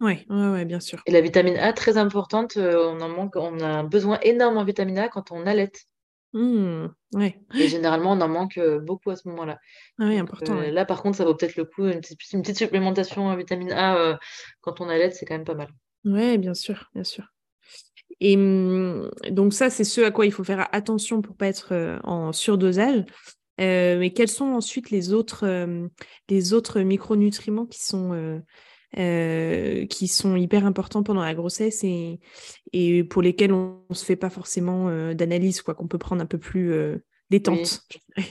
Oui, 0.00 0.26
ouais, 0.28 0.64
bien 0.64 0.80
sûr. 0.80 1.00
Et 1.06 1.12
la 1.12 1.20
vitamine 1.20 1.56
A, 1.56 1.72
très 1.72 1.96
importante, 1.96 2.56
on 2.56 3.00
en 3.00 3.08
manque, 3.08 3.36
on 3.36 3.60
a 3.60 3.68
un 3.68 3.84
besoin 3.84 4.18
énorme 4.22 4.56
en 4.56 4.64
vitamine 4.64 4.98
A 4.98 5.08
quand 5.08 5.30
on 5.30 5.46
allait. 5.46 5.70
ouais. 6.34 7.40
Et 7.54 7.68
généralement, 7.68 8.12
on 8.12 8.20
en 8.20 8.28
manque 8.28 8.60
beaucoup 8.82 9.10
à 9.10 9.16
ce 9.16 9.28
moment-là. 9.28 9.58
Ah 9.98 10.06
oui, 10.06 10.18
important. 10.18 10.60
Là, 10.60 10.84
par 10.84 11.02
contre, 11.02 11.16
ça 11.16 11.24
vaut 11.24 11.34
peut-être 11.34 11.56
le 11.56 11.64
coup, 11.64 11.86
une 11.86 12.00
petite, 12.00 12.20
une 12.32 12.42
petite 12.42 12.58
supplémentation 12.58 13.26
en 13.26 13.36
vitamine 13.36 13.72
A 13.72 14.18
quand 14.60 14.80
on 14.80 14.88
allait, 14.88 15.10
c'est 15.10 15.26
quand 15.26 15.34
même 15.34 15.44
pas 15.44 15.54
mal. 15.54 15.68
Oui, 16.04 16.38
bien 16.38 16.54
sûr, 16.54 16.90
bien 16.94 17.04
sûr. 17.04 17.24
Et 18.20 18.36
mmh, 18.36 19.10
donc 19.30 19.54
ça, 19.54 19.70
c'est 19.70 19.84
ce 19.84 20.00
à 20.00 20.10
quoi 20.10 20.26
il 20.26 20.32
faut 20.32 20.44
faire 20.44 20.68
attention 20.72 21.22
pour 21.22 21.36
pas 21.36 21.46
être 21.46 21.72
euh, 21.72 21.98
en 22.04 22.32
surdosage. 22.32 23.04
Euh, 23.60 23.98
mais 23.98 24.12
quels 24.12 24.28
sont 24.28 24.46
ensuite 24.46 24.90
les 24.90 25.12
autres, 25.12 25.44
euh, 25.44 25.88
les 26.28 26.52
autres 26.52 26.80
micronutriments 26.80 27.66
qui 27.66 27.82
sont, 27.84 28.42
qui 28.94 30.08
sont 30.08 30.36
hyper 30.36 30.64
importants 30.64 31.02
pendant 31.02 31.22
la 31.22 31.34
grossesse 31.34 31.82
et, 31.82 32.20
et 32.72 33.04
pour 33.04 33.20
lesquels 33.20 33.52
on 33.52 33.82
ne 33.90 33.94
se 33.94 34.04
fait 34.04 34.16
pas 34.16 34.30
forcément 34.30 35.12
d'analyse, 35.12 35.60
quoi, 35.62 35.74
qu'on 35.74 35.88
peut 35.88 35.98
prendre 35.98 36.22
un 36.22 36.26
peu 36.26 36.38
plus 36.38 36.72
détente. 37.30 37.82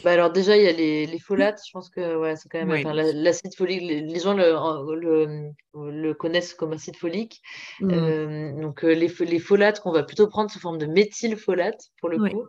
Bah 0.04 0.12
alors 0.12 0.32
déjà, 0.32 0.58
il 0.58 0.64
y 0.64 0.68
a 0.68 0.72
les, 0.72 1.06
les 1.06 1.20
folates, 1.20 1.62
je 1.66 1.72
pense 1.72 1.90
que 1.90 2.18
ouais, 2.18 2.36
c'est 2.36 2.50
quand 2.50 2.66
même 2.66 2.86
l'acide 3.16 3.56
folique, 3.56 3.82
les, 3.82 4.20
gens 4.20 4.34
le, 4.34 4.54
le, 4.96 5.52
le, 5.92 6.14
connaissent 6.14 6.54
comme 6.54 6.74
acide 6.74 6.98
folique. 6.98 7.42
Mmh. 7.80 7.92
Euh, 7.92 8.62
donc 8.62 8.84
euh, 8.84 8.94
les, 8.94 9.08
les 9.26 9.40
folates 9.40 9.80
qu'on 9.80 9.92
va 9.92 10.04
plutôt 10.04 10.28
prendre 10.28 10.52
sous 10.52 10.60
forme 10.60 10.78
de 10.78 10.86
méthylfolate 10.86 11.80
pour 12.00 12.10
le 12.10 12.18
coup. 12.18 12.46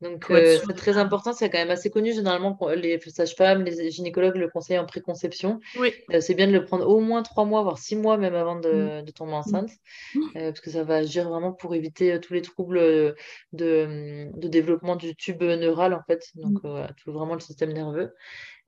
Donc 0.00 0.30
euh, 0.30 0.58
c'est 0.64 0.74
très 0.74 0.96
important, 0.96 1.32
c'est 1.32 1.50
quand 1.50 1.58
même 1.58 1.70
assez 1.70 1.90
connu 1.90 2.12
généralement 2.12 2.56
les 2.76 3.00
sages-femmes, 3.00 3.64
les 3.64 3.90
gynécologues 3.90 4.36
le 4.36 4.48
conseillent 4.48 4.78
en 4.78 4.86
préconception. 4.86 5.60
c'est 6.20 6.34
bien 6.34 6.46
de 6.46 6.52
le 6.52 6.64
prendre 6.64 6.88
au 6.88 7.00
moins 7.00 7.22
trois 7.22 7.44
mois, 7.44 7.62
voire 7.62 7.78
six 7.78 7.96
mois 7.96 8.16
même 8.16 8.34
avant 8.34 8.56
de, 8.56 9.02
de 9.02 9.10
tomber 9.10 9.32
enceinte, 9.32 9.70
mmh. 10.14 10.20
parce 10.34 10.60
que 10.60 10.70
ça 10.70 10.84
va 10.84 10.96
agir 10.96 11.28
vraiment 11.28 11.52
pour 11.52 11.74
éviter 11.74 12.20
tous 12.20 12.34
les 12.34 12.42
troubles 12.42 12.78
de, 13.52 14.28
de 14.32 14.48
développement 14.48 14.96
du 14.96 15.16
tube 15.16 15.42
neural 15.42 15.85
en 15.94 16.02
fait, 16.02 16.30
donc 16.34 16.62
mmh. 16.62 16.86
tout 16.96 17.12
vraiment 17.12 17.34
le 17.34 17.40
système 17.40 17.72
nerveux. 17.72 18.14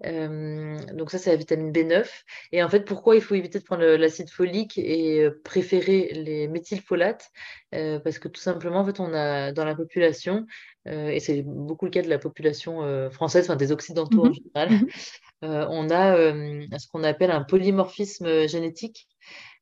donc 0.02 1.11
ça, 1.11 1.18
c'est 1.18 1.31
la 1.31 1.37
vitamine 1.37 1.72
B9. 1.72 2.07
Et 2.52 2.62
en 2.62 2.68
fait, 2.68 2.85
pourquoi 2.85 3.16
il 3.16 3.22
faut 3.22 3.35
éviter 3.35 3.59
de 3.59 3.64
prendre 3.64 3.85
l'acide 3.85 4.31
folique 4.31 4.78
et 4.78 5.28
préférer 5.44 6.11
les 6.14 6.48
méthylfolates 6.48 7.31
Parce 7.72 8.18
que 8.18 8.28
tout 8.28 8.40
simplement, 8.40 8.81
en 8.81 8.85
fait, 8.85 9.00
on 9.00 9.12
a 9.12 9.52
dans 9.52 9.64
la 9.64 9.74
population, 9.74 10.46
et 10.87 11.20
c'est 11.20 11.42
beaucoup 11.42 11.85
le 11.85 11.90
cas 11.90 12.02
de 12.02 12.09
la 12.09 12.18
population 12.18 13.11
française, 13.11 13.46
enfin 13.46 13.57
des 13.57 13.72
Occidentaux 13.72 14.26
en 14.26 14.31
mmh 14.31 14.35
général, 14.35 14.70
mmh 14.70 14.87
on 15.42 15.90
a 15.90 16.16
ce 16.78 16.88
qu'on 16.88 17.04
appelle 17.04 17.31
un 17.31 17.42
polymorphisme 17.42 18.46
génétique 18.46 19.09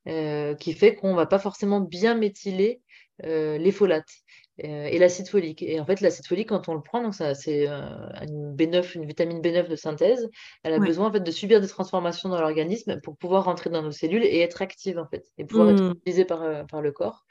qui 0.05 0.73
fait 0.73 0.95
qu'on 0.95 1.11
ne 1.11 1.15
va 1.15 1.25
pas 1.25 1.39
forcément 1.39 1.81
bien 1.81 2.15
méthyler 2.15 2.81
les 3.23 3.71
folates. 3.71 4.13
Et 4.59 4.97
l'acide 4.97 5.27
folique. 5.27 5.61
Et 5.61 5.79
en 5.79 5.85
fait, 5.85 6.01
l'acide 6.01 6.25
folique, 6.25 6.49
quand 6.49 6.67
on 6.67 6.73
le 6.73 6.81
prend, 6.81 7.03
donc 7.03 7.13
ça, 7.13 7.35
c'est 7.35 7.69
euh, 7.69 7.79
une 8.27 8.55
B9, 8.55 8.95
une 8.95 9.05
vitamine 9.05 9.39
B9 9.39 9.67
de 9.67 9.75
synthèse, 9.75 10.27
elle 10.63 10.73
a 10.73 10.79
besoin 10.79 11.09
en 11.09 11.11
fait 11.11 11.19
de 11.19 11.31
subir 11.31 11.61
des 11.61 11.67
transformations 11.67 12.29
dans 12.29 12.41
l'organisme 12.41 12.99
pour 13.01 13.17
pouvoir 13.17 13.43
rentrer 13.43 13.69
dans 13.69 13.83
nos 13.83 13.91
cellules 13.91 14.23
et 14.23 14.39
être 14.39 14.63
active 14.63 14.97
en 14.97 15.05
fait, 15.05 15.25
et 15.37 15.45
pouvoir 15.45 15.69
être 15.69 15.83
mmh. 15.83 15.91
utilisée 15.91 16.25
par, 16.25 16.41
euh, 16.41 16.63
par 16.63 16.81
le 16.81 16.91
corps. 16.91 17.25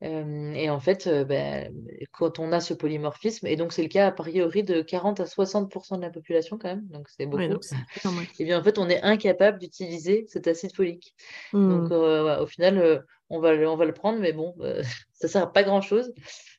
Et 0.00 0.70
en 0.70 0.80
fait, 0.80 1.08
ben, 1.26 1.72
quand 2.12 2.38
on 2.38 2.52
a 2.52 2.60
ce 2.60 2.74
polymorphisme, 2.74 3.46
et 3.46 3.56
donc 3.56 3.72
c'est 3.72 3.82
le 3.82 3.88
cas 3.88 4.06
a 4.06 4.12
priori 4.12 4.62
de 4.62 4.80
40 4.80 5.20
à 5.20 5.24
60% 5.24 5.96
de 5.96 6.02
la 6.02 6.10
population 6.10 6.56
quand 6.56 6.68
même, 6.68 6.86
donc 6.86 7.08
c'est 7.08 7.26
beaucoup, 7.26 7.42
et 8.38 8.44
bien 8.44 8.60
en 8.60 8.62
fait 8.62 8.78
on 8.78 8.88
est 8.88 9.02
incapable 9.02 9.58
d'utiliser 9.58 10.26
cet 10.28 10.46
acide 10.46 10.74
folique. 10.74 11.14
Donc 11.52 11.90
mmh. 11.90 12.42
au 12.42 12.46
final, 12.46 13.04
on 13.30 13.40
va, 13.40 13.50
on 13.50 13.76
va 13.76 13.84
le 13.84 13.92
prendre, 13.94 14.20
mais 14.20 14.32
bon, 14.32 14.54
ça 15.12 15.26
ne 15.26 15.28
sert 15.28 15.42
à 15.42 15.52
pas 15.52 15.62
grand-chose. 15.64 16.12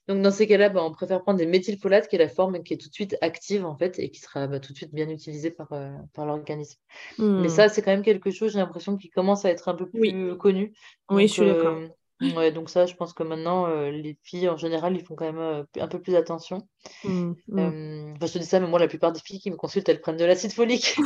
Donc, 0.09 0.23
dans 0.23 0.31
ces 0.31 0.47
cas-là, 0.47 0.69
bah, 0.69 0.83
on 0.83 0.91
préfère 0.91 1.21
prendre 1.21 1.37
des 1.37 1.45
méthylfolates, 1.45 2.07
qui 2.07 2.15
est 2.15 2.19
la 2.19 2.29
forme 2.29 2.63
qui 2.63 2.73
est 2.73 2.77
tout 2.77 2.89
de 2.89 2.93
suite 2.93 3.15
active, 3.21 3.63
en 3.63 3.77
fait, 3.77 3.99
et 3.99 4.09
qui 4.09 4.19
sera 4.19 4.47
bah, 4.47 4.59
tout 4.59 4.73
de 4.73 4.77
suite 4.77 4.91
bien 4.91 5.07
utilisée 5.07 5.51
par, 5.51 5.71
euh, 5.71 5.91
par 6.15 6.25
l'organisme. 6.25 6.79
Mais 7.19 7.25
hmm. 7.25 7.49
ça, 7.49 7.69
c'est 7.69 7.83
quand 7.83 7.91
même 7.91 8.01
quelque 8.01 8.31
chose, 8.31 8.53
j'ai 8.53 8.57
l'impression, 8.57 8.97
qui 8.97 9.11
commence 9.11 9.45
à 9.45 9.51
être 9.51 9.69
un 9.69 9.75
peu 9.75 9.87
plus 9.87 10.35
connu. 10.37 10.73
oui, 11.11 11.27
je 11.27 11.33
suis 11.33 11.45
d'accord. 11.45 11.77
Euh, 12.21 12.33
ouais, 12.33 12.51
donc 12.51 12.69
ça, 12.69 12.85
je 12.85 12.95
pense 12.95 13.13
que 13.13 13.23
maintenant, 13.23 13.67
euh, 13.67 13.91
les 13.91 14.17
filles, 14.23 14.49
en 14.49 14.57
général, 14.57 14.95
ils 14.95 15.05
font 15.05 15.15
quand 15.15 15.31
même 15.31 15.65
un 15.79 15.87
peu 15.87 16.01
plus 16.01 16.15
attention. 16.15 16.67
Hmm, 17.03 17.33
hmm. 17.47 18.15
je 18.21 18.33
te 18.33 18.37
dis 18.37 18.45
ça, 18.45 18.59
mais 18.59 18.67
moi, 18.67 18.79
la 18.79 18.87
plupart 18.87 19.11
des 19.11 19.21
filles 19.21 19.39
qui 19.39 19.51
me 19.51 19.55
consultent, 19.55 19.87
elles 19.89 20.01
prennent 20.01 20.17
de 20.17 20.25
l'acide 20.25 20.51
folique. 20.51 20.97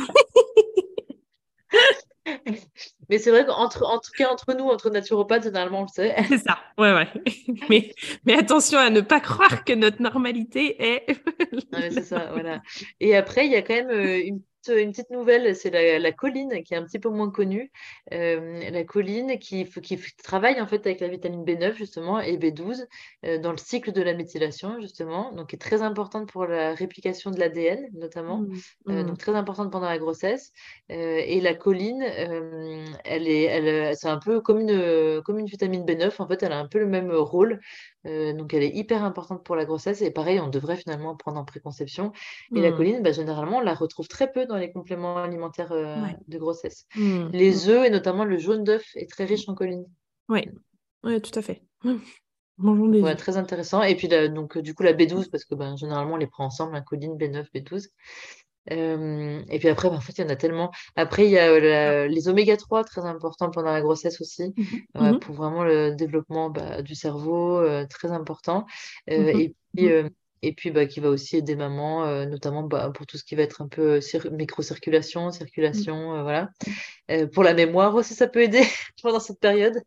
Mais 3.08 3.18
c'est 3.18 3.30
vrai 3.30 3.44
qu'entre, 3.44 3.84
en 3.84 3.98
tout 3.98 4.10
cas, 4.16 4.30
entre 4.30 4.54
nous, 4.54 4.64
entre 4.64 4.90
naturopathes, 4.90 5.44
généralement, 5.44 5.80
on 5.80 5.82
le 5.82 5.88
sait. 5.88 6.14
C'est 6.28 6.38
ça, 6.38 6.58
ouais, 6.78 6.92
ouais. 6.92 7.08
Mais, 7.68 7.92
mais 8.24 8.34
attention 8.34 8.78
à 8.78 8.90
ne 8.90 9.00
pas 9.00 9.20
croire 9.20 9.64
que 9.64 9.72
notre 9.72 10.00
normalité 10.00 10.82
est. 10.82 11.06
c'est 11.72 12.02
ça, 12.02 12.30
voilà. 12.32 12.62
Et 13.00 13.16
après, 13.16 13.46
il 13.46 13.52
y 13.52 13.56
a 13.56 13.62
quand 13.62 13.74
même 13.74 13.90
euh, 13.90 14.22
une 14.24 14.40
une 14.68 14.90
petite 14.90 15.10
nouvelle, 15.10 15.54
c'est 15.54 15.70
la, 15.70 16.12
colline 16.12 16.62
qui 16.62 16.74
est 16.74 16.76
un 16.76 16.84
petit 16.84 16.98
peu 16.98 17.08
moins 17.08 17.30
connue. 17.30 17.70
Euh, 18.12 18.70
la 18.70 18.84
colline 18.84 19.38
qui, 19.38 19.64
qui, 19.64 19.98
travaille 20.22 20.60
en 20.60 20.66
fait 20.66 20.86
avec 20.86 21.00
la 21.00 21.08
vitamine 21.08 21.44
B9 21.44 21.74
justement 21.74 22.20
et 22.20 22.36
B12 22.36 22.86
euh, 23.24 23.38
dans 23.38 23.50
le 23.50 23.58
cycle 23.58 23.92
de 23.92 24.02
la 24.02 24.14
méthylation 24.14 24.80
justement, 24.80 25.32
donc 25.32 25.54
est 25.54 25.58
très 25.58 25.82
importante 25.82 26.30
pour 26.30 26.46
la 26.46 26.74
réplication 26.74 27.30
de 27.30 27.38
l'ADN 27.38 27.88
notamment, 27.94 28.38
mmh, 28.38 28.54
euh, 28.88 29.02
mmh. 29.02 29.06
donc 29.06 29.18
très 29.18 29.34
importante 29.34 29.70
pendant 29.70 29.88
la 29.88 29.98
grossesse. 29.98 30.52
et 30.88 31.40
la 31.40 31.54
colline, 31.54 32.02
elle 33.04 33.28
est, 33.28 33.42
elle, 33.42 33.96
c'est 33.96 34.08
un 34.08 34.18
peu 34.18 34.40
comme 34.40 34.60
une, 34.60 35.22
comme 35.22 35.38
une 35.38 35.46
vitamine 35.46 35.84
B9 35.84 36.12
en 36.18 36.28
fait, 36.28 36.42
elle 36.42 36.52
a 36.52 36.58
un 36.58 36.68
peu 36.68 36.78
le 36.78 36.86
même 36.86 37.10
rôle. 37.12 37.60
Donc 38.04 38.54
elle 38.54 38.62
est 38.62 38.74
hyper 38.74 39.02
importante 39.04 39.44
pour 39.44 39.56
la 39.56 39.64
grossesse 39.64 40.02
et 40.02 40.10
pareil, 40.10 40.40
on 40.40 40.48
devrait 40.48 40.76
finalement 40.76 41.16
prendre 41.16 41.38
en 41.38 41.44
préconception. 41.44 42.12
Et 42.54 42.60
la 42.60 42.70
mmh. 42.70 42.76
colline, 42.76 43.02
bah, 43.02 43.12
généralement, 43.12 43.58
on 43.58 43.62
la 43.62 43.74
retrouve 43.74 44.08
très 44.08 44.30
peu 44.30 44.46
dans 44.46 44.56
les 44.56 44.72
compléments 44.72 45.16
alimentaires 45.16 45.72
euh, 45.72 45.96
de 46.28 46.38
grossesse. 46.38 46.86
Mmh. 46.96 47.28
Les 47.32 47.68
œufs 47.68 47.86
et 47.86 47.90
notamment 47.90 48.24
le 48.24 48.38
jaune 48.38 48.64
d'œuf 48.64 48.84
est 48.94 49.10
très 49.10 49.24
riche 49.24 49.48
en 49.48 49.54
choline. 49.54 49.86
Oui, 50.28 50.48
ouais, 51.02 51.20
tout 51.20 51.36
à 51.38 51.42
fait. 51.42 51.62
Ouais, 52.58 53.16
très 53.16 53.36
intéressant. 53.36 53.82
Et 53.82 53.96
puis 53.96 54.08
donc 54.08 54.58
du 54.58 54.74
coup 54.74 54.84
la 54.84 54.92
B12 54.92 55.28
parce 55.28 55.44
que 55.44 55.56
ben, 55.56 55.76
généralement 55.76 56.14
on 56.14 56.18
les 56.18 56.28
prend 56.28 56.44
ensemble, 56.44 56.72
la 56.72 56.78
hein, 56.78 56.84
choline, 56.86 57.16
B9, 57.16 57.46
B12. 57.52 57.88
Euh, 58.72 59.42
et 59.48 59.58
puis 59.58 59.68
après, 59.68 59.90
ben, 59.90 59.96
en 59.96 60.00
fait, 60.00 60.14
il 60.18 60.22
y 60.22 60.24
en 60.24 60.30
a 60.30 60.36
tellement. 60.36 60.70
Après, 60.96 61.24
il 61.24 61.30
y 61.30 61.38
a 61.38 61.48
euh, 61.50 62.08
les 62.08 62.28
oméga 62.28 62.56
3, 62.56 62.84
très 62.84 63.02
importants 63.02 63.50
pendant 63.50 63.72
la 63.72 63.80
grossesse 63.80 64.20
aussi, 64.20 64.54
mmh 64.56 65.00
mmh 65.00 65.18
pour 65.20 65.34
vraiment 65.34 65.64
le 65.64 65.94
développement 65.94 66.50
bah, 66.50 66.82
du 66.82 66.94
cerveau, 66.94 67.64
très 67.88 68.10
important. 68.10 68.66
Et 69.06 69.54
puis, 69.74 69.90
et 70.44 70.52
puis 70.52 70.70
bah, 70.70 70.86
qui 70.86 71.00
va 71.00 71.08
aussi 71.08 71.36
aider 71.36 71.56
maman, 71.56 72.04
euh, 72.04 72.26
notamment 72.26 72.62
bah, 72.62 72.90
pour 72.94 73.06
tout 73.06 73.16
ce 73.16 73.24
qui 73.24 73.34
va 73.34 73.42
être 73.42 73.62
un 73.62 73.68
peu 73.68 74.00
microcirculation, 74.30 75.30
circulation, 75.30 76.16
euh, 76.16 76.22
voilà. 76.22 76.50
pour 77.32 77.42
la 77.42 77.54
mémoire 77.54 77.94
aussi, 77.94 78.14
ça 78.14 78.28
peut 78.28 78.42
aider 78.42 78.62
pendant 79.02 79.20
cette 79.20 79.40
période. 79.40 79.80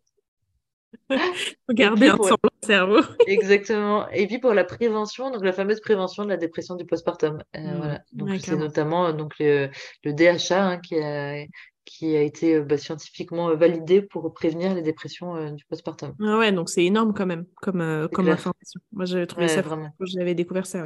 Garder 1.70 2.10
ensemble 2.12 2.40
le 2.44 2.68
cerveau. 2.68 3.02
Exactement. 3.28 4.10
Et 4.10 4.28
puis 4.28 4.40
pour 4.40 4.54
la 4.54 4.64
prévention, 4.64 5.32
donc 5.32 5.44
la 5.44 5.54
fameuse 5.54 5.80
prévention 5.80 6.24
de 6.24 6.30
la 6.30 6.38
dépression 6.38 6.76
du 6.76 6.86
postpartum. 6.86 7.44
Mmh. 7.56 7.78
voilà. 7.78 8.02
Donc 8.14 8.30
c'est 8.40 8.56
notamment 8.56 9.14
donc 9.14 9.34
le, 9.40 9.70
le 10.04 10.14
DHA 10.14 10.64
hein, 10.64 10.78
qui, 10.80 11.00
a, 11.00 11.46
qui 11.88 12.16
a 12.16 12.22
été 12.22 12.56
euh, 12.56 12.64
bah, 12.64 12.78
scientifiquement 12.78 13.50
euh, 13.50 13.56
validé 13.56 14.02
pour 14.02 14.34
prévenir 14.34 14.76
les 14.76 14.82
dépressions 14.82 15.36
euh, 15.36 15.52
du 15.52 15.66
postpartum. 15.66 16.14
Ah 16.22 16.38
ouais, 16.38 16.52
donc 16.52 16.70
c'est 16.70 16.84
énorme 16.84 17.14
quand 17.14 17.26
même 17.26 17.46
comme, 17.56 18.08
comme 18.14 18.30
information. 18.30 18.82
Moi, 18.92 19.06
j'avais 19.06 19.26
trouvé 19.26 19.48
ça 19.48 19.62
vraiment. 19.62 19.90
j'avais 20.02 20.36
découvert 20.36 20.66
ça. 20.66 20.84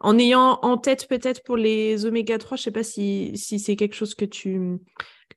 En 0.00 0.18
ayant 0.18 0.58
en 0.62 0.76
tête 0.76 1.08
peut-être 1.08 1.42
pour 1.42 1.56
les 1.56 2.04
oméga 2.04 2.38
3, 2.38 2.56
je 2.58 2.62
sais 2.62 2.70
pas 2.70 2.82
si, 2.82 3.32
si 3.34 3.58
c'est 3.58 3.76
quelque 3.76 3.94
chose 3.94 4.14
que 4.14 4.26
tu, 4.26 4.78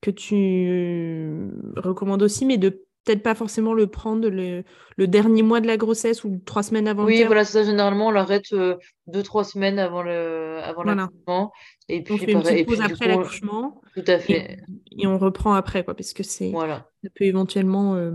que 0.01 0.11
tu 0.11 1.49
recommandes 1.77 2.21
aussi, 2.21 2.45
mais 2.45 2.57
de 2.57 2.84
peut-être 3.05 3.23
pas 3.23 3.35
forcément 3.35 3.73
le 3.73 3.87
prendre 3.87 4.27
le, 4.27 4.63
dernier 5.07 5.43
mois 5.43 5.61
de 5.61 5.67
la 5.67 5.77
grossesse 5.77 6.23
ou 6.23 6.41
trois 6.45 6.63
semaines 6.63 6.87
avant 6.87 7.05
oui, 7.05 7.23
voilà, 7.23 7.45
ça. 7.45 7.63
Généralement, 7.63 8.07
on 8.07 8.11
l'arrête 8.11 8.51
euh, 8.53 8.75
deux, 9.07 9.23
trois 9.23 9.43
semaines 9.43 9.79
avant 9.79 10.01
le 10.01 10.59
avant 10.63 10.83
l'accouchement. 10.83 11.53
Et 11.87 12.03
puis, 12.03 12.15
on 12.15 12.17
fait 12.17 12.31
une 12.31 12.41
petite 12.41 12.67
pause 12.67 12.81
après 12.81 13.07
l'accouchement. 13.07 13.81
Tout 13.93 14.03
à 14.07 14.19
fait. 14.19 14.57
Et, 14.97 15.07
on 15.07 15.17
reprend 15.17 15.53
après, 15.53 15.85
quoi, 15.85 15.93
parce 15.93 16.13
que 16.13 16.23
c'est 16.23 16.49
voilà. 16.49 16.89
ça 17.03 17.09
peut 17.15 17.25
éventuellement 17.25 17.95
euh, 17.95 18.11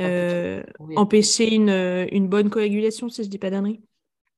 euh, 0.00 0.62
empêcher 0.96 1.54
une, 1.54 1.70
une, 2.12 2.28
bonne 2.28 2.50
coagulation, 2.50 3.08
si 3.08 3.24
je 3.24 3.28
dis 3.28 3.38
pas 3.38 3.50
d'annerie. 3.50 3.80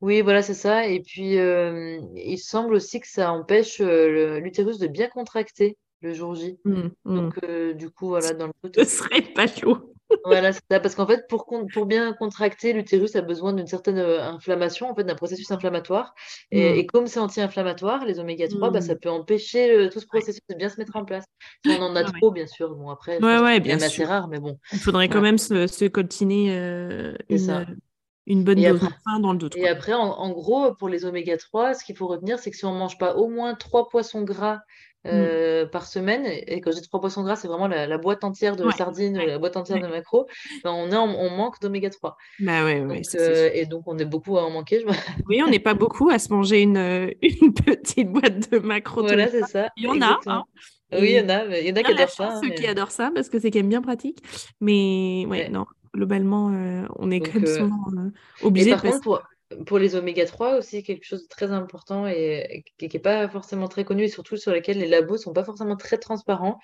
Oui, 0.00 0.20
voilà, 0.20 0.42
c'est 0.42 0.54
ça. 0.54 0.86
Et 0.86 1.00
puis, 1.00 1.36
il 1.36 2.38
semble 2.38 2.74
aussi 2.74 3.00
que 3.00 3.08
ça 3.08 3.32
empêche 3.32 3.80
l'utérus 3.80 4.78
de 4.78 4.86
bien 4.86 5.08
contracter 5.08 5.76
le 6.04 6.12
jour 6.12 6.34
J. 6.34 6.58
Mmh, 6.64 6.74
mmh. 7.04 7.14
Donc, 7.16 7.46
du 7.76 7.90
coup, 7.90 8.08
voilà, 8.08 8.32
dans 8.32 8.46
le 8.46 8.52
Ce 8.76 8.84
serait 8.84 9.22
pas 9.22 9.46
chaud. 9.46 9.90
Voilà, 10.26 10.52
c'est 10.52 10.62
ça. 10.70 10.80
Parce 10.80 10.94
qu'en 10.94 11.06
fait, 11.06 11.26
pour, 11.28 11.46
pour 11.72 11.86
bien 11.86 12.12
contracter, 12.12 12.72
l'utérus 12.72 13.16
a 13.16 13.22
besoin 13.22 13.52
d'une 13.52 13.66
certaine 13.66 13.98
inflammation, 13.98 14.88
en 14.88 14.94
fait, 14.94 15.02
d'un 15.02 15.14
processus 15.14 15.50
inflammatoire. 15.50 16.14
Et, 16.52 16.82
mmh. 16.82 16.86
comme 16.86 17.06
c'est 17.06 17.18
anti-inflammatoire, 17.18 18.04
les 18.04 18.20
oméga 18.20 18.46
3, 18.46 18.70
bah, 18.70 18.80
ça 18.80 18.94
peut 18.94 19.08
empêcher 19.08 19.88
tout 19.90 19.98
ce 19.98 20.06
processus 20.06 20.42
de 20.48 20.54
bien 20.54 20.68
se 20.68 20.78
mettre 20.78 20.94
en 20.94 21.04
place. 21.04 21.24
Si 21.64 21.72
on 21.72 21.82
en 21.82 21.96
a 21.96 22.04
trop, 22.04 22.30
bien 22.30 22.46
sûr. 22.46 22.76
Bon, 22.76 22.90
après, 22.90 23.18
ouais, 23.18 23.60
bien 23.60 23.78
c'est 23.78 23.86
assez 23.86 24.04
rare, 24.04 24.28
mais 24.28 24.38
bon. 24.38 24.58
Il 24.72 24.78
faudrait 24.78 25.08
quand 25.08 25.22
même 25.22 25.38
se, 25.38 25.66
se 25.66 25.86
coltiner 25.86 26.54
une, 27.28 27.76
une 28.26 28.44
bonne 28.44 28.60
dose 28.60 28.88
dans 29.20 29.32
le 29.32 29.38
doute. 29.38 29.56
Et 29.56 29.68
après, 29.68 29.92
en, 29.92 30.30
gros, 30.30 30.74
pour 30.74 30.88
les 30.88 31.04
oméga 31.04 31.36
3, 31.36 31.74
ce 31.74 31.84
qu'il 31.84 31.96
faut 31.96 32.06
retenir, 32.06 32.38
c'est 32.38 32.50
que 32.50 32.56
si 32.56 32.64
on 32.64 32.74
ne 32.74 32.78
mange 32.78 32.98
pas 32.98 33.16
au 33.16 33.28
moins 33.28 33.54
trois 33.54 33.88
poissons 33.88 34.22
gras 34.22 34.60
mm. 35.04 35.08
euh, 35.08 35.66
par 35.66 35.86
semaine, 35.86 36.24
et 36.26 36.60
quand 36.60 36.70
je 36.72 36.80
dis 36.80 36.88
trois 36.88 37.00
poissons 37.00 37.22
gras, 37.22 37.36
c'est 37.36 37.48
vraiment 37.48 37.68
la, 37.68 37.98
boîte 37.98 38.24
entière 38.24 38.56
de 38.56 38.68
sardines, 38.70 39.18
la 39.18 39.38
boîte 39.38 39.56
entière 39.56 39.80
de 39.80 39.86
macro, 39.86 40.26
ben 40.62 40.72
on, 40.72 40.90
on 40.92 41.30
manque 41.30 41.60
d'oméga 41.60 41.90
3. 41.90 42.16
Bah 42.40 42.64
ouais, 42.64 42.84
euh, 43.16 43.50
et 43.52 43.66
donc, 43.66 43.84
on 43.86 43.98
est 43.98 44.04
beaucoup 44.04 44.38
à 44.38 44.44
en 44.44 44.50
manquer. 44.50 44.84
Oui, 45.28 45.42
on 45.44 45.50
n'est 45.50 45.58
pas 45.58 45.74
beaucoup 45.74 46.10
à 46.10 46.18
se 46.18 46.32
manger 46.32 46.62
une, 46.62 46.76
une 47.22 47.54
petite 47.54 48.10
boîte 48.10 48.50
de 48.50 48.58
macro. 48.58 49.02
Voilà, 49.02 49.28
c'est 49.28 49.46
ça. 49.46 49.68
Il 49.76 49.84
y 49.84 49.88
en 49.88 50.00
a. 50.02 50.20
Hein. 50.26 50.44
Oui, 50.92 51.10
il 51.10 51.16
y 51.16 51.20
en 51.20 51.28
a, 51.28 51.58
il 51.58 51.66
y 51.66 51.72
en 51.72 51.76
a 51.76 51.82
qui 51.82 51.92
adorent 51.92 52.10
ça. 52.10 52.40
Ceux 52.42 52.50
qui 52.50 52.66
adorent 52.66 52.90
ça 52.90 53.10
parce 53.14 53.28
que 53.28 53.38
c'est 53.38 53.50
quand 53.50 53.60
même 53.60 53.68
bien 53.68 53.82
pratique. 53.82 54.18
Mais 54.60 55.26
ouais, 55.28 55.48
non, 55.48 55.66
globalement, 55.94 56.50
euh, 56.50 56.86
on 56.96 57.10
est 57.10 57.20
quand 57.20 57.34
même 57.34 57.44
euh, 57.44 57.58
souvent 57.58 57.84
euh, 57.96 58.10
obligé. 58.42 58.70
Par 58.72 58.82
contre, 58.82 59.00
pour, 59.00 59.22
les 59.78 59.94
oméga 59.94 60.24
3 60.24 60.56
aussi, 60.56 60.82
quelque 60.82 61.04
chose 61.04 61.22
de 61.22 61.28
très 61.28 61.50
important 61.50 62.06
et, 62.06 62.64
qui 62.78 62.88
n'est 62.92 63.00
pas 63.00 63.28
forcément 63.28 63.68
très 63.68 63.84
connu 63.84 64.04
et 64.04 64.08
surtout 64.08 64.36
sur 64.36 64.52
lequel 64.52 64.78
les 64.78 64.86
labos 64.86 65.14
ne 65.14 65.18
sont 65.18 65.32
pas 65.32 65.44
forcément 65.44 65.76
très 65.76 65.98
transparents, 65.98 66.58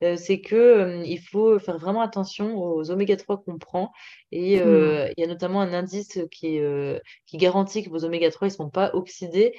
c'est 0.00 0.40
que 0.40 1.02
il 1.04 1.18
faut 1.18 1.58
faire 1.58 1.78
vraiment 1.78 2.00
attention 2.00 2.56
aux 2.56 2.90
oméga 2.90 3.16
3 3.16 3.42
qu'on 3.42 3.58
prend. 3.58 3.92
Et 4.32 4.60
mmh. 4.60 5.12
il 5.16 5.20
y 5.20 5.24
a 5.24 5.26
notamment 5.26 5.60
un 5.60 5.72
indice 5.72 6.18
qui, 6.30 6.60
qui 7.26 7.36
garantit 7.36 7.82
que 7.82 7.90
vos 7.90 8.04
oméga 8.04 8.30
3 8.30 8.48
ne 8.48 8.52
sont 8.52 8.70
pas 8.70 8.90
oxydés. 8.94 9.52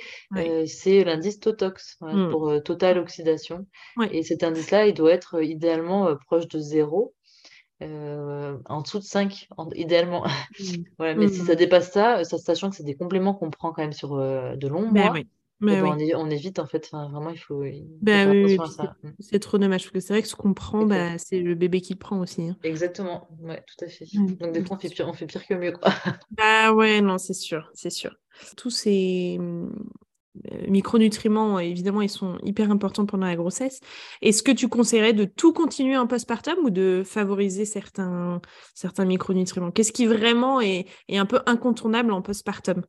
c'est 0.65 1.03
l'indice 1.03 1.39
TOTOX, 1.39 1.97
mmh. 2.01 2.29
pour 2.29 2.63
Total 2.63 2.97
Oxydation. 2.97 3.65
Et 4.11 4.23
cet 4.23 4.43
indice-là, 4.43 4.87
il 4.87 4.93
doit 4.93 5.11
être 5.11 5.43
idéalement 5.43 6.15
proche 6.27 6.47
de 6.47 6.59
zéro. 6.59 7.13
Euh, 7.81 8.57
en 8.65 8.81
dessous 8.81 8.99
de 8.99 9.03
5, 9.03 9.49
idéalement. 9.75 10.23
Mmh. 10.59 10.63
voilà, 10.97 11.15
mais 11.15 11.27
si 11.27 11.41
mmh. 11.41 11.45
ça 11.45 11.55
dépasse 11.55 11.91
ça, 11.91 12.23
ça 12.23 12.37
sachant 12.37 12.69
que 12.69 12.75
c'est 12.75 12.83
des 12.83 12.95
compléments 12.95 13.33
qu'on 13.33 13.49
prend 13.49 13.71
quand 13.71 13.81
même 13.81 13.93
sur 13.93 14.15
euh, 14.15 14.55
de 14.55 14.67
longs 14.67 14.91
ben 14.91 15.03
mois, 15.03 15.11
oui. 15.13 15.27
Mais 15.63 15.77
eh 15.77 15.81
ben, 15.81 15.95
on, 16.15 16.29
évite 16.31 16.57
en 16.57 16.65
fait. 16.65 16.89
vraiment, 16.89 17.29
il 17.29 17.37
faut, 17.37 17.63
ben 18.01 18.31
oui, 18.31 18.57
mmh. 18.57 19.11
C'est 19.19 19.37
trop 19.37 19.59
dommage 19.59 19.83
parce 19.83 19.91
que 19.91 19.99
c'est 19.99 20.13
vrai 20.13 20.23
que 20.23 20.27
ce 20.27 20.35
qu'on 20.35 20.55
prend, 20.55 20.87
bah, 20.87 21.19
c'est 21.19 21.39
le 21.39 21.53
bébé 21.53 21.81
qui 21.81 21.93
le 21.93 21.99
prend 21.99 22.19
aussi. 22.19 22.49
Hein. 22.49 22.57
Exactement, 22.63 23.27
ouais, 23.41 23.63
tout 23.67 23.85
à 23.85 23.87
fait. 23.87 24.05
Donc 24.39 24.53
des 24.53 24.65
fois, 24.65 24.77
on 24.77 24.79
fait 24.79 24.89
pire, 24.89 25.07
on 25.07 25.13
fait 25.13 25.27
pire 25.27 25.45
que 25.45 25.53
mieux. 25.53 25.71
Quoi. 25.71 25.93
Bah 26.31 26.73
ouais, 26.73 26.99
non, 27.01 27.19
c'est 27.19 27.35
sûr, 27.35 27.69
c'est 27.75 27.91
sûr. 27.91 28.15
Tous 28.57 28.71
ces 28.71 29.37
euh, 29.39 29.69
micronutriments, 30.67 31.59
évidemment, 31.59 32.01
ils 32.01 32.09
sont 32.09 32.37
hyper 32.43 32.71
importants 32.71 33.05
pendant 33.05 33.27
la 33.27 33.35
grossesse. 33.35 33.79
Est-ce 34.21 34.43
que 34.43 34.51
tu 34.51 34.67
conseillerais 34.67 35.13
de 35.13 35.25
tout 35.25 35.53
continuer 35.53 35.97
en 35.97 36.07
postpartum 36.07 36.57
ou 36.63 36.69
de 36.69 37.03
favoriser 37.05 37.65
certains, 37.65 38.41
certains 38.73 39.05
micronutriments? 39.05 39.71
Qu'est-ce 39.71 39.91
qui 39.91 40.05
vraiment 40.05 40.61
est, 40.61 40.85
est, 41.09 41.17
un 41.17 41.25
peu 41.25 41.41
incontournable 41.45 42.11
en 42.11 42.21
postpartum? 42.21 42.83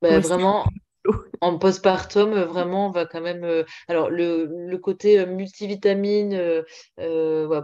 Bah, 0.00 0.20
Vraiment, 0.20 0.64
en 1.40 1.58
postpartum, 1.58 2.32
euh, 2.32 2.44
vraiment, 2.44 2.88
on 2.88 2.90
va 2.90 3.06
quand 3.06 3.20
même. 3.20 3.44
Euh, 3.44 3.64
alors, 3.88 4.10
le, 4.10 4.76
côté 4.76 5.18
euh, 5.18 5.26
multivitamine, 5.26 6.38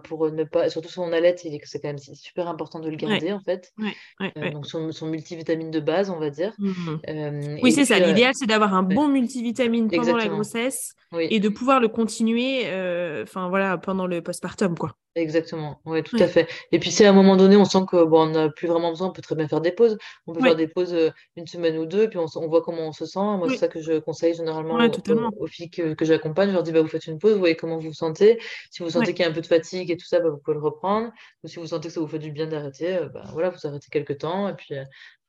pour 0.04 0.30
ne 0.30 0.44
pas. 0.44 0.70
Surtout 0.70 0.88
si 0.88 0.98
on 0.98 1.12
allait, 1.12 1.36
c'est 1.36 1.80
quand 1.80 1.88
même 1.88 1.98
super 1.98 2.48
important 2.48 2.80
de 2.80 2.88
le 2.88 2.96
garder, 2.96 3.32
en 3.32 3.40
fait. 3.40 3.72
donc, 4.52 4.66
son, 4.66 5.06
multivitamine 5.06 5.70
de 5.70 5.80
base, 5.80 6.10
on 6.10 6.18
va 6.18 6.30
dire. 6.30 6.54
Mmh 6.58 7.60
oui, 7.62 7.72
c'est 7.72 7.84
ça. 7.84 7.98
L'idéal, 7.98 8.32
c'est 8.34 8.46
d'avoir 8.46 8.74
un 8.74 8.82
bon 8.82 9.08
multivitamine 9.08 9.88
pendant 9.88 10.16
la 10.16 10.28
grossesse 10.28 10.94
et 11.18 11.40
de 11.40 11.48
pouvoir 11.48 11.80
le 11.80 11.88
continuer 11.88 12.66
enfin 13.22 13.48
voilà, 13.48 13.78
pendant 13.78 14.06
le 14.06 14.22
postpartum, 14.22 14.76
quoi. 14.76 14.96
Exactement, 15.16 15.80
ouais, 15.86 16.02
tout 16.02 16.16
à 16.20 16.28
fait. 16.28 16.46
Et 16.72 16.78
puis 16.78 16.90
si 16.90 17.02
à 17.02 17.08
un 17.08 17.14
moment 17.14 17.36
donné 17.36 17.56
on 17.56 17.64
sent 17.64 17.86
que 17.90 18.04
bon, 18.04 18.24
on 18.24 18.30
n'a 18.32 18.50
plus 18.50 18.68
vraiment 18.68 18.90
besoin, 18.90 19.08
on 19.08 19.12
peut 19.12 19.22
très 19.22 19.34
bien 19.34 19.48
faire 19.48 19.62
des 19.62 19.72
pauses. 19.72 19.96
On 20.26 20.34
peut 20.34 20.42
faire 20.42 20.56
des 20.56 20.68
pauses 20.68 20.94
une 21.36 21.46
semaine 21.46 21.78
ou 21.78 21.86
deux, 21.86 22.10
puis 22.10 22.18
on, 22.18 22.26
on 22.36 22.48
voit 22.48 22.60
comment 22.60 22.88
on 22.88 22.92
se 22.92 23.06
sent. 23.06 23.18
Moi, 23.18 23.48
c'est 23.48 23.56
ça 23.56 23.68
que 23.68 23.80
je 23.80 23.98
conseille 23.98 24.34
généralement 24.34 24.78
aux, 25.38 25.46
filles 25.46 25.70
que, 25.70 25.94
que 25.94 26.04
j'accompagne. 26.04 26.50
Je 26.50 26.52
leur 26.52 26.62
dis 26.62 26.70
bah, 26.70 26.82
vous 26.82 26.88
faites 26.88 27.06
une 27.06 27.18
pause, 27.18 27.32
vous 27.32 27.38
voyez 27.38 27.56
comment 27.56 27.78
vous 27.78 27.88
vous 27.88 27.94
sentez. 27.94 28.38
Si 28.70 28.82
vous 28.82 28.90
sentez 28.90 29.14
qu'il 29.14 29.24
y 29.24 29.26
a 29.26 29.30
un 29.30 29.34
peu 29.34 29.40
de 29.40 29.46
fatigue 29.46 29.90
et 29.90 29.96
tout 29.96 30.06
ça, 30.06 30.20
bah, 30.20 30.28
vous 30.28 30.36
pouvez 30.36 30.58
le 30.58 30.62
reprendre. 30.62 31.10
Ou 31.42 31.48
si 31.48 31.58
vous 31.58 31.66
sentez 31.66 31.88
que 31.88 31.94
ça 31.94 32.00
vous 32.00 32.08
fait 32.08 32.18
du 32.18 32.30
bien 32.30 32.46
d'arrêter, 32.46 32.98
bah, 33.14 33.22
voilà, 33.32 33.48
vous 33.48 33.66
arrêtez 33.66 33.88
quelques 33.90 34.18
temps 34.18 34.50
et 34.50 34.54
puis 34.54 34.74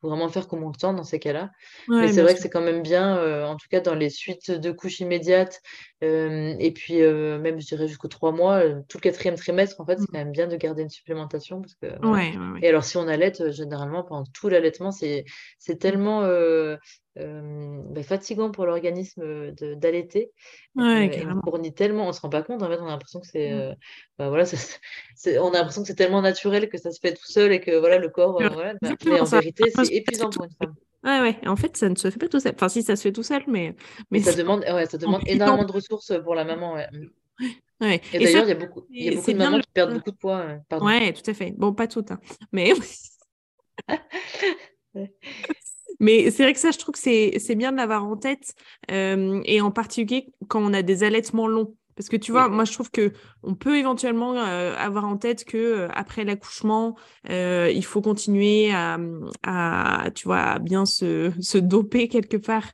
faut 0.02 0.10
vraiment 0.10 0.30
faire 0.30 0.48
comme 0.48 0.64
on 0.64 0.68
le 0.68 0.80
sent 0.80 0.94
dans 0.94 1.04
ces 1.04 1.20
cas-là. 1.20 1.52
Mais 1.88 2.08
c'est 2.10 2.22
vrai 2.22 2.36
que 2.36 2.40
c'est 2.40 2.50
quand 2.50 2.62
même 2.62 2.82
bien, 2.82 3.18
euh, 3.18 3.46
en 3.46 3.56
tout 3.56 3.68
cas 3.70 3.80
dans 3.80 3.96
les 3.96 4.10
suites 4.10 4.52
de 4.52 4.72
couches 4.72 5.00
immédiates, 5.00 5.62
euh, 6.04 6.56
et 6.60 6.72
puis 6.72 7.02
euh, 7.02 7.40
même, 7.40 7.60
je 7.60 7.68
dirais, 7.68 7.88
jusqu'au 7.88 8.08
trois 8.08 8.32
mois, 8.32 8.62
tout 8.88 8.98
le 8.98 9.02
quatrième 9.02 9.36
trimestre, 9.36 9.82
en 9.82 9.86
fait, 9.86 9.98
c'est 9.98 10.04
mmh. 10.04 10.08
quand 10.12 10.20
même 10.20 10.32
bien 10.32 10.48
de 10.48 10.56
garder 10.56 10.84
une 10.84 10.90
supplémentation. 10.90 11.62
Parce 11.62 11.76
que, 11.76 11.88
Et 12.62 12.70
alors, 12.70 12.84
si 12.84 12.98
on 12.98 13.08
allait, 13.08 13.34
généralement, 13.52 14.04
pendant 14.04 14.26
tout 14.34 14.50
l'allaitement, 14.50 14.92
c'est 14.92 15.26
tellement 15.80 16.22
bah, 17.18 18.04
fatigant 18.04 18.52
pour 18.52 18.66
l'organisme 18.66 19.52
d'allaiter. 19.76 20.32
Ouais, 20.76 21.26
on 21.26 21.42
fournit 21.42 21.74
tellement, 21.74 22.08
on 22.08 22.14
se 22.14 22.22
rend 22.22 22.30
pas 22.30 22.44
compte, 22.44 22.62
en 22.62 22.68
fait, 22.68 22.80
on 22.80 22.86
a 22.86 22.92
l'impression 22.92 23.20
que 23.20 23.28
c'est. 23.28 23.52
Bah, 24.18 24.30
voilà, 24.30 24.44
on 25.42 25.50
a 25.50 25.58
l'impression 25.58 25.82
que 25.82 25.88
c'est 25.88 25.96
tellement 25.96 26.22
naturel 26.22 26.70
que 26.70 26.78
ça 26.78 26.92
se 26.92 27.00
fait 27.00 27.14
tout 27.14 27.26
seul 27.26 27.52
et 27.52 27.60
que 27.60 27.78
voilà, 27.78 27.98
le 27.98 28.10
corps. 28.10 28.34
Voilà, 28.34 28.74
bah, 28.82 28.90
mais 29.06 29.20
en 29.20 29.26
vérité, 29.26 29.72
c'est 29.76 29.94
épuisant 29.94 30.30
pour 30.30 30.46
une 30.46 30.52
femme. 30.52 30.76
Ouais, 31.04 31.22
ouais. 31.22 31.48
En 31.48 31.56
fait, 31.56 31.78
ça 31.78 31.88
ne 31.90 31.96
se 31.96 32.10
fait 32.10 32.20
pas 32.20 32.28
tout 32.28 32.40
seul. 32.40 32.54
Enfin, 32.56 32.70
si, 32.70 32.84
ça 32.84 32.96
se 32.96 33.04
fait 33.04 33.12
tout 33.12 33.24
seul, 33.24 33.44
mais. 33.48 33.76
mais 34.12 34.20
ça 34.20 34.34
demande, 34.34 34.62
ouais, 34.62 34.86
ça 34.86 34.98
demande 34.98 35.22
énormément 35.28 35.66
de 35.66 35.72
ressources 35.72 36.14
pour 36.24 36.36
la 36.36 36.44
maman. 36.44 36.74
Ouais. 36.74 36.88
Ouais. 37.80 38.02
Et, 38.14 38.20
d'ailleurs, 38.20 38.44
il 38.46 38.50
y 38.50 38.52
a 38.52 38.56
beaucoup, 38.56 38.86
y 38.90 39.10
a 39.10 39.16
beaucoup 39.16 39.32
de 39.32 39.38
mamans 39.38 39.60
qui 39.60 39.70
perdent 39.72 39.94
beaucoup 39.94 40.12
de 40.12 40.18
poids. 40.18 40.58
Ouais, 40.82 41.14
tout 41.14 41.30
à 41.30 41.34
fait. 41.34 41.54
Bon, 41.56 41.74
pas 41.74 41.88
toutes, 41.88 42.12
hein. 42.12 42.20
mais. 42.52 42.74
mais 46.00 46.32
c'est 46.32 46.44
vrai 46.44 46.54
que 46.54 46.60
ça, 46.60 46.72
je 46.72 46.78
trouve 46.78 46.94
que 46.94 47.00
c'est 47.00 47.56
bien 47.56 47.72
de 47.72 47.78
l'avoir 47.78 48.06
en 48.06 48.18
tête, 48.18 48.54
euh, 48.92 49.42
et 49.46 49.62
en 49.62 49.72
particulier 49.72 50.34
quand 50.48 50.62
on 50.62 50.74
a 50.74 50.82
des 50.82 51.04
allaitements 51.04 51.48
longs. 51.48 51.76
Parce 51.98 52.10
que 52.10 52.16
tu 52.16 52.32
vois, 52.32 52.48
moi 52.48 52.64
je 52.64 52.74
trouve 52.74 52.92
que 52.92 53.12
on 53.42 53.56
peut 53.56 53.76
éventuellement 53.76 54.36
euh, 54.36 54.76
avoir 54.78 55.06
en 55.06 55.18
tête 55.18 55.44
que 55.46 55.58
euh, 55.58 55.88
après 55.96 56.24
l'accouchement, 56.24 56.96
euh, 57.32 57.72
il 57.74 57.84
faut 57.84 58.02
continuer 58.02 58.72
à, 58.72 59.00
à, 59.42 60.12
tu 60.14 60.26
vois, 60.26 60.42
à 60.42 60.60
bien 60.60 60.86
se, 60.86 61.32
se 61.42 61.58
doper 61.58 62.08
quelque 62.08 62.38
part 62.38 62.72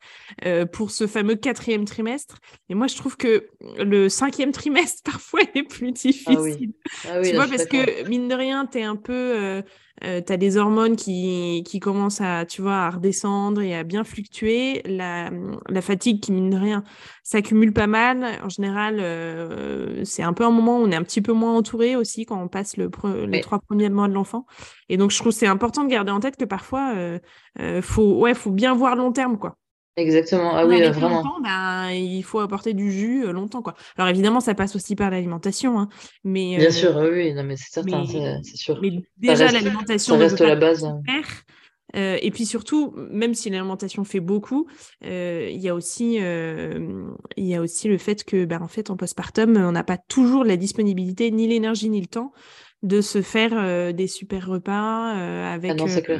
pour 0.73 0.91
ce 0.91 1.07
fameux 1.07 1.35
quatrième 1.35 1.85
trimestre. 1.85 2.39
Et 2.67 2.75
moi 2.75 2.87
je 2.87 2.97
trouve 2.97 3.15
que 3.15 3.47
le 3.79 4.09
cinquième 4.09 4.51
trimestre 4.51 5.01
parfois 5.03 5.39
est 5.55 5.63
plus 5.63 5.87
ah 5.87 5.91
difficile. 5.91 6.73
Ah 7.07 7.21
tu 7.21 7.33
vois, 7.33 7.47
parce 7.47 7.65
que 7.65 8.05
mine 8.09 8.27
de 8.27 8.35
rien, 8.35 8.65
tu 8.65 8.79
es 8.79 8.83
un 8.83 8.97
peu 8.97 9.63
euh, 10.03 10.21
tu 10.25 10.33
as 10.33 10.37
des 10.37 10.57
hormones 10.57 10.95
qui, 10.95 11.63
qui 11.65 11.79
commencent 11.79 12.21
à, 12.21 12.45
tu 12.45 12.61
vois, 12.61 12.77
à 12.77 12.89
redescendre 12.89 13.61
et 13.61 13.75
à 13.75 13.83
bien 13.83 14.03
fluctuer. 14.03 14.81
La, 14.85 15.29
la 15.69 15.81
fatigue 15.81 16.19
qui, 16.19 16.31
mine 16.31 16.49
de 16.49 16.57
rien, 16.57 16.83
s'accumule 17.23 17.73
pas 17.73 17.87
mal. 17.87 18.25
En 18.43 18.49
général, 18.49 18.97
euh, 18.99 20.03
c'est 20.03 20.23
un 20.23 20.33
peu 20.33 20.43
un 20.43 20.51
moment 20.51 20.79
où 20.79 20.81
on 20.81 20.91
est 20.91 20.95
un 20.95 21.03
petit 21.03 21.21
peu 21.21 21.33
moins 21.33 21.55
entouré 21.55 21.95
aussi 21.95 22.25
quand 22.25 22.41
on 22.41 22.47
passe 22.47 22.75
le 22.77 22.89
les 23.27 23.41
trois 23.41 23.59
premiers 23.59 23.89
mois 23.89 24.07
de 24.07 24.13
l'enfant. 24.13 24.45
Et 24.89 24.97
donc, 24.97 25.11
je 25.11 25.19
trouve 25.19 25.31
c'est 25.31 25.47
important 25.47 25.83
de 25.83 25.89
garder 25.89 26.11
en 26.11 26.19
tête 26.19 26.37
que 26.37 26.45
parfois, 26.45 26.93
euh, 26.95 27.19
euh, 27.59 27.81
faut, 27.81 28.19
ouais, 28.19 28.33
faut 28.33 28.51
bien 28.51 28.73
voir 28.73 28.95
long 28.95 29.11
terme, 29.11 29.37
quoi. 29.37 29.57
Exactement. 29.95 30.55
Ah 30.55 30.65
oui, 30.65 30.81
vraiment. 30.89 31.23
Ben, 31.43 31.91
il 31.91 32.23
faut 32.23 32.39
apporter 32.39 32.73
du 32.73 32.91
jus 32.91 33.25
euh, 33.25 33.31
longtemps, 33.31 33.61
quoi. 33.61 33.75
Alors 33.97 34.09
évidemment, 34.09 34.39
ça 34.39 34.55
passe 34.55 34.75
aussi 34.75 34.95
par 34.95 35.11
l'alimentation, 35.11 35.79
hein, 35.79 35.89
mais. 36.23 36.57
Bien 36.57 36.67
euh, 36.67 36.71
sûr, 36.71 36.95
oui, 36.95 37.33
non, 37.33 37.43
mais 37.43 37.57
c'est 37.57 37.71
certain, 37.71 38.03
c'est 38.05 38.55
sûr. 38.57 38.79
Mais 38.81 39.03
déjà, 39.17 39.51
l'alimentation. 39.51 40.15
Ça 40.15 40.19
reste 40.19 40.39
la 40.39 40.55
base. 40.55 40.87
Euh, 41.95 42.17
et 42.23 42.31
puis 42.31 42.47
surtout, 42.47 42.91
même 43.11 43.35
si 43.35 43.51
l'alimentation 43.51 44.03
fait 44.03 44.19
beaucoup, 44.19 44.65
il 45.03 45.59
y 45.59 45.69
a 45.69 45.75
aussi, 45.75 46.15
il 46.15 47.45
y 47.45 47.55
a 47.55 47.61
aussi 47.61 47.87
le 47.87 47.99
fait 47.99 48.23
que, 48.23 48.45
ben, 48.45 48.63
en 48.63 48.67
fait, 48.67 48.89
en 48.89 48.97
postpartum, 48.97 49.57
on 49.57 49.73
n'a 49.73 49.83
pas 49.83 49.97
toujours 49.97 50.43
la 50.43 50.57
disponibilité, 50.57 51.29
ni 51.29 51.47
l'énergie, 51.47 51.89
ni 51.89 52.01
le 52.01 52.07
temps 52.07 52.31
de 52.83 53.01
se 53.01 53.21
faire 53.21 53.93
des 53.93 54.07
super 54.07 54.47
repas 54.47 55.11
avec, 55.53 55.79
ah 55.79 56.17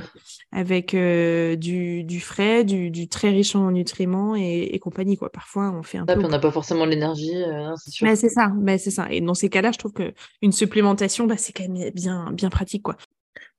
avec 0.52 0.96
du, 0.96 2.04
du, 2.04 2.20
frais, 2.20 2.64
du, 2.64 2.90
du, 2.90 3.08
très 3.08 3.30
riche 3.30 3.56
en 3.56 3.72
nutriments 3.72 4.36
et, 4.36 4.80
compagnie. 4.80 5.18
Quoi. 5.18 5.30
Parfois, 5.30 5.72
on 5.72 5.84
fait 5.84 5.98
un 5.98 6.06
peu. 6.06 6.24
on 6.24 6.30
n'a 6.30 6.40
pas 6.40 6.52
forcément 6.52 6.86
l'énergie, 6.86 7.36
c'est 7.84 7.92
sûr. 7.92 8.08
c'est 8.16 8.30
ça, 8.30 8.54
c'est 8.78 8.92
ça. 8.92 9.08
Et 9.12 9.22
dans 9.22 9.34
ces 9.34 9.50
cas-là, 9.50 9.72
je 9.72 9.78
trouve 9.78 9.94
qu'une 9.94 10.52
supplémentation, 10.52 11.28
bah, 11.28 11.36
c'est 11.38 11.54
quand 11.54 11.68
même 11.68 11.92
bien, 11.92 12.32
bien 12.32 12.50
pratique. 12.50 12.84
Quoi. 12.84 12.96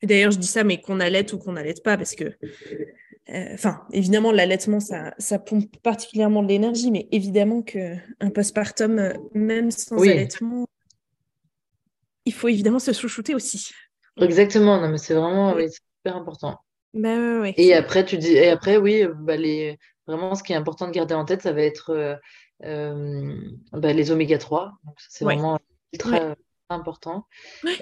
D'ailleurs, 0.03 0.31
je 0.31 0.39
dis 0.39 0.47
ça, 0.47 0.65
mais 0.65 0.81
qu'on 0.81 1.01
allait 1.01 1.33
ou 1.33 1.39
qu'on 1.39 1.53
n'allait 1.53 1.75
pas, 1.83 1.97
parce 1.97 2.15
que 2.15 2.33
euh, 3.31 3.55
enfin, 3.55 3.81
évidemment, 3.93 4.33
l'allaitement, 4.33 4.81
ça, 4.81 5.15
ça 5.19 5.39
pompe 5.39 5.77
particulièrement 5.83 6.43
de 6.43 6.49
l'énergie, 6.49 6.91
mais 6.91 7.09
évidemment 7.11 7.63
qu'un 7.63 8.31
postpartum, 8.35 8.99
euh, 8.99 9.15
même 9.33 9.71
sans 9.71 10.01
allaitement, 10.03 10.67
il 12.25 12.33
faut 12.33 12.49
évidemment 12.49 12.79
se 12.79 12.93
chouchouter 12.93 13.35
aussi. 13.35 13.71
Exactement, 14.21 14.81
non, 14.81 14.89
mais 14.89 14.99
c'est 14.99 15.15
vraiment 15.15 15.55
super 15.55 16.17
important. 16.17 16.59
Bah, 16.93 17.49
et 17.57 17.75
après, 17.75 18.05
tu 18.05 18.19
dis, 18.19 18.33
et 18.33 18.49
après, 18.49 18.77
oui, 18.77 19.05
bah, 19.17 19.37
les... 19.37 19.79
vraiment, 20.07 20.35
ce 20.35 20.43
qui 20.43 20.53
est 20.53 20.57
important 20.57 20.87
de 20.87 20.93
garder 20.93 21.15
en 21.15 21.25
tête, 21.25 21.43
ça 21.43 21.53
va 21.53 21.63
être 21.63 22.17
euh, 22.63 23.37
bah, 23.73 23.93
les 23.93 24.11
oméga 24.11 24.39
3. 24.39 24.73
Donc, 24.85 24.95
c'est 25.09 25.25
vraiment 25.25 25.59
ultra, 25.93 26.37
important. 26.71 27.27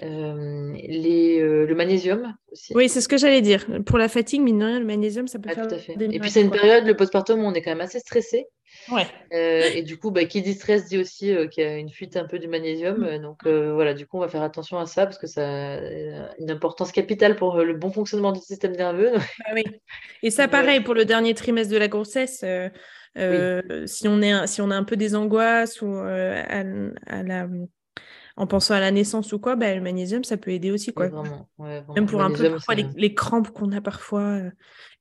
Euh, 0.02 0.72
les, 0.74 1.40
euh, 1.40 1.66
le 1.66 1.74
magnésium 1.74 2.34
aussi. 2.50 2.72
Oui, 2.74 2.88
c'est 2.88 3.00
ce 3.00 3.08
que 3.08 3.16
j'allais 3.16 3.40
dire. 3.40 3.66
Pour 3.86 3.98
la 3.98 4.08
fatigue, 4.08 4.40
mine 4.40 4.58
de 4.58 4.64
rien, 4.64 4.80
le 4.80 4.86
magnésium, 4.86 5.28
ça 5.28 5.38
peut 5.38 5.50
faire. 5.50 5.68
Tout 5.68 5.74
à 5.74 5.78
fait. 5.78 5.96
Et 6.00 6.18
puis, 6.18 6.30
c'est 6.30 6.40
une 6.40 6.50
période, 6.50 6.84
le 6.84 6.96
postpartum, 6.96 7.40
où 7.40 7.46
on 7.46 7.54
est 7.54 7.62
quand 7.62 7.70
même 7.70 7.80
assez 7.80 8.00
stressé. 8.00 8.46
Ouais. 8.90 9.06
Euh, 9.34 9.68
et 9.74 9.82
du 9.82 9.98
coup, 9.98 10.10
bah, 10.10 10.24
qui 10.24 10.40
dit 10.40 10.54
stress 10.54 10.88
dit 10.88 10.98
aussi 10.98 11.34
qu'il 11.50 11.62
y 11.62 11.66
a 11.66 11.76
une 11.76 11.90
fuite 11.90 12.16
un 12.16 12.26
peu 12.26 12.38
du 12.38 12.48
magnésium. 12.48 12.98
Mm. 12.98 13.22
Donc, 13.22 13.46
voilà, 13.46 13.94
du 13.94 14.06
coup, 14.06 14.16
on 14.16 14.20
va 14.20 14.28
faire 14.28 14.42
attention 14.42 14.78
à 14.78 14.86
ça 14.86 15.06
parce 15.06 15.18
que 15.18 15.26
ça 15.26 15.74
a 15.74 15.78
une 16.38 16.50
importance 16.50 16.90
capitale 16.90 17.36
pour 17.36 17.58
le 17.58 17.74
bon 17.74 17.92
fonctionnement 17.92 18.32
du 18.32 18.40
système 18.40 18.72
nerveux. 18.72 19.12
Ah 19.46 19.52
oui. 19.54 19.64
Et 20.22 20.30
ça, 20.30 20.48
pareil, 20.48 20.80
pour 20.80 20.94
le 20.94 21.04
dernier 21.04 21.34
trimestre 21.34 21.72
de 21.72 21.78
la 21.78 21.88
grossesse. 21.88 22.44
si, 23.14 24.08
on 24.08 24.22
est 24.22 24.46
si 24.46 24.60
on 24.60 24.70
a 24.70 24.76
un 24.76 24.84
peu 24.84 24.96
des 24.96 25.14
angoisses 25.14 25.82
ou 25.82 25.94
à, 25.94 26.62
la, 27.22 27.46
en 28.36 28.46
pensant 28.46 28.74
à 28.74 28.80
la 28.80 28.90
naissance 28.90 29.32
ou 29.32 29.38
quoi, 29.38 29.56
bah, 29.56 29.74
le 29.74 29.80
magnésium, 29.80 30.24
ça 30.24 30.36
peut 30.36 30.50
aider 30.50 30.70
aussi. 30.70 30.92
Quoi. 30.92 31.10
Même 31.94 32.06
pour 32.06 32.22
un 32.22 32.30
peu 32.30 32.50
parfois, 32.50 32.74
les, 32.74 33.14
crampes 33.14 33.50
qu'on 33.50 33.72
a 33.72 33.80
parfois, 33.80 34.22
euh, 34.22 34.50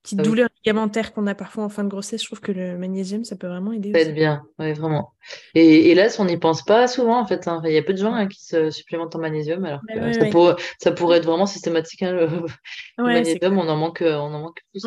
petites 0.02 0.20
ah 0.20 0.22
douleurs 0.22 0.48
ligamentaires 0.64 1.12
qu'on 1.12 1.26
a 1.26 1.34
parfois 1.34 1.64
en 1.64 1.68
fin 1.68 1.84
de 1.84 1.88
grossesse, 1.88 2.22
je 2.22 2.26
trouve 2.26 2.40
que 2.40 2.52
le 2.52 2.76
magnésium, 2.76 3.24
ça 3.24 3.36
peut 3.36 3.46
vraiment 3.46 3.72
aider. 3.72 3.92
Ça 3.92 4.00
aide 4.00 4.14
bien, 4.14 4.42
oui, 4.58 4.72
vraiment. 4.72 5.12
Et, 5.54 5.94
là, 5.94 6.08
on 6.18 6.24
n'y 6.24 6.36
pense 6.36 6.62
pas 6.62 6.86
souvent, 6.88 7.18
en 7.18 7.26
fait. 7.26 7.48
Hein. 7.48 7.62
Il 7.64 7.72
y 7.72 7.78
a 7.78 7.82
peu 7.82 7.92
de 7.92 7.98
gens 7.98 8.14
hein, 8.14 8.26
qui 8.26 8.44
se 8.44 8.70
supplémentent 8.70 9.14
en 9.16 9.20
magnésium, 9.20 9.64
alors 9.64 9.80
bah 9.86 10.10
que 10.10 10.62
ça, 10.78 10.92
pourrait 10.92 11.18
être 11.18 11.26
vraiment 11.26 11.46
systématique. 11.46 12.02
Hein, 12.02 12.12
le, 12.12 12.28
magnésium, 12.98 13.58
on 13.58 13.68
en 13.68 13.76
manque, 13.76 14.02
on 14.04 14.34
en 14.34 14.40
manque 14.40 14.60
plus. 14.72 14.84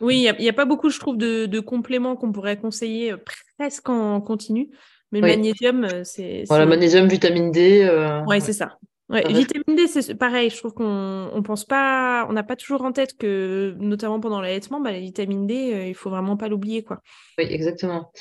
Oui, 0.00 0.16
il 0.16 0.42
n'y 0.42 0.48
a, 0.48 0.52
pas 0.54 0.64
beaucoup, 0.64 0.88
je 0.88 0.98
trouve, 0.98 1.18
de, 1.18 1.44
de 1.44 1.60
compléments 1.60 2.16
qu'on 2.16 2.32
pourrait 2.32 2.58
conseiller 2.58 3.12
euh, 3.12 3.18
presque 3.58 3.88
en 3.90 4.20
continu. 4.22 4.70
Mais 5.12 5.20
le 5.20 5.26
magnésium, 5.26 5.84
euh, 5.84 6.04
c'est. 6.04 6.44
Voilà, 6.48 6.66
magnésium, 6.66 7.08
vitamine 7.08 7.50
D. 7.50 7.82
Euh, 7.82 8.22
ouais, 8.24 8.40
c'est 8.40 8.52
ça. 8.52 8.78
Ouais, 9.08 9.26
vitamine 9.26 9.76
D, 9.76 9.88
c'est 9.88 10.14
pareil. 10.14 10.50
Je 10.50 10.56
trouve 10.56 10.72
qu'on 10.72 11.30
on 11.32 11.42
pense 11.42 11.64
pas, 11.64 12.26
on 12.28 12.32
n'a 12.32 12.44
pas 12.44 12.54
toujours 12.54 12.82
en 12.82 12.92
tête 12.92 13.18
que, 13.18 13.74
notamment 13.80 14.20
pendant 14.20 14.40
l'allaitement, 14.40 14.80
bah, 14.80 14.92
la 14.92 15.00
vitamine 15.00 15.48
D, 15.48 15.72
euh, 15.74 15.86
il 15.86 15.94
faut 15.96 16.10
vraiment 16.10 16.36
pas 16.36 16.46
l'oublier, 16.46 16.84
quoi. 16.84 17.02
Oui, 17.36 17.46
exactement. 17.50 18.12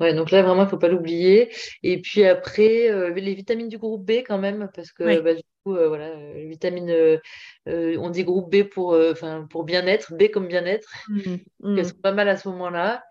Ouais, 0.00 0.14
donc 0.14 0.30
là, 0.30 0.42
vraiment, 0.42 0.62
il 0.62 0.68
faut 0.70 0.78
pas 0.78 0.88
l'oublier. 0.88 1.52
Et 1.82 2.00
puis 2.00 2.24
après, 2.24 2.90
les 3.14 3.34
vitamines 3.34 3.68
du 3.68 3.76
groupe 3.76 4.06
B 4.06 4.22
quand 4.26 4.38
même, 4.38 4.70
parce 4.74 4.90
que 4.90 5.20
bah, 5.20 5.34
du 5.34 5.42
coup, 5.64 5.74
voilà, 5.74 6.14
vitamines, 6.46 7.20
on 7.66 8.08
dit 8.08 8.24
groupe 8.24 8.50
B 8.50 8.62
pour, 8.62 8.94
enfin, 8.94 9.46
pour 9.50 9.64
bien-être, 9.64 10.14
B 10.14 10.30
comme 10.32 10.48
bien-être, 10.48 10.88
mmh, 11.10 11.36
mmh. 11.60 11.84
sont 11.84 12.00
pas 12.02 12.12
mal 12.12 12.26
à 12.30 12.38
ce 12.38 12.48
moment-là. 12.48 13.02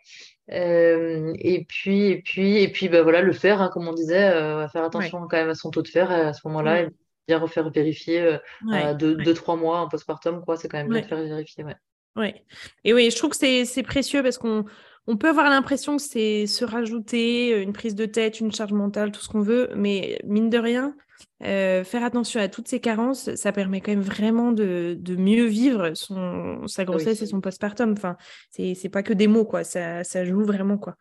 Euh, 0.52 1.34
et 1.40 1.66
puis, 1.66 2.08
et 2.08 2.22
puis, 2.22 2.62
et 2.62 2.72
puis, 2.72 2.90
bah, 2.90 3.02
voilà, 3.02 3.22
le 3.22 3.34
fer, 3.34 3.62
hein, 3.62 3.70
comme 3.72 3.88
on 3.88 3.94
disait, 3.94 4.32
euh, 4.34 4.68
faire 4.70 4.84
attention 4.84 5.22
quand 5.22 5.38
même 5.38 5.50
à 5.50 5.56
son 5.56 5.72
taux 5.72 5.82
de 5.82 5.88
fer 5.88 6.10
à 6.12 6.34
ce 6.34 6.48
moment-là, 6.48 6.84
et 6.84 6.90
bien 7.28 7.40
refaire 7.40 7.70
vérifier 7.70 8.22
euh, 8.22 8.38
à 8.72 8.94
deux, 8.94 9.34
trois 9.34 9.56
mois 9.56 9.82
en 9.82 9.90
postpartum, 9.90 10.44
quoi, 10.44 10.58
c'est 10.58 10.70
quand 10.70 10.78
même 10.78 10.90
bien 10.90 11.02
de 11.02 11.08
faire 11.08 11.22
vérifier. 11.22 11.64
Ouais. 11.64 11.76
Ouais. 12.16 12.44
Et 12.84 12.94
oui, 12.94 13.12
je 13.12 13.18
trouve 13.18 13.32
que 13.32 13.66
c'est 13.66 13.84
précieux 13.84 14.24
parce 14.24 14.38
qu'on 14.38 14.66
on 15.06 15.18
peut 15.18 15.30
avoir 15.30 15.50
l'impression 15.50 15.98
que 15.98 16.02
c'est 16.02 16.48
se 16.48 16.66
rajouter 16.66 17.62
une 17.62 17.74
prise 17.74 17.96
de 17.96 18.06
tête, 18.06 18.40
une 18.40 18.52
charge 18.52 18.74
mentale, 18.74 19.12
tout 19.12 19.22
ce 19.22 19.30
qu'on 19.30 19.42
veut, 19.42 19.70
mais 19.76 20.20
mine 20.24 20.50
de 20.50 20.58
rien, 20.58 20.96
euh, 21.44 21.84
faire 21.84 22.04
attention 22.04 22.40
à 22.40 22.48
toutes 22.48 22.68
ces 22.68 22.80
carences, 22.80 23.34
ça 23.36 23.52
permet 23.52 23.80
quand 23.80 23.92
même 23.92 24.02
vraiment 24.02 24.52
de, 24.52 24.98
de 25.00 25.16
mieux 25.16 25.46
vivre 25.46 25.94
son, 25.94 26.66
sa 26.68 26.84
grossesse 26.84 27.22
et 27.22 27.28
son 27.28 27.42
postpartum. 27.42 27.92
Enfin, 27.92 28.18
c'est 28.50 28.90
pas 28.90 29.04
que 29.04 29.14
des 29.14 29.28
mots, 29.28 29.46
quoi. 29.46 29.64
Ça, 29.64 30.04
ça 30.04 30.26
joue 30.26 30.44
vraiment, 30.44 30.78
quoi. 30.80 30.96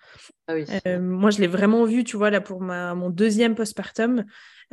Ah 0.46 0.54
euh, 0.86 1.00
moi, 1.00 1.30
je 1.30 1.40
l'ai 1.40 1.46
vraiment 1.46 1.84
vu, 1.84 2.04
tu 2.04 2.18
vois, 2.18 2.30
là, 2.30 2.42
pour 2.42 2.60
ma, 2.60 2.94
mon 2.94 3.08
deuxième 3.08 3.54
postpartum. 3.54 4.24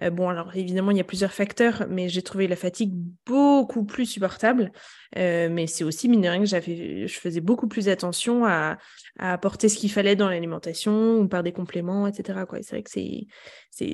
Euh, 0.02 0.10
bon, 0.10 0.28
alors 0.28 0.54
évidemment, 0.56 0.92
il 0.92 0.98
y 0.98 1.02
a 1.02 1.06
plusieurs 1.06 1.32
facteurs, 1.32 1.86
mais 1.90 2.10
j'ai 2.10 2.24
trouvé 2.24 2.48
la 2.48 2.56
fatigue 2.58 2.94
beaucoup 3.26 3.86
plus 3.86 4.06
supportable. 4.06 4.70
mais 5.16 5.66
c'est 5.68 5.86
aussi, 5.86 6.10
mine 6.10 6.22
de 6.22 6.28
rien, 6.28 6.42
que 6.42 7.08
je 7.08 7.20
faisais 7.20 7.42
beaucoup 7.42 7.70
plus 7.70 7.88
attention 7.88 8.44
à, 8.46 8.78
à 9.18 9.32
apporter 9.32 9.70
ce 9.70 9.78
qu'il 9.78 9.92
fallait 9.92 10.18
dans 10.18 10.28
l'alimentation 10.28 11.20
ou 11.20 11.28
par 11.30 11.42
des 11.42 11.54
compléments, 11.54 12.06
etc. 12.06 12.40
C'est 12.62 12.72
vrai 12.72 12.84
que 12.84 12.90
c'est, 12.90 13.28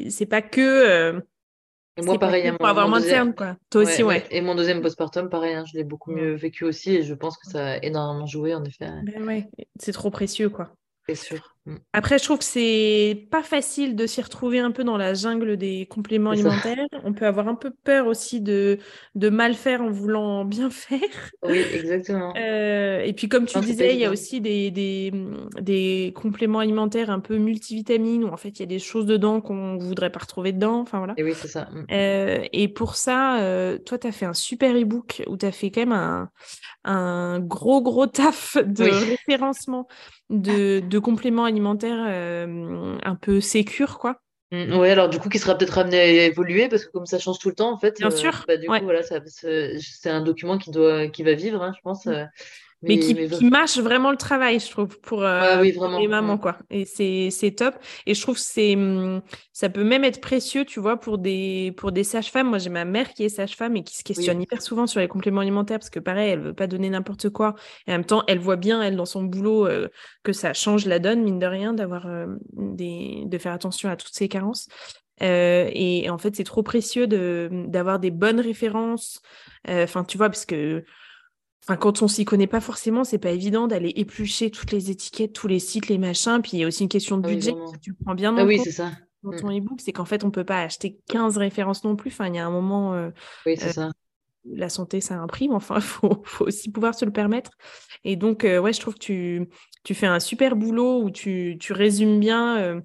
c'est, 0.10 0.26
pas 0.26 0.42
que 0.42 1.22
et 2.00 2.06
moi, 2.06 2.18
pareil. 2.18 2.52
Pour 2.58 2.68
avoir 2.68 2.88
moins 2.88 3.00
de 3.00 3.06
cernes, 3.06 3.36
quoi. 3.36 3.56
Toi 3.70 3.84
aussi, 3.84 4.04
ouais. 4.04 4.26
Et 4.32 4.42
mon 4.42 4.56
deuxième 4.56 4.82
postpartum, 4.82 5.30
pareil, 5.30 5.54
hein, 5.54 5.64
je 5.72 5.78
l'ai 5.78 5.84
beaucoup 5.84 6.12
mieux 6.12 6.36
vécu 6.36 6.64
aussi 6.66 6.96
et 6.96 7.04
je 7.04 7.14
pense 7.14 7.38
que 7.38 7.50
ça 7.50 7.74
a 7.74 7.78
énormément 7.78 8.26
joué, 8.26 8.56
en 8.56 8.64
effet. 8.64 8.90
Ben 9.04 9.24
ouais, 9.26 9.48
c'est 9.80 9.92
trop 9.92 10.10
précieux, 10.10 10.50
quoi. 10.50 10.72
C'est 11.08 11.16
sûr. 11.16 11.56
Mm. 11.66 11.76
Après, 11.94 12.18
je 12.18 12.24
trouve 12.24 12.40
que 12.40 12.46
c'est 12.46 13.28
pas 13.32 13.44
facile 13.44 13.96
de 13.96 14.08
s'y 14.08 14.22
retrouver 14.22 14.60
un 14.60 14.72
peu 14.72 14.84
dans 14.84 14.98
la 14.98 15.14
jungle 15.14 15.58
des 15.58 15.86
compléments 15.90 16.32
alimentaires. 16.32 16.88
On 17.04 17.14
peut 17.14 17.26
avoir 17.26 17.48
un 17.48 17.56
peu 17.56 17.72
peur 17.84 18.08
aussi 18.08 18.42
de, 18.42 18.80
de 19.16 19.30
mal 19.30 19.54
faire 19.54 19.82
en 19.82 19.90
voulant 19.90 20.46
bien 20.46 20.70
faire. 20.70 21.00
Oui, 21.44 21.64
exactement. 21.74 22.34
Euh, 22.38 23.02
et 23.02 23.14
puis, 23.14 23.30
comme 23.30 23.46
tu 23.46 23.60
disais, 23.60 23.94
il 23.94 24.00
y 24.00 24.06
a 24.06 24.12
aussi 24.12 24.42
des, 24.42 24.72
des, 24.72 25.12
des, 25.62 26.14
compléments 26.16 26.60
alimentaires 26.60 27.10
un 27.10 27.20
peu 27.20 27.38
multivitamines 27.38 28.24
où 28.24 28.30
en 28.30 28.38
fait, 28.38 28.50
il 28.50 28.60
y 28.60 28.64
a 28.64 28.68
des 28.68 28.80
choses 28.80 29.06
dedans 29.06 29.42
qu'on 29.42 29.74
ne 29.74 29.84
voudrait 29.84 30.12
pas 30.12 30.20
retrouver 30.20 30.52
dedans. 30.52 30.80
Enfin, 30.80 31.00
voilà. 31.00 31.14
Et 31.18 31.24
oui, 31.24 31.34
c'est 31.36 31.48
ça. 31.48 31.70
Mm. 31.72 31.86
Euh, 31.92 32.46
et 32.52 32.68
pour 32.68 32.96
ça, 32.96 33.40
euh, 33.42 33.78
toi, 33.78 33.98
tu 33.98 34.08
as 34.08 34.12
fait 34.12 34.26
un 34.26 34.34
super 34.34 34.76
e-book 34.76 35.24
où 35.28 35.38
tu 35.38 35.46
as 35.46 35.52
fait 35.52 35.72
quand 35.72 35.82
même 35.82 35.92
un, 35.92 36.30
un 36.84 37.40
gros, 37.40 37.82
gros 37.82 38.08
taf 38.08 38.58
de 38.58 38.84
référencement 38.84 39.88
de, 40.30 40.80
de 40.80 41.00
compléments 41.00 41.46
alimentaires 41.46 41.49
alimentaire 41.50 42.06
euh, 42.08 42.98
un 43.04 43.16
peu 43.16 43.42
sécure, 43.42 44.00
quoi. 44.00 44.22
Mm, 44.52 44.80
oui, 44.80 44.90
alors 44.90 45.10
du 45.10 45.20
coup, 45.20 45.30
qui 45.30 45.38
sera 45.38 45.56
peut-être 45.58 45.78
amené 45.78 46.00
à 46.00 46.26
évoluer 46.26 46.70
parce 46.70 46.86
que 46.86 46.92
comme 46.92 47.06
ça 47.06 47.20
change 47.20 47.40
tout 47.40 47.50
le 47.50 47.56
temps, 47.56 47.72
en 47.72 47.78
fait. 47.78 48.00
Bien 48.00 48.10
sûr. 48.10 48.46
Bah, 48.48 48.58
du 48.58 48.68
coup, 48.68 48.74
voilà, 48.82 49.02
c'est 49.04 50.10
un 50.10 50.22
document 50.22 50.58
qui 50.58 50.72
doit, 50.72 51.08
qui 51.08 51.24
va 51.24 51.34
vivre, 51.34 51.62
hein, 51.62 51.74
je 51.76 51.82
pense. 51.82 52.06
Mm. 52.06 52.10
Euh, 52.10 52.26
mais, 52.82 52.98
qui, 52.98 53.44
mâche 53.44 53.78
vraiment 53.78 54.10
le 54.10 54.18
travail, 54.18 54.60
je 54.60 54.70
trouve, 54.70 55.00
pour, 55.02 55.24
euh, 55.24 55.62
les 55.62 56.08
mamans, 56.08 56.38
quoi. 56.38 56.58
Et 56.70 56.86
c'est 56.86 57.52
top. 57.52 57.76
Et 58.06 58.14
je 58.14 58.22
trouve 58.22 58.36
que 58.36 58.42
c'est, 58.42 58.76
hum, 58.76 59.22
ça 59.52 59.70
peut 59.70 59.84
même 59.84 60.06
être 60.06 60.22
précieux, 60.22 60.64
tu 60.64 60.80
vois, 60.80 60.98
pour 60.98 61.18
des, 61.18 61.74
pour 61.76 61.92
des 61.92 62.06
sages-femmes. 62.06 62.48
Moi, 62.48 62.58
j'ai 62.58 62.70
ma 62.70 62.86
mère 62.86 63.14
qui 63.14 63.26
est 63.26 63.30
sage-femme 63.30 63.76
et 63.76 63.84
qui 63.84 63.98
se 63.98 64.04
questionne 64.04 64.42
hyper 64.42 64.62
souvent 64.62 64.88
sur 64.88 65.02
les 65.02 65.10
compléments 65.10 65.42
alimentaires 65.42 65.80
parce 65.80 65.90
que, 65.90 66.00
pareil, 66.00 66.32
elle 66.32 66.40
veut 66.40 66.54
pas 66.54 66.68
donner 66.68 66.90
n'importe 66.90 67.30
quoi. 67.30 67.56
Et 67.86 67.92
en 67.92 67.96
même 67.96 68.06
temps, 68.06 68.24
elle 68.28 68.40
voit 68.40 68.56
bien, 68.56 68.82
elle, 68.82 68.96
dans 68.96 69.06
son 69.06 69.24
boulot, 69.24 69.68
euh, 69.68 69.90
que 70.24 70.32
ça 70.32 70.54
change 70.54 70.86
la 70.86 71.00
donne, 71.00 71.22
mine 71.22 71.40
de 71.40 71.48
rien, 71.48 71.74
d'avoir 71.74 72.08
euh, 72.08 72.28
des, 72.54 73.24
de 73.26 73.38
faire 73.38 73.52
attention 73.52 73.90
à 73.90 73.98
toutes 73.98 74.14
ces 74.14 74.30
carences. 74.30 74.70
et, 75.20 76.08
en 76.10 76.18
fait, 76.18 76.34
c'est 76.38 76.46
trop 76.46 76.64
précieux 76.64 77.08
de, 77.08 77.50
d'avoir 77.68 78.00
des 78.00 78.12
bonnes 78.12 78.40
références. 78.40 79.22
Enfin, 79.68 80.06
tu 80.06 80.18
vois, 80.18 80.30
parce 80.30 80.46
que 80.46 80.86
quand 81.78 82.02
on 82.02 82.08
s'y 82.08 82.26
connaît 82.26 82.48
pas 82.48 82.62
forcément, 82.62 83.04
c'est 83.04 83.18
pas 83.18 83.32
évident 83.32 83.68
d'aller 83.68 83.94
éplucher 83.96 84.50
toutes 84.50 84.72
les 84.72 84.90
étiquettes, 84.90 85.34
tous 85.34 85.48
les 85.48 85.60
sites, 85.60 85.88
les 85.88 85.98
machins. 85.98 86.42
Puis 86.42 86.52
il 86.54 86.60
y 86.60 86.64
a 86.64 86.68
aussi 86.68 86.84
une 86.84 86.90
question 86.90 87.18
de 87.18 87.28
ah 87.28 87.32
budget. 87.32 87.54
tu 87.82 87.94
prends 87.94 88.16
bien 88.16 88.36
ah 88.38 88.46
oui, 88.46 88.60
c'est 88.64 88.72
ça. 88.72 88.92
dans 89.24 89.32
ton 89.32 89.50
mm. 89.50 89.58
e-book, 89.58 89.80
c'est 89.82 89.92
qu'en 89.92 90.06
fait, 90.06 90.24
on 90.24 90.32
peut 90.32 90.44
pas 90.44 90.62
acheter 90.62 91.00
15 91.10 91.38
références 91.38 91.84
non 91.84 91.96
plus. 91.96 92.10
Enfin, 92.10 92.28
il 92.28 92.36
y 92.36 92.40
a 92.40 92.46
un 92.46 92.52
moment. 92.52 92.94
Euh, 92.94 93.10
oui, 93.46 93.56
c'est 93.58 93.70
euh, 93.70 93.74
ça. 93.74 93.92
La 94.46 94.70
santé, 94.70 95.02
ça 95.02 95.16
imprime. 95.16 95.54
Enfin, 95.54 95.76
il 95.78 95.82
faut, 95.82 96.24
aussi 96.40 96.72
pouvoir 96.72 96.96
se 96.96 97.06
le 97.06 97.12
permettre. 97.12 97.52
Et 98.04 98.16
donc, 98.16 98.46
euh, 98.46 98.60
ouais, 98.60 98.74
je 98.74 98.80
trouve 98.80 98.96
que 98.96 99.00
tu, 99.00 99.50
tu 99.84 99.94
fais 99.94 100.08
un 100.08 100.20
super 100.20 100.56
boulot 100.56 101.04
où 101.04 101.12
tu, 101.12 101.58
tu 101.60 101.74
résumes 101.74 102.20
bien 102.20 102.82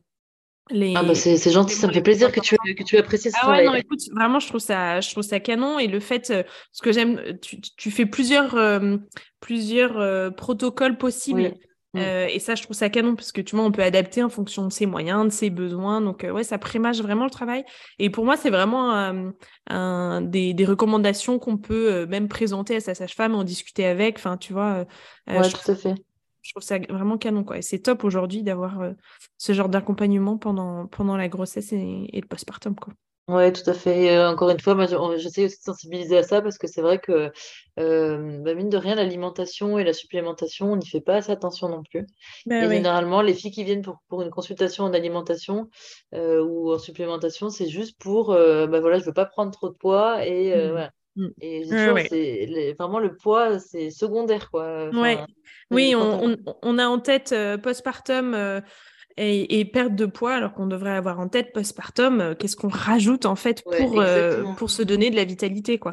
ah 0.70 1.02
bah 1.02 1.14
c'est 1.14 1.50
gentil, 1.50 1.74
ça 1.74 1.86
me 1.86 1.92
fait 1.92 2.02
plaisir 2.02 2.32
que 2.32 2.40
tu, 2.40 2.56
que 2.56 2.82
tu 2.82 2.96
apprécies 2.96 3.30
ce 3.30 3.36
ah 3.42 3.50
ouais, 3.50 3.66
non, 3.66 3.74
écoute, 3.74 4.00
vraiment, 4.12 4.38
je 4.38 4.48
trouve 4.48 4.60
ça, 4.60 5.00
je 5.00 5.10
trouve 5.10 5.22
ça 5.22 5.38
canon. 5.40 5.78
Et 5.78 5.86
le 5.86 6.00
fait, 6.00 6.30
euh, 6.30 6.42
ce 6.72 6.80
que 6.80 6.90
j'aime, 6.90 7.38
tu, 7.42 7.60
tu, 7.60 7.90
fais 7.90 8.06
plusieurs, 8.06 8.54
euh, 8.54 8.96
plusieurs 9.40 9.98
euh, 9.98 10.30
protocoles 10.30 10.96
possibles. 10.96 11.52
Euh, 11.96 12.26
et 12.26 12.40
ça, 12.40 12.54
je 12.54 12.62
trouve 12.62 12.76
ça 12.76 12.88
canon 12.88 13.14
parce 13.14 13.30
que 13.30 13.40
tu 13.40 13.54
vois, 13.54 13.64
on 13.64 13.70
peut 13.70 13.82
adapter 13.82 14.22
en 14.22 14.28
fonction 14.28 14.66
de 14.66 14.72
ses 14.72 14.86
moyens, 14.86 15.26
de 15.26 15.30
ses 15.30 15.50
besoins. 15.50 16.00
Donc, 16.00 16.24
euh, 16.24 16.30
ouais, 16.30 16.42
ça 16.42 16.58
prémage 16.58 17.00
vraiment 17.00 17.24
le 17.24 17.30
travail. 17.30 17.64
Et 17.98 18.10
pour 18.10 18.24
moi, 18.24 18.36
c'est 18.36 18.50
vraiment 18.50 18.94
euh, 18.96 19.30
un, 19.68 20.20
des, 20.20 20.54
des, 20.54 20.64
recommandations 20.64 21.38
qu'on 21.38 21.56
peut 21.56 22.06
même 22.06 22.28
présenter 22.28 22.76
à 22.76 22.80
sa 22.80 22.94
sage-femme, 22.94 23.34
en 23.34 23.44
discuter 23.44 23.86
avec. 23.86 24.18
Enfin, 24.18 24.36
tu 24.36 24.52
vois. 24.52 24.86
ouais, 25.28 25.44
je 25.44 25.52
tout 25.52 25.70
à 25.70 25.74
fait. 25.76 25.94
Je 26.44 26.52
trouve 26.52 26.62
ça 26.62 26.78
vraiment 26.78 27.18
canon, 27.18 27.42
quoi. 27.42 27.58
Et 27.58 27.62
c'est 27.62 27.78
top 27.80 28.04
aujourd'hui 28.04 28.42
d'avoir 28.42 28.92
ce 29.38 29.52
genre 29.52 29.68
d'accompagnement 29.68 30.36
pendant, 30.36 30.86
pendant 30.86 31.16
la 31.16 31.28
grossesse 31.28 31.72
et, 31.72 32.10
et 32.12 32.20
le 32.20 32.26
postpartum, 32.26 32.76
quoi. 32.76 32.92
Oui, 33.26 33.50
tout 33.54 33.68
à 33.70 33.72
fait. 33.72 34.22
encore 34.22 34.50
une 34.50 34.60
fois, 34.60 34.76
j'essaie 35.16 35.46
aussi 35.46 35.56
de 35.56 35.62
sensibiliser 35.62 36.18
à 36.18 36.22
ça 36.22 36.42
parce 36.42 36.58
que 36.58 36.66
c'est 36.66 36.82
vrai 36.82 36.98
que, 36.98 37.32
bah, 37.78 38.54
mine 38.54 38.68
de 38.68 38.76
rien, 38.76 38.94
l'alimentation 38.94 39.78
et 39.78 39.84
la 39.84 39.94
supplémentation, 39.94 40.72
on 40.72 40.76
n'y 40.76 40.86
fait 40.86 41.00
pas 41.00 41.16
assez 41.16 41.32
attention 41.32 41.70
non 41.70 41.82
plus. 41.82 42.06
Ben 42.44 42.70
et 42.70 42.74
généralement, 42.76 43.22
les 43.22 43.32
filles 43.32 43.50
qui 43.50 43.64
viennent 43.64 43.80
pour, 43.80 44.02
pour 44.08 44.20
une 44.20 44.28
consultation 44.28 44.84
en 44.84 44.92
alimentation 44.92 45.70
ou 46.12 46.70
en 46.70 46.78
supplémentation, 46.78 47.48
c'est 47.48 47.68
juste 47.68 47.98
pour, 47.98 48.34
bah 48.34 48.80
voilà, 48.80 48.98
je 48.98 49.06
veux 49.06 49.14
pas 49.14 49.24
prendre 49.24 49.52
trop 49.52 49.70
de 49.70 49.74
poids 49.74 50.26
et 50.26 50.54
mmh. 50.54 50.70
voilà. 50.70 50.90
Mmh. 51.16 51.28
Et 51.40 52.74
vraiment 52.78 52.98
le 52.98 53.16
poids, 53.16 53.58
c'est 53.58 53.90
secondaire, 53.90 54.50
quoi. 54.50 54.90
oui, 55.70 55.94
on, 55.94 56.36
on, 56.62 56.78
a 56.78 56.86
en 56.86 56.98
tête 56.98 57.34
postpartum 57.62 58.62
et, 59.16 59.64
perte 59.66 59.94
de 59.94 60.06
poids 60.06 60.34
alors 60.34 60.54
qu'on 60.54 60.66
devrait 60.66 60.90
avoir 60.90 61.20
en 61.20 61.28
tête 61.28 61.52
postpartum 61.52 62.20
euh, 62.20 62.34
qu'est-ce 62.34 62.56
qu'on 62.56 62.68
rajoute 62.68 63.26
en 63.26 63.36
fait 63.36 63.62
pour, 63.62 64.00
euh, 64.00 64.42
pour 64.56 64.70
se 64.70 64.82
donner 64.82 65.10
de 65.10 65.16
la 65.16 65.24
vitalité 65.24 65.78
quoi. 65.78 65.92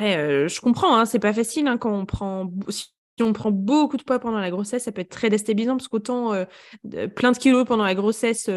Euh, 0.00 0.46
je 0.46 0.60
comprends, 0.60 0.96
hein, 0.96 1.06
c'est 1.06 1.18
pas 1.18 1.32
facile 1.32 1.66
hein, 1.66 1.76
quand 1.76 1.92
on 1.92 2.06
prend 2.06 2.50
si 2.68 2.94
on 3.22 3.32
prend 3.32 3.50
beaucoup 3.50 3.96
de 3.96 4.02
poids 4.02 4.18
pendant 4.18 4.38
la 4.38 4.50
grossesse, 4.50 4.84
ça 4.84 4.92
peut 4.92 5.00
être 5.00 5.10
très 5.10 5.30
déstabilisant 5.30 5.76
parce 5.76 5.88
qu'autant 5.88 6.32
plein 7.14 7.32
de 7.32 7.38
kilos 7.38 7.64
pendant 7.66 7.84
la 7.84 7.94
grossesse, 7.94 8.50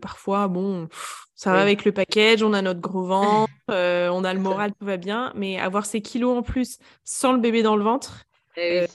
parfois, 0.00 0.48
bon, 0.48 0.88
ça 1.34 1.52
va 1.52 1.60
avec 1.60 1.84
le 1.84 1.92
package, 1.92 2.42
on 2.42 2.52
a 2.52 2.62
notre 2.62 2.80
gros 2.80 3.04
ventre, 3.06 3.52
on 3.68 4.24
a 4.24 4.34
le 4.34 4.40
moral, 4.40 4.72
tout 4.78 4.86
va 4.86 4.96
bien, 4.96 5.32
mais 5.34 5.58
avoir 5.58 5.86
ces 5.86 6.00
kilos 6.00 6.36
en 6.38 6.42
plus 6.42 6.78
sans 7.04 7.32
le 7.32 7.38
bébé 7.38 7.62
dans 7.62 7.76
le 7.76 7.84
ventre, 7.84 8.24
eh 8.56 8.86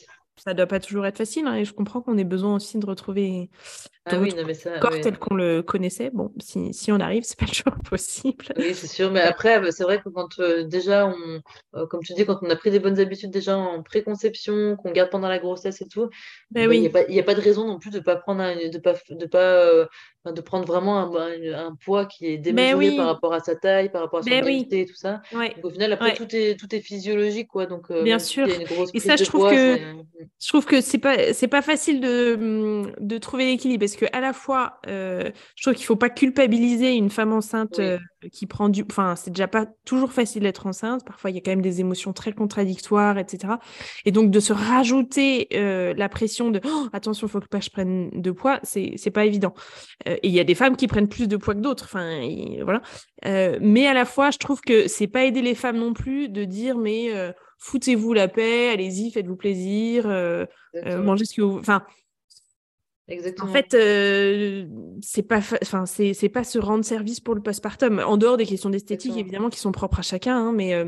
ça 0.43 0.53
doit 0.53 0.67
pas 0.67 0.79
toujours 0.79 1.05
être 1.05 1.17
facile. 1.17 1.47
Hein, 1.47 1.55
et 1.55 1.65
je 1.65 1.73
comprends 1.73 2.01
qu'on 2.01 2.17
ait 2.17 2.23
besoin 2.23 2.55
aussi 2.55 2.79
de 2.79 2.85
retrouver 2.85 3.49
ah 4.11 4.19
oui, 4.19 4.33
corps 4.81 4.99
tel 5.01 5.17
qu'on 5.17 5.35
le 5.35 5.61
connaissait. 5.61 6.09
Bon, 6.13 6.31
si, 6.39 6.73
si 6.73 6.91
on 6.91 6.99
arrive, 6.99 7.23
c'est 7.23 7.37
pas 7.37 7.45
toujours 7.45 7.77
possible. 7.89 8.45
Oui, 8.57 8.73
c'est 8.73 8.87
sûr. 8.87 9.11
Mais 9.11 9.21
après, 9.21 9.59
bah, 9.59 9.71
c'est 9.71 9.83
vrai 9.83 10.01
que 10.01 10.09
quand 10.09 10.39
euh, 10.39 10.63
déjà, 10.63 11.07
on, 11.07 11.41
euh, 11.77 11.85
comme 11.87 12.01
tu 12.01 12.13
dis, 12.13 12.25
quand 12.25 12.39
on 12.41 12.49
a 12.49 12.55
pris 12.55 12.71
des 12.71 12.79
bonnes 12.79 12.99
habitudes 12.99 13.31
déjà 13.31 13.57
en 13.57 13.83
préconception, 13.83 14.75
qu'on 14.77 14.91
garde 14.91 15.09
pendant 15.09 15.27
la 15.27 15.39
grossesse 15.39 15.81
et 15.81 15.87
tout, 15.87 16.09
ben 16.51 16.67
bah, 16.67 16.73
il 16.73 16.81
n'y 16.81 17.19
a, 17.19 17.21
a, 17.21 17.25
pas 17.25 17.35
de 17.35 17.41
raison 17.41 17.67
non 17.67 17.79
plus 17.79 17.91
de 17.91 17.99
pas 17.99 18.15
prendre, 18.15 18.43
de 18.43 18.77
pas, 18.77 18.93
de 19.09 19.25
pas 19.25 19.37
euh, 19.37 19.85
de 20.25 20.41
prendre 20.41 20.65
vraiment 20.65 20.99
un, 20.99 21.53
un, 21.53 21.75
poids 21.75 22.05
qui 22.05 22.27
est 22.27 22.37
démesuré 22.37 22.95
par 22.95 23.07
rapport 23.07 23.33
à 23.33 23.39
sa 23.39 23.55
taille, 23.55 23.89
par 23.89 24.01
rapport 24.01 24.19
à 24.19 24.23
son 24.23 24.29
qualité 24.29 24.81
et 24.81 24.85
tout 24.85 24.95
ça. 24.95 25.21
Donc, 25.31 25.51
au 25.63 25.69
final, 25.69 25.93
après, 25.93 26.13
tout, 26.13 26.27
est, 26.35 26.59
tout 26.59 26.73
est 26.73 26.81
physiologique, 26.81 27.47
quoi. 27.47 27.65
Donc, 27.65 27.91
Bien 27.91 28.19
sûr. 28.19 28.47
et 28.93 28.99
ça, 28.99 29.15
je 29.15 29.23
trouve, 29.25 29.49
que, 29.49 29.77
je 30.41 30.47
trouve 30.47 30.65
que 30.65 30.79
c'est 30.79 30.99
pas, 30.99 31.33
c'est 31.33 31.49
pas 31.49 31.61
facile 31.61 31.99
de, 31.99 32.93
de 32.97 33.17
trouver 33.17 33.45
l'équilibre 33.45 33.81
parce 33.81 33.97
que 33.97 34.05
à 34.13 34.21
la 34.21 34.31
fois, 34.31 34.79
euh, 34.87 35.31
je 35.55 35.63
trouve 35.63 35.73
qu'il 35.73 35.85
faut 35.85 35.97
pas 35.97 36.09
culpabiliser 36.09 36.95
une 36.95 37.09
femme 37.09 37.33
enceinte 37.33 37.79
euh, 37.79 37.97
qui 38.31 38.45
prend 38.45 38.69
du, 38.69 38.85
enfin, 38.89 39.15
c'est 39.17 39.31
déjà 39.31 39.49
pas 39.49 39.65
toujours 39.83 40.13
facile 40.13 40.43
d'être 40.43 40.65
enceinte. 40.65 41.03
Parfois, 41.05 41.29
il 41.29 41.35
y 41.35 41.39
a 41.39 41.41
quand 41.41 41.51
même 41.51 41.61
des 41.61 41.81
émotions 41.81 42.13
très 42.13 42.31
contradictoires, 42.31 43.17
etc. 43.17 43.55
Et 44.05 44.11
donc, 44.13 44.31
de 44.31 44.39
se 44.39 44.53
rajouter 44.53 45.49
euh, 45.53 45.93
la 45.97 46.07
pression 46.07 46.51
de 46.51 46.61
oh, 46.63 46.87
attention, 46.93 47.27
faut 47.27 47.41
que 47.41 47.47
pas 47.47 47.59
je 47.59 47.69
prenne 47.69 48.09
de 48.13 48.31
poids, 48.31 48.61
c'est 48.63 48.93
c'est 48.95 49.11
pas 49.11 49.25
évident. 49.25 49.53
et 50.05 50.19
il 50.23 50.31
y 50.31 50.39
a 50.39 50.45
des 50.45 50.55
femmes 50.55 50.77
qui 50.77 50.87
prennent 50.87 51.09
plus 51.09 51.27
de 51.27 51.35
poids 51.35 51.53
que 51.53 51.59
d'autres. 51.59 51.83
Enfin, 51.83 52.21
voilà. 52.63 52.81
mais 53.59 53.87
à 53.87 53.93
la 53.93 54.05
fois, 54.05 54.31
je 54.31 54.37
trouve 54.37 54.61
que 54.61 54.87
c'est 54.87 55.07
pas 55.07 55.25
aider 55.25 55.41
les 55.41 55.55
femmes 55.55 55.77
non 55.77 55.91
plus 55.91 56.29
de 56.29 56.45
dire 56.45 56.77
mais 56.77 57.11
foutez-vous 57.59 58.13
la 58.13 58.27
paix, 58.27 58.69
allez-y, 58.69 59.11
faites-vous 59.11 59.35
plaisir, 59.35 60.07
mangez 61.03 61.25
ce 61.25 61.35
que 61.35 61.41
vous, 61.41 61.59
enfin 61.59 61.85
en 63.41 63.47
fait, 63.47 63.73
euh, 63.73 64.65
c'est 65.01 65.23
pas, 65.23 65.39
enfin, 65.61 65.85
c'est 65.85 66.29
pas 66.29 66.43
se 66.43 66.59
rendre 66.59 66.85
service 66.85 67.19
pour 67.19 67.33
le 67.33 67.41
postpartum. 67.41 67.99
En 67.99 68.17
dehors 68.17 68.37
des 68.37 68.45
questions 68.45 68.69
d'esthétique, 68.69 69.17
évidemment, 69.17 69.49
qui 69.49 69.59
sont 69.59 69.71
propres 69.71 69.99
à 69.99 70.01
chacun, 70.03 70.37
hein, 70.37 70.51
mais 70.51 70.73
euh, 70.73 70.85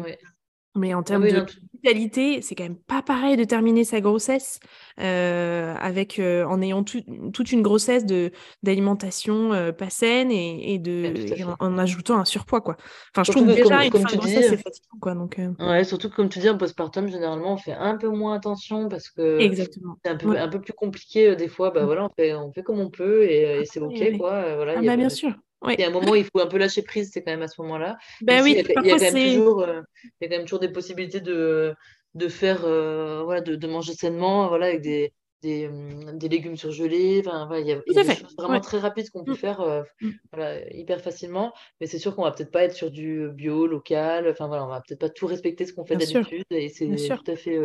mais 0.75 0.93
en 0.93 1.01
ah 1.01 1.03
termes 1.03 1.27
de 1.27 1.45
vitalité, 1.73 2.41
c'est 2.41 2.55
quand 2.55 2.63
même 2.63 2.77
pas 2.77 3.01
pareil 3.01 3.35
de 3.35 3.43
terminer 3.43 3.83
sa 3.83 3.99
grossesse 3.99 4.59
euh, 4.99 5.75
avec 5.79 6.19
euh, 6.19 6.45
en 6.45 6.61
ayant 6.61 6.83
toute 6.83 7.51
une 7.51 7.61
grossesse 7.61 8.05
de 8.05 8.31
d'alimentation 8.63 9.51
euh, 9.53 9.71
pas 9.71 9.89
saine 9.89 10.31
et, 10.31 10.73
et 10.73 10.79
de 10.79 11.13
en, 11.59 11.77
ajoutant 11.77 12.19
un 12.19 12.25
surpoids 12.25 12.61
quoi. 12.61 12.77
Enfin, 13.13 13.23
je 13.23 13.31
trouve 13.31 13.53
déjà 13.53 13.83
une 13.83 13.91
fin 13.91 13.99
de 13.99 14.17
grossesse 14.17 14.49
c'est 14.49 14.57
fatigant 14.57 14.97
quoi. 15.01 15.13
Donc 15.13 15.39
ouais, 15.59 15.83
surtout 15.83 16.09
comme 16.09 16.29
tu 16.29 16.39
dis 16.39 16.49
en 16.49 16.57
postpartum 16.57 17.09
généralement 17.09 17.53
on 17.53 17.57
fait 17.57 17.73
un 17.73 17.97
peu 17.97 18.07
moins 18.07 18.35
attention 18.35 18.87
parce 18.87 19.09
que 19.09 19.39
c'est 19.53 20.09
un 20.09 20.15
peu 20.15 20.37
un 20.37 20.47
peu 20.47 20.61
plus 20.61 20.73
compliqué 20.73 21.35
des 21.35 21.47
fois. 21.49 21.71
Bah 21.71 21.81
mmh. 21.81 21.85
voilà, 21.85 22.05
on 22.05 22.09
fait 22.09 22.33
on 22.33 22.51
fait 22.53 22.63
comme 22.63 22.79
on 22.79 22.89
peut 22.89 23.23
et, 23.23 23.65
c'est 23.65 23.81
ok 23.81 24.17
quoi. 24.17 24.55
Voilà. 24.55 24.75
Ah, 24.77 24.81
bah, 24.81 24.95
bien 24.95 25.09
sûr. 25.09 25.33
Il 25.69 25.79
y 25.79 25.83
a 25.83 25.87
un 25.87 25.91
moment 25.91 26.11
où 26.11 26.15
il 26.15 26.25
faut 26.25 26.39
un 26.39 26.47
peu 26.47 26.57
lâcher 26.57 26.81
prise, 26.81 27.11
c'est 27.13 27.21
quand 27.21 27.31
même 27.31 27.43
à 27.43 27.47
ce 27.47 27.61
moment-là. 27.61 27.97
Ben 28.21 28.41
oui, 28.43 28.51
il, 28.51 28.57
y 28.57 28.59
a, 28.59 28.63
quand 28.63 28.81
même 28.81 29.35
toujours, 29.35 29.61
euh, 29.61 29.81
il 30.03 30.09
y 30.21 30.25
a 30.25 30.29
quand 30.29 30.37
même 30.37 30.45
toujours 30.45 30.59
des 30.59 30.71
possibilités 30.71 31.21
de, 31.21 31.75
de 32.15 32.27
faire, 32.27 32.65
euh, 32.65 33.21
voilà, 33.23 33.41
de, 33.41 33.55
de, 33.55 33.67
manger 33.67 33.93
sainement, 33.93 34.47
voilà, 34.47 34.67
avec 34.67 34.81
des, 34.81 35.13
des, 35.43 35.67
hum, 35.67 36.17
des 36.17 36.29
légumes 36.29 36.57
surgelés. 36.57 37.21
Enfin, 37.23 37.45
voilà, 37.45 37.61
il 37.61 37.67
y 37.67 37.73
a, 37.73 37.81
il 37.85 37.93
y 37.93 37.99
a 37.99 38.03
des 38.03 38.15
choses 38.15 38.35
vraiment 38.35 38.59
très 38.59 38.79
rapides 38.79 39.09
qu'on 39.11 39.23
peut 39.23 39.33
mm. 39.33 39.37
faire 39.37 39.61
euh, 39.61 39.83
mm. 40.01 40.09
voilà, 40.33 40.73
hyper 40.73 40.99
facilement. 40.99 41.53
Mais 41.79 41.85
c'est 41.85 41.99
sûr 41.99 42.15
qu'on 42.15 42.23
va 42.23 42.31
peut-être 42.31 42.51
pas 42.51 42.63
être 42.63 42.75
sur 42.75 42.89
du 42.89 43.29
bio, 43.29 43.67
local. 43.67 44.27
Enfin, 44.29 44.47
voilà, 44.47 44.65
on 44.65 44.69
va 44.69 44.81
peut-être 44.81 44.99
pas 44.99 45.09
tout 45.09 45.27
respecter 45.27 45.65
ce 45.65 45.73
qu'on 45.73 45.85
fait 45.85 45.95
d'habitude. 45.95 46.45
Et 46.49 46.69
c'est 46.69 46.87
tout 46.87 47.31
à 47.31 47.35
fait 47.35 47.59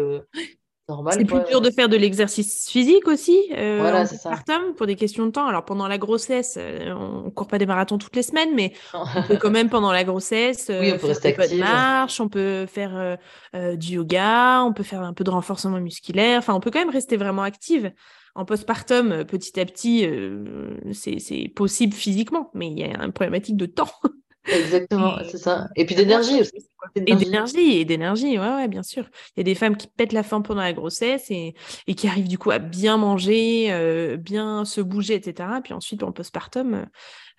c'est 1.11 1.25
plus 1.25 1.45
dur 1.49 1.61
de 1.61 1.71
faire 1.71 1.89
de 1.89 1.97
l'exercice 1.97 2.69
physique 2.69 3.09
aussi, 3.09 3.37
euh, 3.53 3.79
voilà, 3.81 4.05
pour 4.77 4.87
des 4.87 4.95
questions 4.95 5.27
de 5.27 5.31
temps. 5.33 5.47
Alors 5.47 5.65
pendant 5.65 5.89
la 5.89 5.99
grossesse, 5.99 6.57
euh, 6.61 6.93
on 6.93 7.31
court 7.31 7.49
pas 7.49 7.59
des 7.59 7.67
marathons 7.67 7.99
toutes 7.99 8.15
les 8.15 8.23
semaines, 8.23 8.51
mais 8.55 8.73
on 8.95 9.23
peut 9.27 9.37
quand 9.37 9.51
même 9.51 9.69
pendant 9.69 9.91
la 9.91 10.05
grossesse 10.05 10.67
oui, 10.69 10.93
on 10.93 10.95
euh, 10.95 10.99
peut 10.99 11.09
rester 11.09 11.29
actif, 11.29 11.57
de 11.57 11.59
marche, 11.59 12.21
on 12.21 12.29
peut 12.29 12.67
faire 12.67 13.19
du 13.77 13.95
yoga, 13.95 14.63
on 14.63 14.73
peut 14.73 14.85
faire 14.85 15.03
un 15.03 15.13
peu 15.13 15.25
de 15.25 15.31
renforcement 15.31 15.81
musculaire. 15.81 16.39
Enfin, 16.39 16.55
on 16.55 16.61
peut 16.61 16.71
quand 16.71 16.81
même 16.81 16.91
rester 16.91 17.17
vraiment 17.17 17.43
active. 17.43 17.93
En 18.35 18.45
postpartum, 18.45 19.25
petit 19.25 19.59
à 19.59 19.65
petit, 19.65 20.07
c'est 20.93 21.49
possible 21.55 21.95
physiquement, 21.95 22.51
mais 22.55 22.69
il 22.69 22.79
y 22.79 22.85
a 22.85 23.03
une 23.03 23.13
problématique 23.13 23.57
de 23.57 23.67
temps. 23.67 23.91
Exactement, 24.49 25.19
c'est 25.29 25.39
ça. 25.39 25.69
Et 25.77 25.85
puis 25.85 25.95
d'énergie 25.95 26.41
aussi. 26.41 26.53
Et 26.95 27.15
d'énergie, 27.15 27.79
et 27.79 27.85
d'énergie, 27.85 28.39
ouais, 28.39 28.55
ouais, 28.55 28.69
bien 28.69 28.83
sûr. 28.83 29.09
Il 29.37 29.41
y 29.41 29.43
a 29.43 29.45
des 29.45 29.55
femmes 29.55 29.77
qui 29.77 29.89
pètent 29.89 30.13
la 30.13 30.23
faim 30.23 30.41
pendant 30.41 30.63
la 30.63 30.73
grossesse 30.73 31.31
et, 31.31 31.55
et 31.87 31.95
qui 31.95 32.07
arrivent 32.07 32.29
du 32.29 32.39
coup 32.39 32.51
à 32.51 32.59
bien 32.59 32.97
manger, 32.97 33.73
euh, 33.73 34.17
bien 34.17 34.65
se 34.65 34.81
bouger, 34.81 35.15
etc. 35.15 35.49
Puis 35.65 35.75
ensuite, 35.75 36.03
en 36.03 36.13
postpartum, 36.13 36.87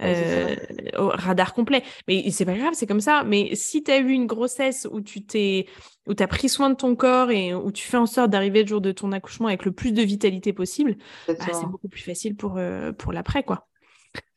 euh, 0.02 0.56
au 0.98 1.08
radar 1.08 1.54
complet. 1.54 1.84
Mais 2.08 2.30
c'est 2.32 2.46
pas 2.46 2.56
grave, 2.56 2.74
c'est 2.74 2.88
comme 2.88 3.02
ça. 3.02 3.24
Mais 3.24 3.56
si 3.56 3.84
tu 3.84 3.92
as 3.92 3.98
eu 3.98 4.10
une 4.10 4.28
grossesse 4.28 4.88
où 4.92 5.02
tu 5.02 5.26
t'es, 5.26 5.68
où 6.08 6.14
as 6.20 6.28
pris 6.28 6.50
soin 6.50 6.70
de 6.70 6.76
ton 6.76 6.96
corps 6.96 7.32
et 7.32 7.54
où 7.54 7.72
tu 7.72 7.88
fais 7.88 7.98
en 7.98 8.06
sorte 8.06 8.30
d'arriver 8.30 8.64
le 8.64 8.68
jour 8.68 8.82
de 8.82 8.92
ton 8.92 9.12
accouchement 9.12 9.48
avec 9.48 9.66
le 9.66 9.72
plus 9.72 9.94
de 9.94 10.02
vitalité 10.02 10.54
possible, 10.54 10.98
bah, 11.28 11.54
c'est 11.54 11.66
beaucoup 11.66 11.90
plus 11.90 12.02
facile 12.02 12.36
pour, 12.36 12.58
euh, 12.58 12.92
pour 12.92 13.14
l'après, 13.14 13.44
quoi. 13.44 13.68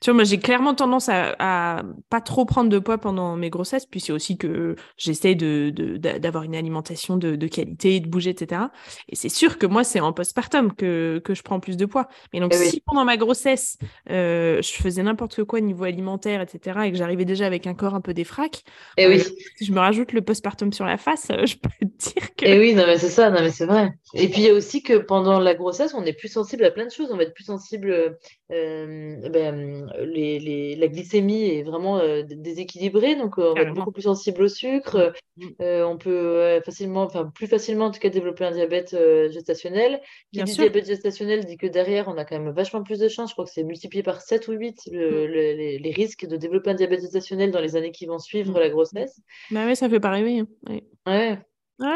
Tu 0.00 0.10
vois, 0.10 0.14
moi, 0.14 0.24
j'ai 0.24 0.38
clairement 0.38 0.74
tendance 0.74 1.10
à, 1.10 1.36
à, 1.38 1.82
pas 2.08 2.22
trop 2.22 2.46
prendre 2.46 2.70
de 2.70 2.78
poids 2.78 2.96
pendant 2.96 3.36
mes 3.36 3.50
grossesses, 3.50 3.84
puis 3.84 4.00
c'est 4.00 4.12
aussi 4.12 4.38
que 4.38 4.74
j'essaie 4.96 5.34
de, 5.34 5.70
d'avoir 5.98 6.44
une 6.44 6.54
alimentation 6.54 7.18
de, 7.18 7.36
de, 7.36 7.46
qualité, 7.46 8.00
de 8.00 8.08
bouger, 8.08 8.30
etc. 8.30 8.62
Et 9.10 9.16
c'est 9.16 9.28
sûr 9.28 9.58
que 9.58 9.66
moi, 9.66 9.84
c'est 9.84 10.00
en 10.00 10.14
postpartum 10.14 10.72
que, 10.72 11.20
que 11.22 11.34
je 11.34 11.42
prends 11.42 11.60
plus 11.60 11.76
de 11.76 11.84
poids. 11.84 12.08
Mais 12.32 12.40
donc, 12.40 12.52
eh 12.54 12.56
si 12.56 12.80
pendant 12.80 13.04
ma 13.04 13.18
grossesse, 13.18 13.76
euh, 14.08 14.62
je 14.62 14.72
faisais 14.72 15.02
n'importe 15.02 15.44
quoi 15.44 15.60
niveau 15.60 15.84
alimentaire, 15.84 16.40
etc., 16.40 16.80
et 16.86 16.92
que 16.92 16.96
j'arrivais 16.96 17.26
déjà 17.26 17.44
avec 17.44 17.66
un 17.66 17.74
corps 17.74 17.94
un 17.94 18.00
peu 18.00 18.14
défrac, 18.14 18.62
et 18.96 19.02
eh 19.02 19.06
oui. 19.06 19.20
Euh, 19.20 19.24
si 19.56 19.66
je 19.66 19.72
me 19.72 19.80
rajoute 19.80 20.14
le 20.14 20.22
postpartum 20.22 20.72
sur 20.72 20.86
la 20.86 20.96
face, 20.96 21.28
euh, 21.30 21.44
je 21.44 21.56
peux 21.56 21.68
te 21.78 21.84
dire 21.84 22.34
que. 22.36 22.46
Et 22.46 22.52
eh 22.52 22.58
oui, 22.58 22.74
non, 22.74 22.86
mais 22.86 22.96
c'est 22.96 23.10
ça, 23.10 23.28
non, 23.28 23.40
mais 23.42 23.50
c'est 23.50 23.66
vrai. 23.66 23.92
Et 24.14 24.28
puis, 24.28 24.40
il 24.40 24.46
y 24.46 24.50
a 24.50 24.54
aussi 24.54 24.82
que 24.82 24.96
pendant 24.96 25.38
la 25.38 25.54
grossesse, 25.54 25.92
on 25.92 26.06
est 26.06 26.14
plus 26.14 26.28
sensible 26.28 26.64
à 26.64 26.70
plein 26.70 26.86
de 26.86 26.90
choses. 26.90 27.10
On 27.12 27.18
va 27.18 27.24
être 27.24 27.34
plus 27.34 27.44
sensible. 27.44 28.16
Ben, 28.48 29.89
les, 29.98 30.76
la 30.76 30.88
glycémie 30.88 31.44
est 31.44 31.62
vraiment 31.62 31.98
euh, 31.98 32.22
déséquilibrée, 32.22 33.16
donc 33.16 33.38
euh, 33.38 33.50
on 33.50 33.54
va 33.54 33.62
être 33.62 33.74
beaucoup 33.74 33.92
plus 33.92 34.02
sensible 34.02 34.42
au 34.42 34.48
sucre. 34.48 35.12
Mm. 35.36 35.46
Euh, 35.60 35.84
on 35.84 35.96
peut 35.96 36.60
facilement, 36.64 37.02
enfin 37.02 37.30
plus 37.34 37.46
facilement 37.46 37.86
en 37.86 37.90
tout 37.90 38.00
cas 38.00 38.08
développer 38.08 38.44
un 38.44 38.52
diabète 38.52 38.96
gestationnel. 39.30 40.00
Qui 40.32 40.42
dit 40.42 40.52
diabète 40.52 40.86
gestationnel 40.86 41.44
dit 41.44 41.56
que 41.56 41.66
derrière 41.66 42.08
on 42.08 42.16
a 42.16 42.24
quand 42.24 42.38
même 42.38 42.52
vachement 42.52 42.82
plus 42.82 42.98
de 42.98 43.08
chances. 43.08 43.30
Je 43.30 43.34
crois 43.34 43.44
que 43.44 43.50
c'est 43.50 43.64
multiplié 43.64 44.02
par 44.02 44.20
7 44.20 44.48
ou 44.48 44.52
8 44.52 44.88
mm. 44.90 44.96
les, 44.96 45.92
risques 45.94 46.26
de 46.26 46.36
développer 46.36 46.70
un 46.70 46.74
diabète 46.74 47.00
gestationnel 47.00 47.50
dans 47.50 47.60
les 47.60 47.76
années 47.76 47.92
qui 47.92 48.06
vont 48.06 48.18
suivre 48.18 48.52
mm. 48.52 48.60
la 48.60 48.68
grossesse. 48.68 49.20
Bah 49.50 49.66
ouais, 49.66 49.74
ça 49.74 49.88
fait 49.88 50.00
pas 50.00 50.10
rêver. 50.10 50.40
Hein. 50.40 50.48
Ouais. 50.68 50.84
Ouais, 51.06 51.38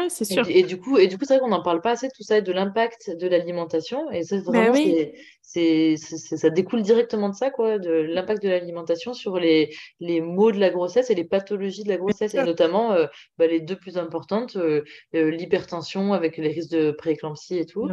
c'est 0.09 0.25
sûr. 0.25 0.45
Et, 0.49 0.63
du 0.63 0.79
coup, 0.79 0.97
et 0.97 1.07
du 1.07 1.17
coup, 1.17 1.25
c'est 1.25 1.35
vrai 1.35 1.41
qu'on 1.41 1.49
n'en 1.49 1.61
parle 1.61 1.81
pas 1.81 1.91
assez 1.91 2.07
de 2.07 2.13
tout 2.15 2.23
ça, 2.23 2.41
de 2.41 2.51
l'impact 2.51 3.11
de 3.11 3.27
l'alimentation. 3.27 4.09
Et 4.11 4.23
ça, 4.23 4.37
bah 4.37 4.71
vraiment, 4.71 4.75
c'est, 5.41 5.95
ça 5.97 6.49
découle 6.49 6.81
directement 6.81 7.29
de 7.29 7.35
ça, 7.35 7.51
quoi, 7.51 7.77
de 7.79 7.91
l'impact 7.91 8.43
de 8.43 8.49
l'alimentation 8.49 9.13
sur 9.13 9.37
les, 9.37 9.73
les 9.99 10.21
maux 10.21 10.51
de 10.51 10.59
la 10.59 10.69
grossesse 10.69 11.09
et 11.09 11.15
les 11.15 11.23
pathologies 11.23 11.83
de 11.83 11.89
la 11.89 11.97
grossesse, 11.97 12.33
et 12.33 12.43
notamment 12.43 12.93
euh, 12.93 13.05
bah, 13.37 13.47
les 13.47 13.59
deux 13.59 13.75
plus 13.75 13.97
importantes, 13.97 14.55
euh, 14.55 14.83
euh, 15.15 15.29
l'hypertension 15.29 16.13
avec 16.13 16.37
les 16.37 16.49
risques 16.49 16.71
de 16.71 16.91
prééclampsie 16.91 17.57
et 17.57 17.65
tout, 17.65 17.87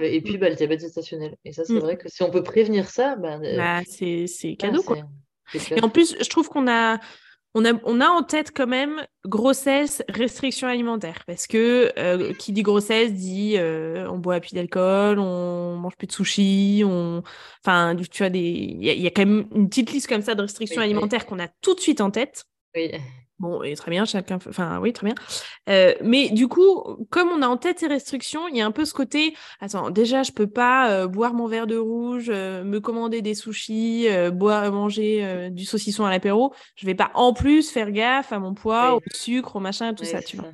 et 0.00 0.20
puis 0.20 0.38
bah, 0.38 0.48
le 0.48 0.56
diabète 0.56 0.80
gestationnel. 0.80 1.36
Et 1.44 1.52
ça, 1.52 1.64
c'est 1.64 1.74
mm. 1.74 1.78
vrai 1.78 1.96
que 1.98 2.08
si 2.08 2.22
on 2.22 2.30
peut 2.30 2.42
prévenir 2.42 2.88
ça, 2.88 3.16
bah, 3.16 3.38
c'est 3.86 4.56
cadeau, 4.58 4.82
quoi. 4.82 4.98
Et 5.70 5.80
en 5.82 5.88
plus, 5.88 6.16
je 6.20 6.28
trouve 6.28 6.48
qu'on 6.48 6.66
a 6.66 6.98
on 7.64 8.00
a, 8.00 8.08
en 8.08 8.22
tête 8.22 8.52
quand 8.54 8.66
même 8.66 9.06
grossesse, 9.24 10.02
restriction 10.08 10.68
alimentaire. 10.68 11.22
Parce 11.26 11.46
que 11.46 11.92
euh, 11.98 12.34
qui 12.34 12.52
dit 12.52 12.62
grossesse 12.62 13.12
dit 13.14 13.54
euh, 13.56 14.06
on 14.10 14.18
boit 14.18 14.40
plus 14.40 14.52
d'alcool, 14.54 15.18
on 15.18 15.76
mange 15.76 15.96
plus 15.96 16.06
de 16.06 16.12
sushi, 16.12 16.82
on... 16.84 17.22
Enfin, 17.64 17.96
tu 17.96 18.22
vois, 18.22 18.28
il 18.36 18.84
y, 18.84 19.06
a 19.06 19.10
quand 19.10 19.24
même 19.24 19.46
une 19.54 19.68
petite 19.68 19.90
liste 19.92 20.08
comme 20.08 20.22
ça 20.22 20.34
de 20.34 20.42
restrictions 20.42 20.82
alimentaires 20.82 21.26
qu'on 21.26 21.38
a 21.38 21.48
tout 21.62 21.74
de 21.74 21.80
suite 21.80 22.00
en 22.00 22.10
tête. 22.10 22.44
Oui. 22.74 22.90
Bon, 23.38 23.62
et 23.62 23.74
très 23.76 23.90
bien, 23.90 24.06
chacun. 24.06 24.36
Enfin, 24.48 24.80
oui, 24.80 24.92
très 24.94 25.06
bien. 25.06 25.14
Euh, 25.68 25.94
mais 26.02 26.30
du 26.30 26.48
coup, 26.48 26.82
comme 27.10 27.28
on 27.28 27.42
a 27.42 27.48
en 27.48 27.58
tête 27.58 27.80
ces 27.80 27.86
restrictions, 27.86 28.48
il 28.48 28.56
y 28.56 28.62
a 28.62 28.66
un 28.66 28.70
peu 28.70 28.86
ce 28.86 28.94
côté. 28.94 29.34
Attends, 29.60 29.90
déjà, 29.90 30.22
je 30.22 30.32
peux 30.32 30.46
pas 30.46 30.90
euh, 30.90 31.06
boire 31.06 31.34
mon 31.34 31.46
verre 31.46 31.66
de 31.66 31.76
rouge, 31.76 32.30
euh, 32.30 32.64
me 32.64 32.80
commander 32.80 33.20
des 33.20 33.34
sushis, 33.34 34.08
boire, 34.32 34.72
manger 34.72 35.50
du 35.50 35.66
saucisson 35.66 36.06
à 36.06 36.10
l'apéro. 36.10 36.54
Je 36.76 36.86
vais 36.86 36.94
pas 36.94 37.10
en 37.14 37.34
plus 37.34 37.70
faire 37.70 37.90
gaffe 37.90 38.32
à 38.32 38.38
mon 38.38 38.54
poids, 38.54 38.94
au 38.96 39.02
sucre, 39.12 39.56
au 39.56 39.60
machin, 39.60 39.92
tout 39.92 40.04
ça, 40.04 40.22
tu 40.22 40.38
vois. 40.38 40.50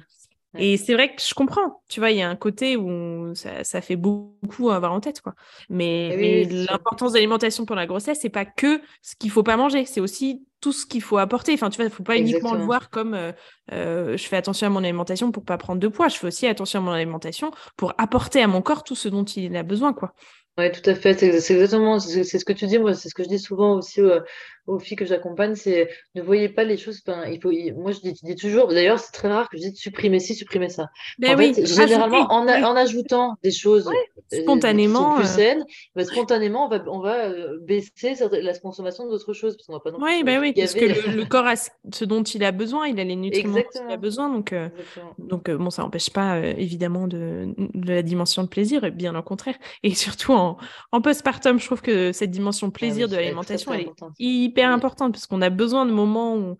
Et 0.58 0.76
c'est 0.76 0.92
vrai 0.92 1.14
que 1.14 1.22
je 1.22 1.32
comprends, 1.32 1.82
tu 1.88 2.00
vois, 2.00 2.10
il 2.10 2.18
y 2.18 2.22
a 2.22 2.28
un 2.28 2.36
côté 2.36 2.76
où 2.76 3.34
ça, 3.34 3.64
ça 3.64 3.80
fait 3.80 3.96
beaucoup 3.96 4.70
à 4.70 4.76
avoir 4.76 4.92
en 4.92 5.00
tête, 5.00 5.22
quoi. 5.22 5.34
Mais, 5.70 6.14
mais 6.18 6.44
l'importance 6.44 7.12
de 7.12 7.16
l'alimentation 7.16 7.64
pour 7.64 7.74
la 7.74 7.86
grossesse, 7.86 8.18
c'est 8.20 8.28
pas 8.28 8.44
que 8.44 8.80
ce 9.00 9.16
qu'il 9.16 9.30
faut 9.30 9.42
pas 9.42 9.56
manger, 9.56 9.86
c'est 9.86 10.00
aussi 10.00 10.44
tout 10.60 10.72
ce 10.72 10.84
qu'il 10.84 11.02
faut 11.02 11.18
apporter. 11.18 11.54
Enfin, 11.54 11.70
tu 11.70 11.76
vois, 11.76 11.86
il 11.86 11.90
faut 11.90 12.02
pas 12.02 12.18
uniquement 12.18 12.54
le 12.54 12.64
voir 12.64 12.90
comme 12.90 13.14
euh, 13.14 13.32
euh, 13.72 14.16
je 14.16 14.24
fais 14.28 14.36
attention 14.36 14.66
à 14.66 14.70
mon 14.70 14.84
alimentation 14.84 15.32
pour 15.32 15.44
pas 15.44 15.56
prendre 15.58 15.80
de 15.80 15.88
poids. 15.88 16.08
Je 16.08 16.16
fais 16.16 16.26
aussi 16.26 16.46
attention 16.46 16.80
à 16.80 16.82
mon 16.82 16.92
alimentation 16.92 17.50
pour 17.76 17.94
apporter 17.98 18.42
à 18.42 18.46
mon 18.46 18.62
corps 18.62 18.84
tout 18.84 18.94
ce 18.94 19.08
dont 19.08 19.24
il 19.24 19.56
a 19.56 19.62
besoin, 19.62 19.92
quoi. 19.92 20.14
Oui, 20.58 20.70
tout 20.70 20.88
à 20.88 20.94
fait. 20.94 21.18
C'est 21.18 21.54
exactement 21.54 21.98
c'est 21.98 22.24
ce 22.24 22.44
que 22.44 22.52
tu 22.52 22.66
dis. 22.66 22.78
Moi, 22.78 22.94
c'est 22.94 23.08
ce 23.08 23.14
que 23.14 23.24
je 23.24 23.28
dis 23.28 23.38
souvent 23.38 23.76
aussi 23.76 24.02
euh, 24.02 24.20
aux 24.66 24.78
filles 24.78 24.96
que 24.96 25.04
j'accompagne, 25.04 25.54
c'est 25.56 25.88
ne 26.14 26.22
voyez 26.22 26.48
pas 26.48 26.62
les 26.62 26.76
choses. 26.76 27.02
il 27.28 27.40
faut, 27.40 27.50
moi, 27.76 27.90
je 27.92 28.00
dis, 28.00 28.12
dis 28.22 28.36
toujours, 28.36 28.68
d'ailleurs, 28.68 28.98
c'est 29.00 29.10
très 29.10 29.28
rare 29.28 29.48
que 29.48 29.56
je 29.56 29.62
dise 29.62 29.76
supprimer 29.76 30.20
ci, 30.20 30.34
supprimer 30.34 30.68
ça. 30.68 30.88
Ben 31.18 31.34
en 31.34 31.38
fait, 31.38 31.66
généralement, 31.66 32.32
en, 32.32 32.46
en, 32.46 32.76
ajoutant 32.76 33.34
des 33.42 33.50
choses 33.50 33.88
euh, 33.88 34.42
spontanément, 34.42 35.16
plus 35.16 35.24
euh. 35.24 35.28
saines, 35.28 35.64
ben, 35.96 36.04
spontanément, 36.04 36.66
on 36.66 36.68
va, 36.68 36.84
on 36.86 37.00
va 37.00 37.24
euh, 37.26 37.58
baisser 37.62 38.14
la 38.30 38.56
consommation 38.58 39.08
d'autres 39.08 39.32
choses. 39.32 39.56
Parce 39.56 39.66
qu'on 39.66 39.72
va 39.72 39.80
pas 39.80 39.90
oui, 39.98 40.22
ben 40.22 40.40
oui, 40.40 40.52
parce 40.52 40.74
que 40.74 40.84
le, 40.84 41.24
corps 41.24 41.46
a 41.46 41.54
ce 41.56 42.04
dont 42.04 42.22
il 42.22 42.44
a 42.44 42.52
besoin, 42.52 42.86
il 42.86 43.00
a 43.00 43.04
les 43.04 43.16
nutriments 43.16 43.56
dont 43.56 43.84
il 43.88 43.92
a 43.92 43.96
besoin. 43.96 44.30
Donc, 44.30 44.54
donc 45.18 45.50
bon, 45.50 45.70
ça 45.70 45.82
n'empêche 45.82 46.10
pas, 46.10 46.38
évidemment, 46.38 47.08
de, 47.08 47.52
de, 47.56 47.92
la 47.92 48.02
dimension 48.02 48.44
de 48.44 48.48
plaisir, 48.48 48.92
bien 48.92 49.14
au 49.16 49.22
contraire. 49.22 49.56
Et 49.82 49.94
surtout, 49.94 50.32
en, 50.32 50.56
en 50.92 51.00
postpartum, 51.00 51.58
je 51.58 51.66
trouve 51.66 51.82
que 51.82 52.12
cette 52.12 52.30
dimension 52.30 52.68
ah 52.68 52.70
plaisir 52.70 53.08
de 53.08 53.16
l'alimentation, 53.16 53.72
elle 53.72 53.80
est 53.80 53.92
hyper 54.18 54.51
importante 54.60 55.12
parce 55.12 55.26
qu'on 55.26 55.40
a 55.42 55.50
besoin 55.50 55.86
de 55.86 55.92
moments 55.92 56.36
où, 56.36 56.56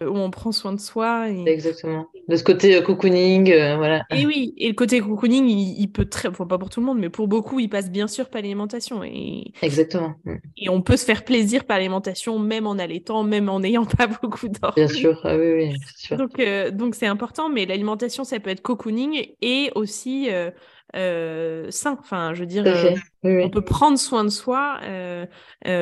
on, 0.00 0.30
prend 0.30 0.52
soin 0.52 0.72
de 0.72 0.80
soi. 0.80 1.28
Exactement. 1.28 2.08
De 2.28 2.36
ce 2.36 2.44
côté 2.44 2.76
euh, 2.76 2.82
cocooning, 2.82 3.50
euh, 3.50 3.76
voilà. 3.76 4.04
Et 4.14 4.26
oui, 4.26 4.54
et 4.56 4.68
le 4.68 4.74
côté 4.74 5.00
cocooning, 5.00 5.48
il, 5.48 5.88
peut 5.88 6.04
très, 6.04 6.28
enfin, 6.28 6.46
pas 6.46 6.58
pour 6.58 6.70
tout 6.70 6.80
le 6.80 6.86
monde, 6.86 6.98
mais 6.98 7.08
pour 7.08 7.28
beaucoup, 7.28 7.58
il 7.60 7.68
passe 7.68 7.90
bien 7.90 8.06
sûr 8.06 8.28
par 8.28 8.42
l'alimentation. 8.42 9.02
Et... 9.04 9.52
Exactement. 9.62 10.14
Et 10.56 10.68
on 10.68 10.82
peut 10.82 10.96
se 10.96 11.04
faire 11.04 11.24
plaisir 11.24 11.64
par 11.64 11.78
l'alimentation, 11.78 12.38
même 12.38 12.66
en 12.66 12.78
allaitant, 12.78 13.22
même 13.22 13.48
en 13.48 13.60
n'ayant 13.60 13.84
pas 13.98 14.06
beaucoup 14.06 14.48
d'or. 14.48 14.72
Bien 14.74 14.88
sûr, 14.88 15.20
ah, 15.24 15.36
oui, 15.36 15.52
oui, 15.52 15.74
sûr. 15.96 16.16
Donc, 16.16 16.38
euh, 16.38 16.70
donc 16.70 16.94
c'est 16.94 17.06
important, 17.06 17.48
mais 17.48 17.66
l'alimentation, 17.66 18.24
ça 18.24 18.38
peut 18.40 18.50
être 18.50 18.62
cocooning 18.62 19.26
et 19.42 19.70
aussi 19.74 20.28
euh, 20.94 21.66
sain. 21.70 21.96
Enfin, 21.98 22.32
je 22.34 22.40
veux 22.40 22.46
dire, 22.46 22.64
euh, 22.66 22.94
on 23.24 23.50
peut 23.50 23.64
prendre 23.64 23.98
soin 23.98 24.24
de 24.24 24.28
soi 24.28 24.78
euh, 24.84 25.26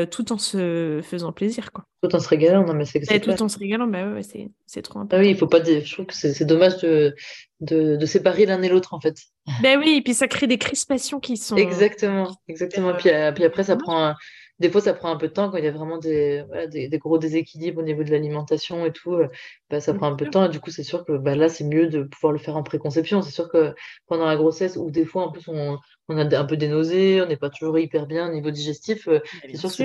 tout 0.07 0.33
en 0.33 0.39
se 0.39 1.01
faisant 1.03 1.33
plaisir, 1.33 1.73
quoi. 1.73 1.85
Tout 2.03 2.15
en 2.15 2.21
se 2.21 2.29
régalant, 2.29 2.65
non 2.67 2.75
mais 2.75 2.85
c'est 2.85 3.21
tout 3.21 3.43
en 3.43 3.49
se 3.49 3.59
régalant, 3.59 3.87
bah 3.87 4.07
ouais, 4.13 4.23
c'est 4.23 4.83
trop 4.83 5.01
important. 5.01 5.17
Ah 5.17 5.21
oui, 5.21 5.31
il 5.31 5.37
faut 5.37 5.47
pas. 5.47 5.63
Je 5.63 5.93
trouve 5.93 6.07
que 6.07 6.15
c'est 6.15 6.45
dommage 6.45 6.79
de, 6.79 7.15
de, 7.61 8.07
séparer 8.07 8.47
l'un 8.47 8.61
et 8.63 8.69
l'autre 8.69 8.95
en 8.95 9.01
fait. 9.01 9.17
Ben 9.63 9.79
oui, 9.79 9.97
et 9.99 10.03
puis 10.03 10.15
ça 10.15 10.29
crée 10.29 10.47
des 10.47 10.59
crispations 10.59 11.21
qui 11.21 11.37
sont. 11.37 11.57
Exactement, 11.57 12.35
exactement. 12.49 12.95
Puis, 12.95 13.11
puis 13.35 13.45
après, 13.45 13.65
ça 13.65 13.77
prend. 13.77 14.09
Un 14.09 14.15
des 14.61 14.71
fois, 14.71 14.81
ça 14.81 14.95
prend 14.95 15.11
un 15.11 15.17
peu 15.17 15.27
de 15.27 15.33
temps 15.33 15.51
quand 15.51 15.57
il 15.57 15.65
y 15.65 15.69
a 15.69 15.73
vraiment 15.73 15.99
des, 15.99 16.45
des, 16.71 16.99
gros 16.99 17.19
déséquilibres 17.19 17.81
au 17.81 17.85
niveau 17.85 18.05
de 18.05 18.11
l'alimentation 18.13 18.87
et 18.87 18.93
tout. 18.93 19.15
Euh, 19.15 19.29
bah, 19.69 19.81
ça 19.81 19.95
prend 19.95 20.07
un 20.07 20.15
peu 20.15 20.27
de 20.27 20.31
temps. 20.31 20.45
Et 20.45 20.49
du 20.49 20.61
coup, 20.61 20.71
c'est 20.71 20.85
sûr 20.85 21.05
que 21.05 21.19
bah, 21.19 21.35
là, 21.35 21.49
c'est 21.49 21.65
mieux 21.65 21.89
de 21.89 22.05
pouvoir 22.05 22.33
le 22.33 22.39
faire 22.39 22.57
en 22.57 22.63
préconception. 22.63 23.21
C'est 23.21 23.33
sûr 23.33 23.49
que 23.51 23.75
pendant 24.07 24.27
la 24.27 24.37
grossesse, 24.37 24.77
ou 24.77 24.93
des 24.93 25.07
fois, 25.07 25.27
en 25.27 25.33
plus, 25.33 25.43
on, 25.49 25.79
on 26.09 26.19
a 26.19 26.39
un 26.39 26.45
peu 26.45 26.57
des 26.57 26.69
nausées, 26.69 27.21
on 27.21 27.27
n'est 27.27 27.37
pas 27.37 27.51
toujours 27.51 27.77
hyper 27.81 28.07
bien 28.07 28.31
au 28.31 28.33
niveau 28.33 28.53
digestif. 28.53 29.09
Euh, 29.09 29.19
c'est 29.43 29.57
sûr 29.57 29.71
que 29.71 29.75
ce 29.75 29.83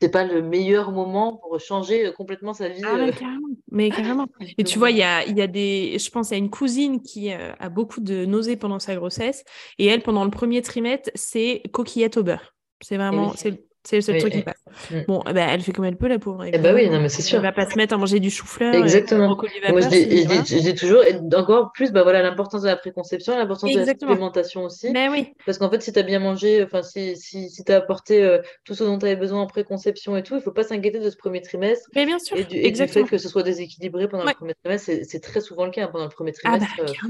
n'est 0.00 0.08
pas, 0.08 0.24
le 0.24 0.40
meilleur 0.40 0.92
moment 0.92 1.38
pour 1.38 1.58
changer 1.58 2.06
euh, 2.06 2.12
complètement 2.12 2.54
sa 2.54 2.68
vie. 2.68 2.80
Ah, 2.84 2.94
mais 2.96 3.10
carrément. 3.10 3.48
Mais 3.72 3.90
carrément. 3.90 4.28
Et 4.56 4.62
tu 4.62 4.78
vois, 4.78 4.92
il 4.92 4.98
y 4.98 5.02
a, 5.02 5.26
y 5.26 5.42
a 5.42 5.48
des. 5.48 5.98
Je 5.98 6.10
pense 6.10 6.30
à 6.30 6.36
une 6.36 6.50
cousine 6.50 7.02
qui 7.02 7.32
a 7.32 7.68
beaucoup 7.68 8.00
de 8.00 8.24
nausées 8.24 8.56
pendant 8.56 8.78
sa 8.78 8.94
grossesse. 8.94 9.42
Et 9.78 9.86
elle, 9.86 10.02
pendant 10.02 10.22
le 10.22 10.30
premier 10.30 10.62
trimestre, 10.62 11.10
c'est 11.16 11.62
coquillette 11.72 12.18
au 12.18 12.22
beurre. 12.22 12.54
C'est 12.80 12.96
vraiment. 12.96 13.32
c'est 13.34 13.71
c'est 13.84 13.96
le 13.96 14.02
seul 14.02 14.18
truc 14.18 14.32
qui 14.32 14.42
passe. 14.42 14.62
Mm. 14.90 15.00
Bon, 15.08 15.22
bah, 15.24 15.46
elle 15.50 15.60
fait 15.60 15.72
comme 15.72 15.84
elle 15.84 15.96
peut, 15.96 16.08
la 16.08 16.18
pauvre. 16.18 16.44
Eh 16.44 16.58
bah 16.58 16.72
oui, 16.72 16.88
non, 16.88 17.00
mais 17.00 17.08
c'est 17.08 17.22
sûr. 17.22 17.38
Elle 17.38 17.42
va 17.42 17.52
pas 17.52 17.68
se 17.68 17.76
mettre 17.76 17.94
à 17.94 17.98
manger 17.98 18.20
du 18.20 18.30
chou-fleur. 18.30 18.74
Exactement. 18.74 19.36
Moi, 19.68 19.80
je 19.80 20.60
dis, 20.60 20.74
toujours, 20.74 21.02
et 21.04 21.18
encore 21.34 21.72
plus, 21.72 21.92
bah 21.92 22.02
voilà, 22.02 22.22
l'importance 22.22 22.62
de 22.62 22.68
la 22.68 22.76
préconception, 22.76 23.36
l'importance 23.36 23.72
de 23.72 23.78
la 23.78 23.86
supplémentation 23.86 24.64
aussi. 24.64 24.90
Mais 24.90 25.08
oui. 25.08 25.32
Parce 25.44 25.58
qu'en 25.58 25.70
fait, 25.70 25.82
si 25.82 25.92
tu 25.92 25.98
as 25.98 26.02
bien 26.02 26.20
mangé, 26.20 26.62
enfin, 26.62 26.82
si, 26.82 27.16
si, 27.16 27.50
si 27.50 27.64
tu 27.64 27.72
as 27.72 27.76
apporté 27.76 28.22
euh, 28.22 28.38
tout 28.64 28.74
ce 28.74 28.84
dont 28.84 28.98
tu 28.98 29.06
avais 29.06 29.16
besoin 29.16 29.40
en 29.40 29.46
préconception 29.46 30.16
et 30.16 30.22
tout, 30.22 30.36
il 30.36 30.42
faut 30.42 30.52
pas 30.52 30.64
s'inquiéter 30.64 31.00
de 31.00 31.10
ce 31.10 31.16
premier 31.16 31.42
trimestre. 31.42 31.88
Mais 31.94 32.06
bien 32.06 32.18
sûr. 32.18 32.36
Et 32.36 32.70
du, 32.70 32.86
fait 32.86 33.04
que 33.04 33.18
ce 33.18 33.28
soit 33.28 33.42
déséquilibré 33.42 34.08
pendant 34.08 34.24
le 34.24 34.34
premier 34.34 34.54
trimestre, 34.54 34.90
c'est 35.02 35.20
très 35.20 35.40
souvent 35.40 35.64
le 35.64 35.70
cas 35.70 35.84
hein, 35.84 35.88
pendant 35.90 36.04
le 36.04 36.10
premier 36.10 36.32
ah 36.44 36.58
bah, 36.58 36.66
trimestre. 36.66 37.04
Euh, 37.04 37.08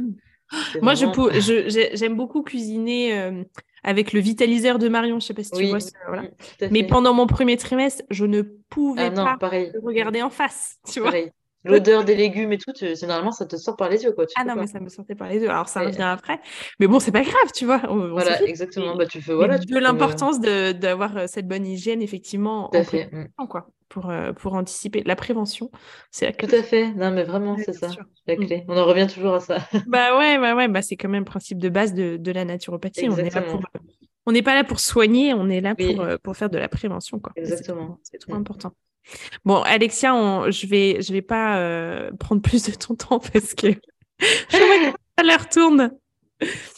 Moi, 0.81 0.95
je 0.95 1.91
j'aime 1.95 2.17
beaucoup 2.17 2.43
cuisiner. 2.43 3.19
Euh, 3.19 3.43
avec 3.85 4.13
le 4.13 4.21
vitaliseur 4.21 4.79
de 4.79 4.89
Marion, 4.89 5.19
je 5.19 5.27
sais 5.27 5.35
pas 5.35 5.43
si 5.43 5.51
tu 5.51 5.67
vois. 5.67 5.79
voilà. 6.07 6.23
Mais 6.71 6.87
pendant 6.87 7.15
mon 7.15 7.27
premier 7.27 7.57
trimestre, 7.57 8.05
je 8.11 8.25
ne 8.25 8.43
pouvais 8.43 9.11
ah 9.17 9.37
pas 9.39 9.51
regarder 9.83 10.23
en 10.23 10.31
face, 10.31 10.79
tu 10.93 11.01
vois. 11.01 11.13
L'odeur 11.65 12.05
des 12.05 12.17
légumes 12.17 12.53
et 12.53 12.59
tout, 12.59 12.73
généralement, 12.75 13.31
ça 13.31 13.47
te 13.47 13.55
sort 13.55 13.77
par 13.77 13.89
les 13.89 14.03
yeux. 14.03 14.11
Quoi. 14.13 14.27
ah 14.35 14.45
non, 14.45 14.57
mais 14.57 14.67
ça 14.67 14.81
me 14.81 14.89
sortait 14.89 15.15
par 15.15 15.29
les 15.29 15.39
yeux. 15.39 15.49
Alors, 15.49 15.69
ça 15.69 15.83
revient 15.83 16.03
après. 16.03 16.41
Mais 16.81 16.89
bon, 16.89 16.99
c'est 16.99 17.13
pas 17.13 17.23
grave, 17.23 17.53
tu 17.55 17.67
vois. 17.67 17.79
voilà, 17.79 18.43
exactement. 18.43 18.97
Bah, 18.97 19.07
tu 19.07 19.21
fais, 19.21 19.33
voilà, 19.33 19.59
de 19.59 19.79
l'importance 19.79 20.41
d'avoir 20.41 21.17
euh, 21.17 21.27
cette 21.29 21.47
bonne 21.47 21.67
hygiène, 21.67 22.03
effectivement, 22.03 22.69
en 22.75 22.83
fait. 22.83 23.11
Mm. 23.13 23.47
quoi, 23.47 23.69
pour, 23.93 24.09
euh, 24.09 24.33
pour 24.33 24.55
anticiper. 24.55 25.03
La 25.05 25.17
prévention, 25.17 25.71
c'est 26.11 26.25
la 26.25 26.33
clé. 26.33 26.49
Tout 26.49 26.55
à 26.55 26.63
fait. 26.63 26.93
Non, 26.95 27.11
mais 27.11 27.25
vraiment, 27.25 27.59
c'est 27.59 27.75
ça, 27.75 27.89
la 28.27 28.37
mm. 28.37 28.47
clé. 28.47 28.65
On 28.69 28.77
en 28.77 28.87
revient 28.87 29.07
toujours 29.07 29.35
à 29.35 29.41
ça. 29.41 29.59
bah 29.87 30.17
ouais, 30.19 30.39
bah 30.39 30.57
ouais, 30.57 30.67
bah, 30.67 30.81
c'est 30.81 30.97
quand 30.97 31.11
même 31.11 31.21
le 31.21 31.27
principe 31.27 31.59
de 31.59 31.69
base 31.69 31.93
de, 31.93 32.17
de 32.17 32.33
la 32.33 32.47
naturopathie. 32.47 33.07
Là 33.07 33.43
pour 33.43 33.61
on 34.25 34.33
n'est 34.33 34.43
pas 34.43 34.55
là 34.55 34.63
pour 34.65 34.79
soigner, 34.81 35.35
on 35.35 35.49
est 35.51 35.61
là 35.61 35.75
pour, 35.75 36.01
euh, 36.01 36.17
pour 36.23 36.37
faire 36.37 36.49
de 36.49 36.57
la 36.57 36.69
prévention. 36.69 37.19
Quoi. 37.19 37.33
Exactement. 37.37 37.99
C'est 38.03 38.19
trop, 38.19 38.33
mm. 38.33 38.37
important. 38.37 38.73
Bon, 39.45 39.61
Alexia, 39.63 40.15
je 40.49 40.67
vais, 40.67 41.03
je 41.03 41.13
vais 41.13 41.23
pas 41.23 41.59
euh, 41.59 42.13
prendre 42.19 42.41
plus 42.41 42.63
de 42.63 42.73
ton 42.73 42.95
temps 42.95 43.19
parce 43.19 43.55
que 43.55 43.67
je 44.21 44.57
vois 44.57 44.93
que 44.93 44.97
ça 45.19 45.25
leur 45.25 45.49
tourne. 45.49 45.91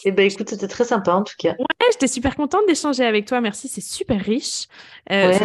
Eh 0.05 0.13
ben 0.13 0.27
écoute, 0.31 0.51
c'était 0.51 0.69
très 0.69 0.85
sympa 0.85 1.13
en 1.15 1.23
tout 1.23 1.35
cas. 1.39 1.53
Ouais, 1.59 1.87
j'étais 1.93 2.09
super 2.09 2.35
contente 2.35 2.63
d'échanger 2.67 3.05
avec 3.05 3.27
toi. 3.27 3.41
Merci, 3.41 3.69
c'est 3.69 3.81
super 3.81 4.21
riche. 4.21 4.67
Euh, 5.13 5.39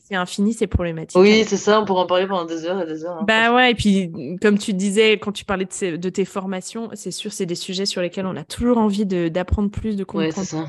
c'est 0.00 0.14
infini, 0.14 0.52
c'est 0.54 0.66
problématique. 0.66 1.18
Oui, 1.20 1.44
c'est 1.46 1.56
ça, 1.56 1.80
on 1.80 1.84
pourrait 1.84 2.02
en 2.02 2.06
parler 2.06 2.26
pendant 2.26 2.44
des 2.44 2.64
heures 2.64 2.82
et 2.82 2.86
des 2.86 3.04
heures. 3.04 3.18
Hein, 3.18 3.24
bah 3.26 3.54
ouais, 3.54 3.72
et 3.72 3.74
puis 3.74 4.12
comme 4.40 4.58
tu 4.58 4.72
disais, 4.72 5.12
quand 5.12 5.32
tu 5.32 5.44
parlais 5.44 5.66
de, 5.66 5.96
de 5.96 6.08
tes 6.08 6.24
formations, 6.24 6.90
c'est 6.94 7.10
sûr, 7.10 7.32
c'est 7.32 7.46
des 7.46 7.54
sujets 7.54 7.86
sur 7.86 8.02
lesquels 8.02 8.26
on 8.26 8.36
a 8.36 8.44
toujours 8.44 8.78
envie 8.78 9.06
d'apprendre 9.06 9.70
plus, 9.70 9.96
de 9.96 10.04
comprendre. 10.04 10.36
Ouais, 10.38 10.44
ça. 10.44 10.66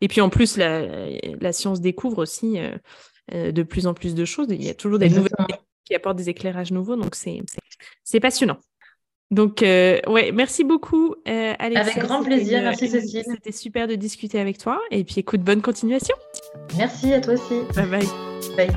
Et 0.00 0.08
puis 0.08 0.20
en 0.20 0.28
plus, 0.28 0.56
la, 0.56 1.08
la 1.40 1.52
science 1.52 1.80
découvre 1.80 2.18
aussi. 2.18 2.58
Euh, 2.58 3.52
de 3.52 3.62
plus 3.62 3.86
en 3.86 3.94
plus 3.94 4.16
de 4.16 4.24
choses. 4.24 4.48
Il 4.50 4.64
y 4.64 4.70
a 4.70 4.74
toujours 4.74 4.98
des 4.98 5.08
nouvelles 5.08 5.30
qui 5.84 5.94
apportent 5.94 6.16
des 6.16 6.30
éclairages 6.30 6.72
nouveaux, 6.72 6.96
donc 6.96 7.14
c'est 7.14 8.20
passionnant. 8.20 8.58
Donc, 9.30 9.62
euh, 9.62 10.00
ouais, 10.08 10.32
merci 10.32 10.64
beaucoup, 10.64 11.14
euh, 11.28 11.54
Avec 11.58 11.98
grand 11.98 12.22
plaisir, 12.24 12.62
merci 12.62 12.88
Cécile. 12.88 13.22
C'était 13.26 13.52
super 13.52 13.86
de 13.86 13.94
discuter 13.94 14.40
avec 14.40 14.58
toi. 14.58 14.80
Et 14.90 15.04
puis, 15.04 15.16
écoute, 15.18 15.42
bonne 15.42 15.62
continuation. 15.62 16.16
Merci 16.76 17.12
à 17.12 17.20
toi 17.20 17.34
aussi. 17.34 17.60
Bye 17.76 17.86
bye. 17.86 18.08
Bye. 18.56 18.70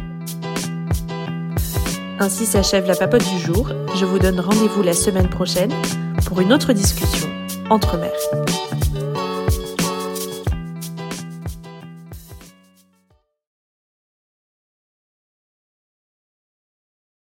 Ainsi 2.20 2.46
s'achève 2.46 2.88
la 2.88 2.96
papote 2.96 3.24
du 3.28 3.40
jour. 3.40 3.70
Je 3.96 4.06
vous 4.06 4.20
donne 4.20 4.40
rendez-vous 4.40 4.84
la 4.84 4.94
semaine 4.94 5.30
prochaine 5.30 5.74
pour 6.28 6.40
une 6.40 6.54
autre 6.54 6.72
discussion 6.72 7.28
entre 7.70 7.98
mères. 7.98 8.83